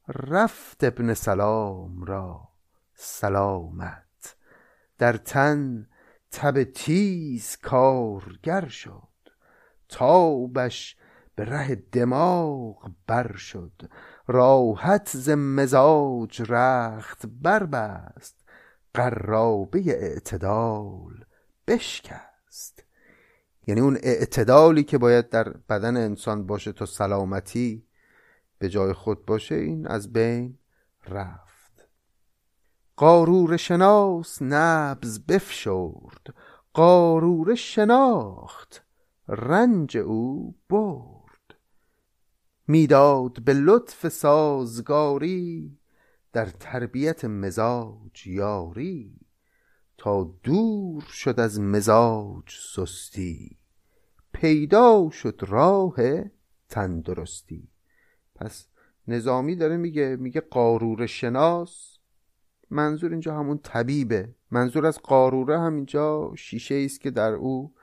رفت 0.07 0.83
ابن 0.83 1.13
سلام 1.13 2.03
را 2.03 2.47
سلامت. 2.93 4.35
در 4.97 5.17
تن 5.17 5.87
تب 6.31 6.63
تیز 6.63 7.57
کارگر 7.57 8.67
شد. 8.67 9.07
تابش 9.89 10.97
به 11.35 11.45
ره 11.45 11.75
دماغ 11.75 12.91
بر 13.07 13.35
شد. 13.35 13.81
راحت 14.27 15.09
ز 15.13 15.29
مزاج 15.29 16.51
رخت 16.51 17.25
بربست. 17.25 18.45
قرابه 18.93 19.83
اعتدال 19.87 21.25
بشکست. 21.67 22.83
یعنی 23.67 23.81
اون 23.81 23.97
اعتدالی 24.03 24.83
که 24.83 24.97
باید 24.97 25.29
در 25.29 25.49
بدن 25.49 25.97
انسان 25.97 26.45
باشه 26.45 26.71
تا 26.71 26.85
سلامتی 26.85 27.87
به 28.59 28.69
جای 28.69 28.93
خود 28.93 29.25
باشه 29.25 29.55
این 29.55 29.87
از 29.87 30.13
بین 30.13 30.57
رفت. 31.07 31.87
قارور 32.95 33.57
شناس 33.57 34.41
نبز 34.41 35.19
بفشرد 35.19 36.35
قارور 36.73 37.55
شناخت 37.55 38.85
رنج 39.27 39.97
او 39.97 40.55
برد. 40.69 41.55
می‌داد 42.67 43.43
به 43.43 43.53
لطف 43.53 44.07
سازگاری 44.07 45.77
در 46.33 46.45
تربیت 46.45 47.25
مزاج 47.25 48.27
یاری. 48.27 49.24
دور 50.43 51.01
شد 51.01 51.39
از 51.39 51.59
مزاج 51.59 52.43
سستی 52.75 53.57
پیدا 54.33 55.09
شد 55.09 55.39
راه 55.47 55.95
تندرستی. 56.69 57.67
پس 58.35 58.67
نظامی 59.07 59.55
داره 59.55 59.77
میگه 59.77 60.15
میگه 60.19 60.41
قارور 60.41 61.05
شناس. 61.05 61.97
منظور 62.69 63.11
اینجا 63.11 63.39
همون 63.39 63.57
طبیبه. 63.57 64.35
منظور 64.51 64.85
از 64.85 64.99
قاروره 64.99 65.59
هم 65.59 65.75
اینجا 65.75 66.31
شیشه 66.37 66.75
است 66.75 67.01
که 67.01 67.11
در 67.11 67.33
او 67.33 67.73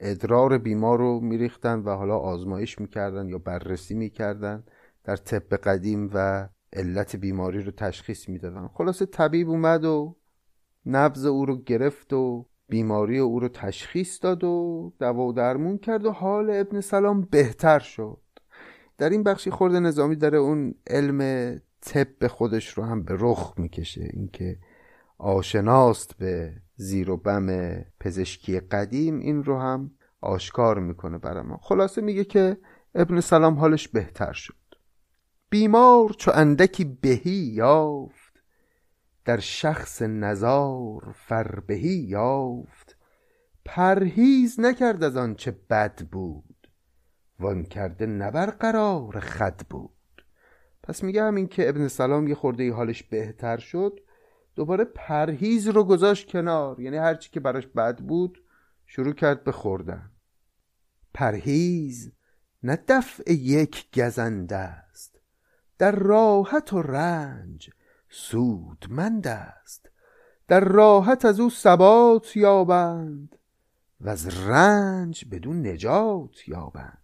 ادرار 0.00 0.58
بیمار 0.58 0.98
رو 0.98 1.20
میریختن 1.20 1.78
و 1.78 1.90
حالا 1.90 2.16
آزمایش 2.16 2.78
می‌کردن 2.78 3.28
یا 3.28 3.38
بررسی 3.38 3.94
می‌کردن 3.94 4.64
در 5.04 5.16
طب 5.16 5.56
قدیم 5.56 6.10
و 6.14 6.48
علت 6.72 7.16
بیماری 7.16 7.62
رو 7.62 7.70
تشخیص 7.70 8.28
می‌دادن. 8.28 8.68
خلاصه 8.68 9.06
طبیب 9.06 9.50
اومد 9.50 9.84
و 9.84 10.16
نبز 10.86 11.24
او 11.24 11.46
رو 11.46 11.56
گرفت 11.56 12.12
و 12.12 12.46
بیماری 12.68 13.18
او 13.18 13.40
رو 13.40 13.48
تشخیص 13.48 14.22
داد 14.22 14.44
و 14.44 14.92
دوا 14.98 15.22
و 15.22 15.32
درمون 15.32 15.78
کرد 15.78 16.06
و 16.06 16.10
حال 16.10 16.50
ابن 16.50 16.80
سلام 16.80 17.20
بهتر 17.20 17.78
شد. 17.78 18.20
در 18.98 19.10
این 19.10 19.22
بخشی 19.22 19.50
خورده 19.50 19.80
نظامی 19.80 20.16
داره 20.16 20.38
اون 20.38 20.74
علم 20.86 21.50
طب 21.80 22.26
خودش 22.26 22.68
رو 22.68 22.84
هم 22.84 23.02
به 23.02 23.16
رخ 23.18 23.54
می‌کشه. 23.56 24.08
اینکه 24.12 24.58
آشناست 25.18 26.16
به 26.16 26.52
زیر 26.76 27.10
و 27.10 27.16
بم 27.16 27.76
پزشکی 28.00 28.60
قدیم 28.60 29.18
این 29.18 29.44
رو 29.44 29.58
هم 29.58 29.90
آشکار 30.20 30.78
می‌کنه 30.78 31.18
برای 31.18 31.42
ما. 31.42 31.56
خلاصه 31.56 32.00
میگه 32.02 32.24
که 32.24 32.56
ابن 32.94 33.20
سلام 33.20 33.54
حالش 33.54 33.88
بهتر 33.88 34.32
شد. 34.32 34.54
بیمار 35.50 36.08
چو 36.18 36.30
اندکی 36.34 36.84
بهی 36.84 37.52
یافت. 37.54 38.23
در 39.24 39.40
شخص 39.40 40.02
نزار 40.02 41.14
فربهی 41.16 41.96
یافت. 41.96 42.96
پرهیز 43.64 44.60
نکرد 44.60 45.04
از 45.04 45.16
آن 45.16 45.34
چه 45.34 45.50
بد 45.70 46.02
بود. 46.02 46.68
وان 47.40 47.64
کرده 47.64 48.06
نبر 48.06 48.46
قرار 48.46 49.20
خد 49.20 49.60
بود. 49.70 50.24
پس 50.82 51.02
میگه 51.02 51.22
همین 51.22 51.48
که 51.48 51.68
ابن 51.68 51.88
سلام 51.88 52.28
یه 52.28 52.34
خورده 52.34 52.72
حالش 52.72 53.02
بهتر 53.02 53.56
شد 53.56 54.00
دوباره 54.54 54.84
پرهیز 54.84 55.68
رو 55.68 55.84
گذاشت 55.84 56.28
کنار. 56.28 56.80
یعنی 56.80 56.96
هرچی 56.96 57.30
که 57.30 57.40
براش 57.40 57.66
بد 57.66 57.98
بود 57.98 58.42
شروع 58.86 59.12
کرد 59.12 59.44
به 59.44 59.52
خوردن. 59.52 60.10
پرهیز 61.14 62.12
نه 62.62 62.78
دفع 62.88 63.32
یک 63.32 64.00
گزنده 64.00 64.56
است. 64.56 65.20
در 65.78 65.92
راحت 65.92 66.72
و 66.72 66.82
رنج 66.82 67.70
سودمند 68.16 69.26
است. 69.26 69.90
در 70.48 70.60
راحت 70.60 71.24
از 71.24 71.40
او 71.40 71.50
ثبات 71.50 72.36
یابند 72.36 73.36
و 74.00 74.08
از 74.08 74.48
رنج 74.48 75.24
بدون 75.30 75.66
نجات 75.66 76.48
یابند. 76.48 76.98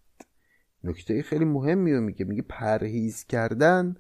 نکته 0.85 1.23
خیلی 1.23 1.45
مهمی 1.45 1.93
رو 1.93 2.01
میگه 2.01 2.25
میگه 2.25 2.43
پرهیز 2.43 3.25
کردن 3.25 3.95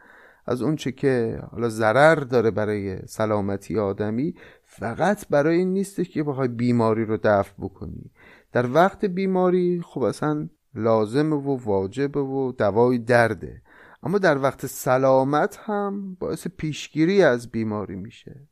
از 0.47 0.63
اونچه 0.63 0.93
که 0.93 1.43
حالا 1.51 1.69
ضرر 1.69 2.15
داره 2.15 2.51
برای 2.51 3.07
سلامتی 3.07 3.79
آدمی 3.79 4.35
فقط 4.65 5.29
برای 5.29 5.57
این 5.57 5.73
نیستش 5.73 6.09
که 6.09 6.23
بخوای 6.23 6.49
بیماری 6.49 7.05
رو 7.05 7.19
دفع 7.23 7.53
بکنی. 7.59 8.11
در 8.53 8.73
وقت 8.73 9.05
بیماری 9.05 9.83
خب 9.85 10.03
اصلا 10.03 10.49
لازمه 10.75 11.37
و 11.37 11.57
واجبه 11.57 12.21
و 12.21 12.53
دوای 12.53 12.99
درده. 12.99 13.63
اما 14.03 14.19
در 14.19 14.39
وقت 14.39 14.67
سلامت 14.67 15.59
هم 15.63 16.15
باعث 16.15 16.47
پیشگیری 16.47 17.23
از 17.23 17.51
بیماری 17.51 17.97
میشه. 17.97 18.49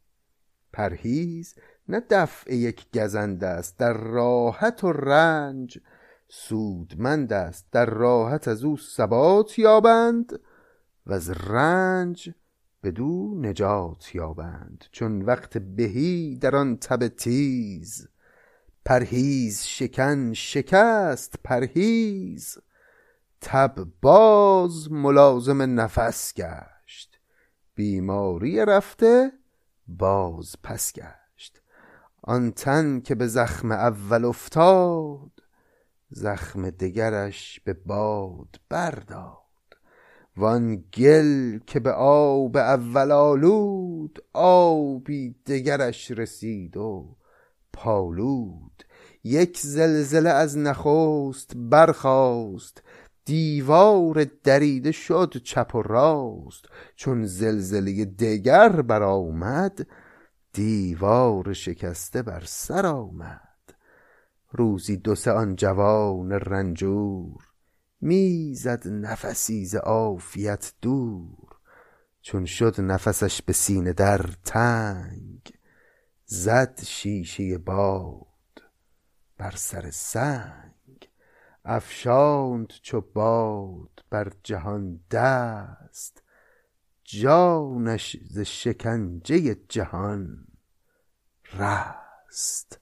پرهیز 0.73 1.55
نه 1.89 2.03
دفع 2.11 2.55
یک 2.55 2.87
گزنده 2.99 3.47
است 3.47 3.79
در 3.79 3.93
راحت 3.93 4.85
و 4.85 4.93
رنج. 4.93 5.79
سودمند 6.29 7.33
است 7.33 7.67
در 7.73 7.87
راحت 7.87 8.49
از 8.49 8.65
او 8.65 8.77
ثبات 8.77 9.59
یابند 9.59 10.41
و 11.07 11.13
از 11.13 11.31
رنج 11.31 12.35
بدو 12.83 13.41
نجات 13.41 14.15
یابند. 14.15 14.85
چون 14.93 15.23
وقت 15.23 15.59
بهی 15.59 16.37
در 16.37 16.57
آن 16.57 16.77
تب 16.77 17.09
تیز. 17.09 18.09
پرهیز 18.85 19.63
شکن 19.63 20.33
شکست 20.33 21.35
پرهیز. 21.45 22.59
تب 23.41 23.87
باز 24.03 24.93
ملازم 24.93 25.81
نفس 25.81 26.35
گشت. 26.35 27.19
بیماری 27.75 28.65
رفته 28.65 29.33
باز 29.87 30.57
پس 30.63 30.93
گشت. 30.93 31.63
آن 32.23 32.53
تن 32.53 33.01
که 33.01 33.15
به 33.15 33.27
زخم 33.27 33.73
اول 33.73 34.25
افتاد 34.25 35.31
زخم 36.11 36.71
دگرش 36.71 37.61
به 37.65 37.73
باد 37.73 38.61
برداد. 38.69 39.39
وان 40.37 40.77
گل 40.77 41.59
که 41.59 41.81
به 41.81 41.93
آب 41.93 42.57
اول 42.57 43.13
آلود 43.13 44.25
آبی 44.33 45.37
دگرش 45.47 46.11
رسید 46.11 46.77
و 46.77 47.17
پالود. 47.73 48.85
یک 49.25 49.59
زلزله 49.59 50.31
از 50.31 50.59
نخست 50.59 51.53
برخاست 51.57 52.83
دیوار 53.29 54.27
دریده 54.45 54.93
شد 54.93 55.35
چپ 55.45 55.75
و 55.75 55.83
راست. 55.83 56.65
چون 56.97 57.27
زلزله 57.27 58.05
دگر 58.05 58.83
برآمد 58.83 59.87
دیوار 60.53 61.53
شکسته 61.53 62.23
بر 62.23 62.43
سر 62.47 62.87
آمد. 62.87 63.75
روزی 64.51 64.97
دو 64.97 65.15
سه 65.15 65.31
آن 65.33 65.57
جوان 65.57 66.33
رنجور 66.33 67.45
می‌زد 68.01 68.89
نفسی 68.89 69.65
ز 69.65 69.75
عافیت 69.75 70.73
دور. 70.83 71.49
چون 72.21 72.45
شد 72.45 72.81
نفسش 72.81 73.43
به 73.43 73.53
سینه 73.53 73.93
در 73.93 74.27
تنگ 74.45 75.53
زد 76.25 76.81
شیشه 76.83 77.59
باد 77.59 78.63
بر 79.39 79.53
سر 79.57 79.91
سنگ. 79.91 80.68
افشاند 81.71 82.73
چو 82.83 83.01
باد 83.01 84.05
بر 84.11 84.33
جهان 84.43 85.01
دست 85.11 86.23
جانش 87.05 88.17
ز 88.31 88.39
شکنجه 88.39 89.55
جهان 89.69 90.47
رست 91.59 92.81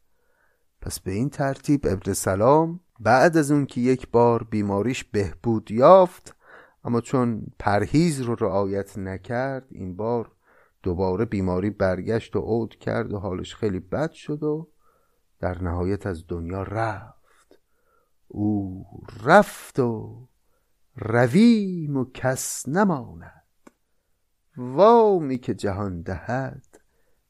پس 0.80 1.01
به 1.01 1.12
این 1.12 1.30
ترتیب 1.30 1.87
ابن 1.87 2.12
سلام 2.12 2.80
بعد 3.01 3.37
از 3.37 3.51
اون 3.51 3.66
که 3.66 3.80
یک 3.80 4.11
بار 4.11 4.43
بیماریش 4.43 5.05
بهبود 5.05 5.70
یافت 5.70 6.37
اما 6.84 7.01
چون 7.01 7.47
پرهیز 7.59 8.20
رو 8.20 8.34
رعایت 8.34 8.99
نکرد 8.99 9.66
این 9.70 9.97
بار 9.97 10.32
دوباره 10.82 11.24
بیماری 11.24 11.70
برگشت 11.70 12.37
و 12.37 12.41
عود 12.41 12.76
کرد 12.76 13.12
و 13.12 13.18
حالش 13.18 13.55
خیلی 13.55 13.80
بد 13.80 14.12
شد 14.12 14.43
و 14.43 14.68
در 15.41 15.62
نهایت 15.62 16.07
از 16.07 16.24
دنیا 16.28 16.62
رفت. 16.62 17.16
او 18.37 18.87
رفت 19.24 19.78
و 19.78 20.28
رویم 20.97 21.97
و 21.97 22.05
کس 22.14 22.68
نماند. 22.68 23.70
وامی 24.57 25.39
که 25.39 25.55
جهان 25.55 26.03
دهد 26.03 26.80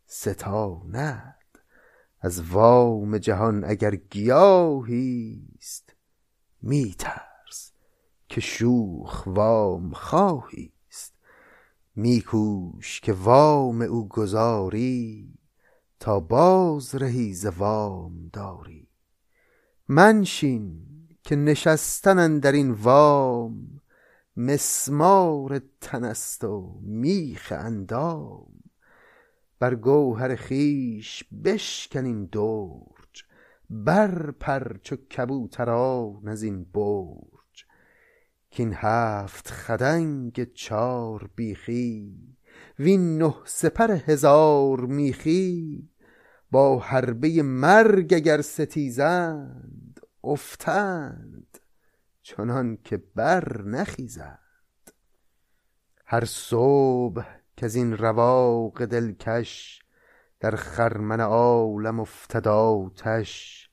ستاند. 0.06 1.34
از 2.20 2.42
وام 2.42 3.18
جهان 3.18 3.64
اگر 3.64 3.94
گیاهیست 3.94 5.96
میترس 6.62 7.72
که 8.28 8.40
شوخ 8.40 9.26
وام 9.26 9.92
خواهیست 9.92 11.14
میکوش 11.96 13.00
که 13.00 13.12
وام 13.12 13.82
او 13.82 14.08
گذاری 14.08 15.34
تا 16.00 16.20
باز 16.20 16.94
رهی 16.94 17.34
ز 17.34 17.46
وام 17.46 18.30
داری. 18.32 18.88
منشین 19.88 20.95
که 21.26 21.36
نشستن 21.36 22.38
در 22.38 22.52
این 22.52 22.70
وام 22.70 23.80
مسمار 24.36 25.60
تنست 25.80 26.44
و 26.44 26.80
میخ 26.82 27.52
اندام. 27.56 28.46
بر 29.58 29.74
گوهر 29.74 30.36
خویش 30.36 31.24
بشکن 31.44 32.04
این 32.04 32.24
درج 32.24 33.24
برپر 33.70 34.76
چو 34.82 34.96
کبوتران 34.96 36.28
از 36.28 36.42
این 36.42 36.64
برج. 36.64 37.64
کاین 38.56 38.74
هفت 38.74 39.50
خدنگ 39.50 40.52
چار 40.52 41.30
بیخی 41.36 42.14
وین 42.78 43.18
نه 43.18 43.34
سپر 43.44 43.90
هزار 43.90 44.80
میخی. 44.80 45.88
با 46.50 46.78
حربه 46.78 47.42
مرگ 47.42 48.14
اگر 48.14 48.40
ستیزند 48.40 49.85
افتند 50.26 51.58
چنان 52.22 52.78
که 52.84 52.96
بر 52.96 53.62
نخیزند. 53.62 54.38
هر 56.06 56.24
صبح 56.24 57.24
کز 57.56 57.74
این 57.74 57.96
رواق 57.96 58.84
دلکش 58.84 59.82
در 60.40 60.56
خرمن 60.56 61.20
عالم 61.20 62.00
افتد 62.00 62.48
آتش 62.48 63.70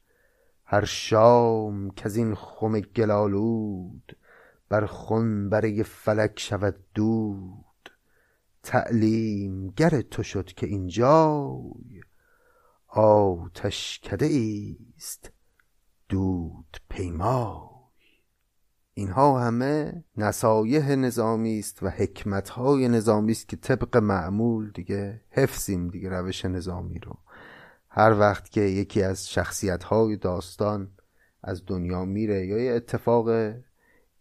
هر 0.65 0.85
شام 0.85 1.91
کز 1.91 2.15
این 2.15 2.35
خم 2.35 2.79
گل 2.79 3.11
آلود 3.11 4.17
بر 4.69 4.85
خنبره 4.85 5.83
فلک 5.83 6.39
شود 6.39 6.75
دود. 6.93 7.89
تعلیم 8.63 9.67
گر 9.67 10.01
تو 10.01 10.23
شد 10.23 10.45
که 10.45 10.67
این 10.67 10.87
جای 10.87 12.01
آتشکده 12.87 14.25
ایست 14.25 15.31
دود 16.13 16.77
پیمای. 16.89 17.57
اینها 18.93 19.39
همه 19.39 20.03
نصایح 20.17 20.95
نظامی 20.95 21.59
است 21.59 21.83
و 21.83 21.89
حکمت 21.89 22.49
های 22.49 22.87
نظامی 22.87 23.31
است 23.31 23.47
که 23.47 23.55
طبق 23.55 23.97
معمول 23.97 24.71
دیگه 24.71 25.21
حفظیم 25.29 25.87
دیگه 25.87 26.09
روش 26.09 26.45
نظامی 26.45 26.99
رو. 26.99 27.17
هر 27.89 28.19
وقت 28.19 28.49
که 28.49 28.61
یکی 28.61 29.03
از 29.03 29.29
شخصیت 29.29 29.83
های 29.83 30.17
داستان 30.17 30.91
از 31.43 31.65
دنیا 31.65 32.05
میره 32.05 32.45
یا 32.47 32.57
یه 32.57 32.71
اتفاق 32.71 33.29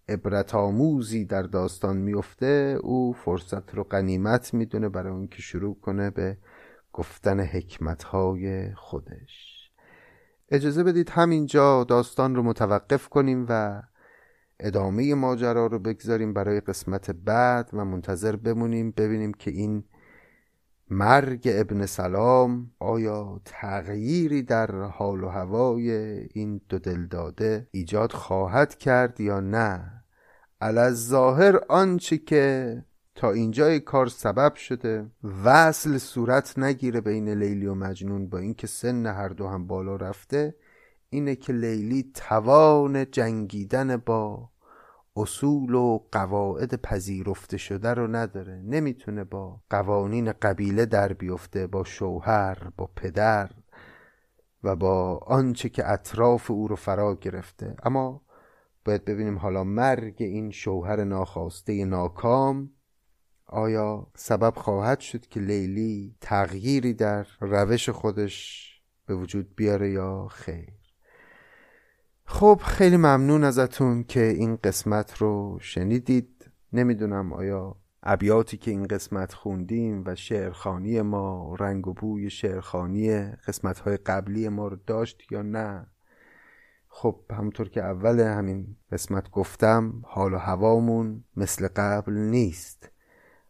عبرت 0.08 0.54
آموزی 0.54 1.24
در 1.24 1.42
داستان 1.42 1.96
میفته 1.96 2.78
او 2.82 3.12
فرصت 3.12 3.74
رو 3.74 3.84
قنیمت 3.84 4.54
می‌دونه 4.54 4.88
برای 4.88 5.12
اون 5.12 5.28
که 5.28 5.42
شروع 5.42 5.80
کنه 5.80 6.10
به 6.10 6.38
گفتن 6.92 7.40
حکمت 7.40 8.02
های 8.02 8.74
خودش. 8.74 9.51
اجازه 10.52 10.82
بدید 10.82 11.10
همینجا 11.10 11.84
داستان 11.84 12.34
رو 12.36 12.42
متوقف 12.42 13.08
کنیم 13.08 13.46
و 13.48 13.82
ادامه 14.60 15.14
ماجرا 15.14 15.66
رو 15.66 15.78
بگذاریم 15.78 16.34
برای 16.34 16.60
قسمت 16.60 17.10
بعد 17.10 17.70
و 17.72 17.84
منتظر 17.84 18.36
بمونیم 18.36 18.90
ببینیم 18.90 19.32
که 19.32 19.50
این 19.50 19.84
مرگ 20.90 21.48
ابن 21.52 21.86
سلام 21.86 22.70
آیا 22.78 23.40
تغییری 23.44 24.42
در 24.42 24.82
حال 24.82 25.24
و 25.24 25.28
هوای 25.28 25.90
این 26.34 26.60
دو 26.68 26.78
دلداده 26.78 27.68
ایجاد 27.70 28.12
خواهد 28.12 28.74
کرد 28.74 29.20
یا 29.20 29.40
نه. 29.40 30.02
علاز 30.60 31.06
ظاهر 31.08 31.60
آنچه 31.68 32.18
که 32.18 32.84
تا 33.14 33.30
اینجای 33.30 33.80
کار 33.80 34.06
سبب 34.06 34.54
شده. 34.54 35.10
وصل 35.44 35.98
صورت 35.98 36.58
نگیره 36.58 37.00
بین 37.00 37.28
لیلی 37.28 37.66
و 37.66 37.74
مجنون 37.74 38.28
با 38.28 38.38
اینکه 38.38 38.66
سن 38.66 39.06
هر 39.06 39.28
دو 39.28 39.48
هم 39.48 39.66
بالا 39.66 39.96
رفته. 39.96 40.54
اینه 41.10 41.36
که 41.36 41.52
لیلی 41.52 42.10
توان 42.14 43.10
جنگیدن 43.10 43.96
با 43.96 44.50
اصول 45.16 45.74
و 45.74 45.98
قواعد 46.12 46.82
پذیرفته 46.82 47.56
شده 47.56 47.94
رو 47.94 48.06
نداره. 48.06 48.62
نمی‌تونه 48.64 49.24
با 49.24 49.60
قوانین 49.70 50.32
قبیله 50.32 50.86
در 50.86 51.12
بیفته 51.12 51.66
با 51.66 51.84
شوهر 51.84 52.70
با 52.76 52.90
پدر 52.96 53.50
و 54.62 54.76
با 54.76 55.16
آنچه 55.16 55.68
که 55.68 55.90
اطراف 55.90 56.50
او 56.50 56.68
رو 56.68 56.76
فرا 56.76 57.14
گرفته. 57.14 57.76
اما 57.82 58.22
باید 58.84 59.04
ببینیم 59.04 59.38
حالا 59.38 59.64
مرگ 59.64 60.16
این 60.18 60.50
شوهر 60.50 61.04
ناخواسته 61.04 61.84
ناکام 61.84 62.70
آیا 63.52 64.06
سبب 64.16 64.54
خواهد 64.56 65.00
شد 65.00 65.26
که 65.26 65.40
لیلی 65.40 66.16
تغییری 66.20 66.94
در 66.94 67.26
روش 67.40 67.88
خودش 67.88 68.68
به 69.06 69.14
وجود 69.14 69.56
بیاره 69.56 69.90
یا 69.90 70.28
خیر؟ 70.28 70.72
خب 72.24 72.60
خیلی 72.64 72.96
ممنون 72.96 73.44
ازتون 73.44 74.04
که 74.04 74.20
این 74.20 74.56
قسمت 74.56 75.16
رو 75.16 75.58
شنیدید. 75.60 76.50
نمی‌دونم 76.72 77.32
آیا 77.32 77.76
ابیاتی 78.02 78.56
که 78.56 78.70
این 78.70 78.86
قسمت 78.86 79.32
خوندیم 79.32 80.02
و 80.06 80.14
شعرخانی 80.14 81.02
ما 81.02 81.54
رنگ 81.58 81.88
و 81.88 81.92
بوی 81.92 82.30
شعرخانی 82.30 83.30
قسمت 83.30 83.78
های 83.78 83.96
قبلی 83.96 84.48
ما 84.48 84.68
رو 84.68 84.76
داشت 84.86 85.32
یا 85.32 85.42
نه؟ 85.42 85.86
خب 86.88 87.20
همونطور 87.30 87.68
که 87.68 87.82
اول 87.82 88.20
همین 88.20 88.76
قسمت 88.92 89.30
گفتم 89.30 90.02
حال 90.04 90.34
و 90.34 90.38
هوامون 90.38 91.24
مثل 91.36 91.68
قبل 91.68 92.12
نیست. 92.12 92.91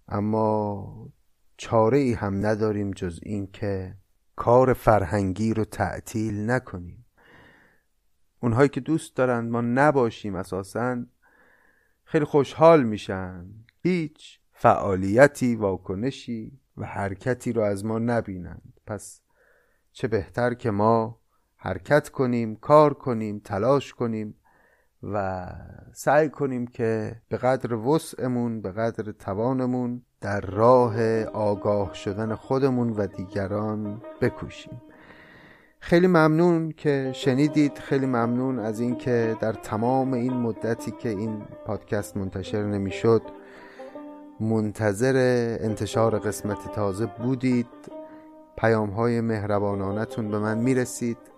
اما 0.08 1.08
چاره 1.56 1.98
ای 1.98 2.12
هم 2.12 2.46
نداریم 2.46 2.90
جز 2.90 3.20
این 3.22 3.46
که 3.52 3.94
کار 4.36 4.72
فرهنگی 4.72 5.54
رو 5.54 5.64
تعطیل 5.64 6.50
نکنیم. 6.50 7.04
اونهایی 8.40 8.68
که 8.68 8.80
دوست 8.80 9.16
دارند 9.16 9.50
ما 9.50 9.60
نباشیم 9.60 10.34
اساسا 10.34 11.04
خیلی 12.04 12.24
خوشحال 12.24 12.82
میشن. 12.82 13.46
هیچ 13.82 14.40
فعالیتی 14.52 15.56
واکنشی 15.56 16.60
و 16.76 16.86
حرکتی 16.86 17.52
رو 17.52 17.62
از 17.62 17.84
ما 17.84 17.98
نبینند 17.98 18.80
پس 18.86 19.20
چه 19.92 20.08
بهتر 20.08 20.54
که 20.54 20.70
ما 20.70 21.20
حرکت 21.56 22.08
کنیم 22.08 22.56
کار 22.56 22.94
کنیم 22.94 23.38
تلاش 23.38 23.94
کنیم. 23.94 24.34
و 25.02 25.46
سعی 25.92 26.28
کنیم 26.28 26.66
که 26.66 27.16
به 27.28 27.36
قدر 27.36 27.74
وسعمون 27.74 28.60
به 28.62 28.72
قدر 28.72 29.12
توانمون 29.12 30.02
در 30.20 30.40
راه 30.40 31.22
آگاه 31.24 31.94
شدن 31.94 32.34
خودمون 32.34 32.90
و 32.90 33.06
دیگران 33.06 34.02
بکوشیم. 34.20 34.82
خیلی 35.80 36.06
ممنون 36.06 36.72
که 36.72 37.10
شنیدید. 37.14 37.78
خیلی 37.78 38.06
ممنون 38.06 38.58
از 38.58 38.80
اینکه 38.80 39.36
در 39.40 39.52
تمام 39.52 40.12
این 40.12 40.32
مدتی 40.32 40.90
که 40.90 41.08
این 41.08 41.42
پادکست 41.66 42.16
منتشر 42.16 42.62
نمی‌شد 42.62 43.22
منتظر 44.40 45.16
انتشار 45.60 46.18
قسمت 46.18 46.72
تازه 46.74 47.06
بودید. 47.06 47.66
پیام 48.58 48.90
های 48.90 49.20
مهربانانتون 49.20 50.30
به 50.30 50.38
من 50.38 50.58
می‌رسید. 50.58 51.31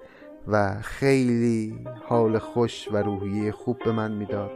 و 0.49 0.75
خیلی 0.81 1.87
حال 2.09 2.39
خوش 2.39 2.89
و 2.93 2.97
روحیه 2.97 3.53
خوب 3.53 3.79
به 3.85 3.93
من 3.93 4.13
می‌داد. 4.13 4.51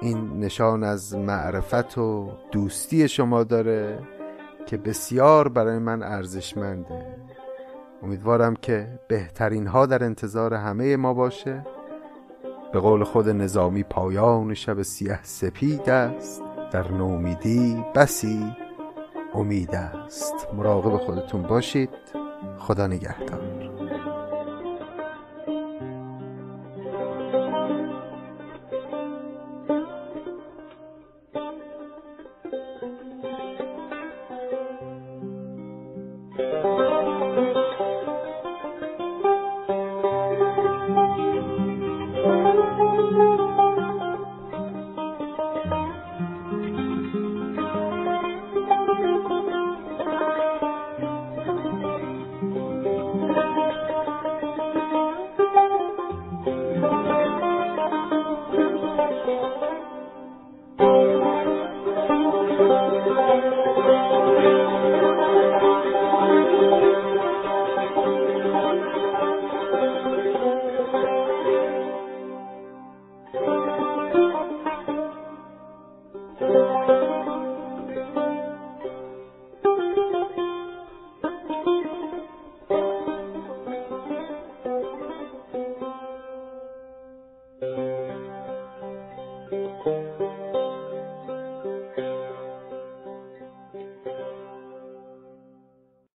این 0.00 0.40
نشان 0.40 0.84
از 0.84 1.14
معرفت 1.14 1.98
و 1.98 2.30
دوستی 2.52 3.08
شما 3.08 3.44
داره 3.44 3.98
که 4.66 4.76
بسیار 4.76 5.48
برای 5.48 5.78
من 5.78 6.02
ارزشمنده. 6.02 7.06
امیدوارم 8.02 8.56
که 8.56 8.98
بهترین 9.08 9.66
ها 9.66 9.86
در 9.86 10.04
انتظار 10.04 10.54
همه 10.54 10.96
ما 10.96 11.14
باشه. 11.14 11.66
به 12.72 12.80
قول 12.80 13.04
خود 13.04 13.28
نظامی 13.28 13.82
پایان 13.82 14.54
شب 14.54 14.82
سیه 14.82 15.22
سپید 15.22 15.90
است. 15.90 16.42
در 16.72 16.92
نومیدی 16.92 17.84
بسی 17.94 18.54
امید 19.34 19.74
است. 19.74 20.34
مراقب 20.56 20.96
خودتون 20.96 21.42
باشید. 21.42 21.90
خدا 22.58 22.86
نگهدار. 22.86 23.57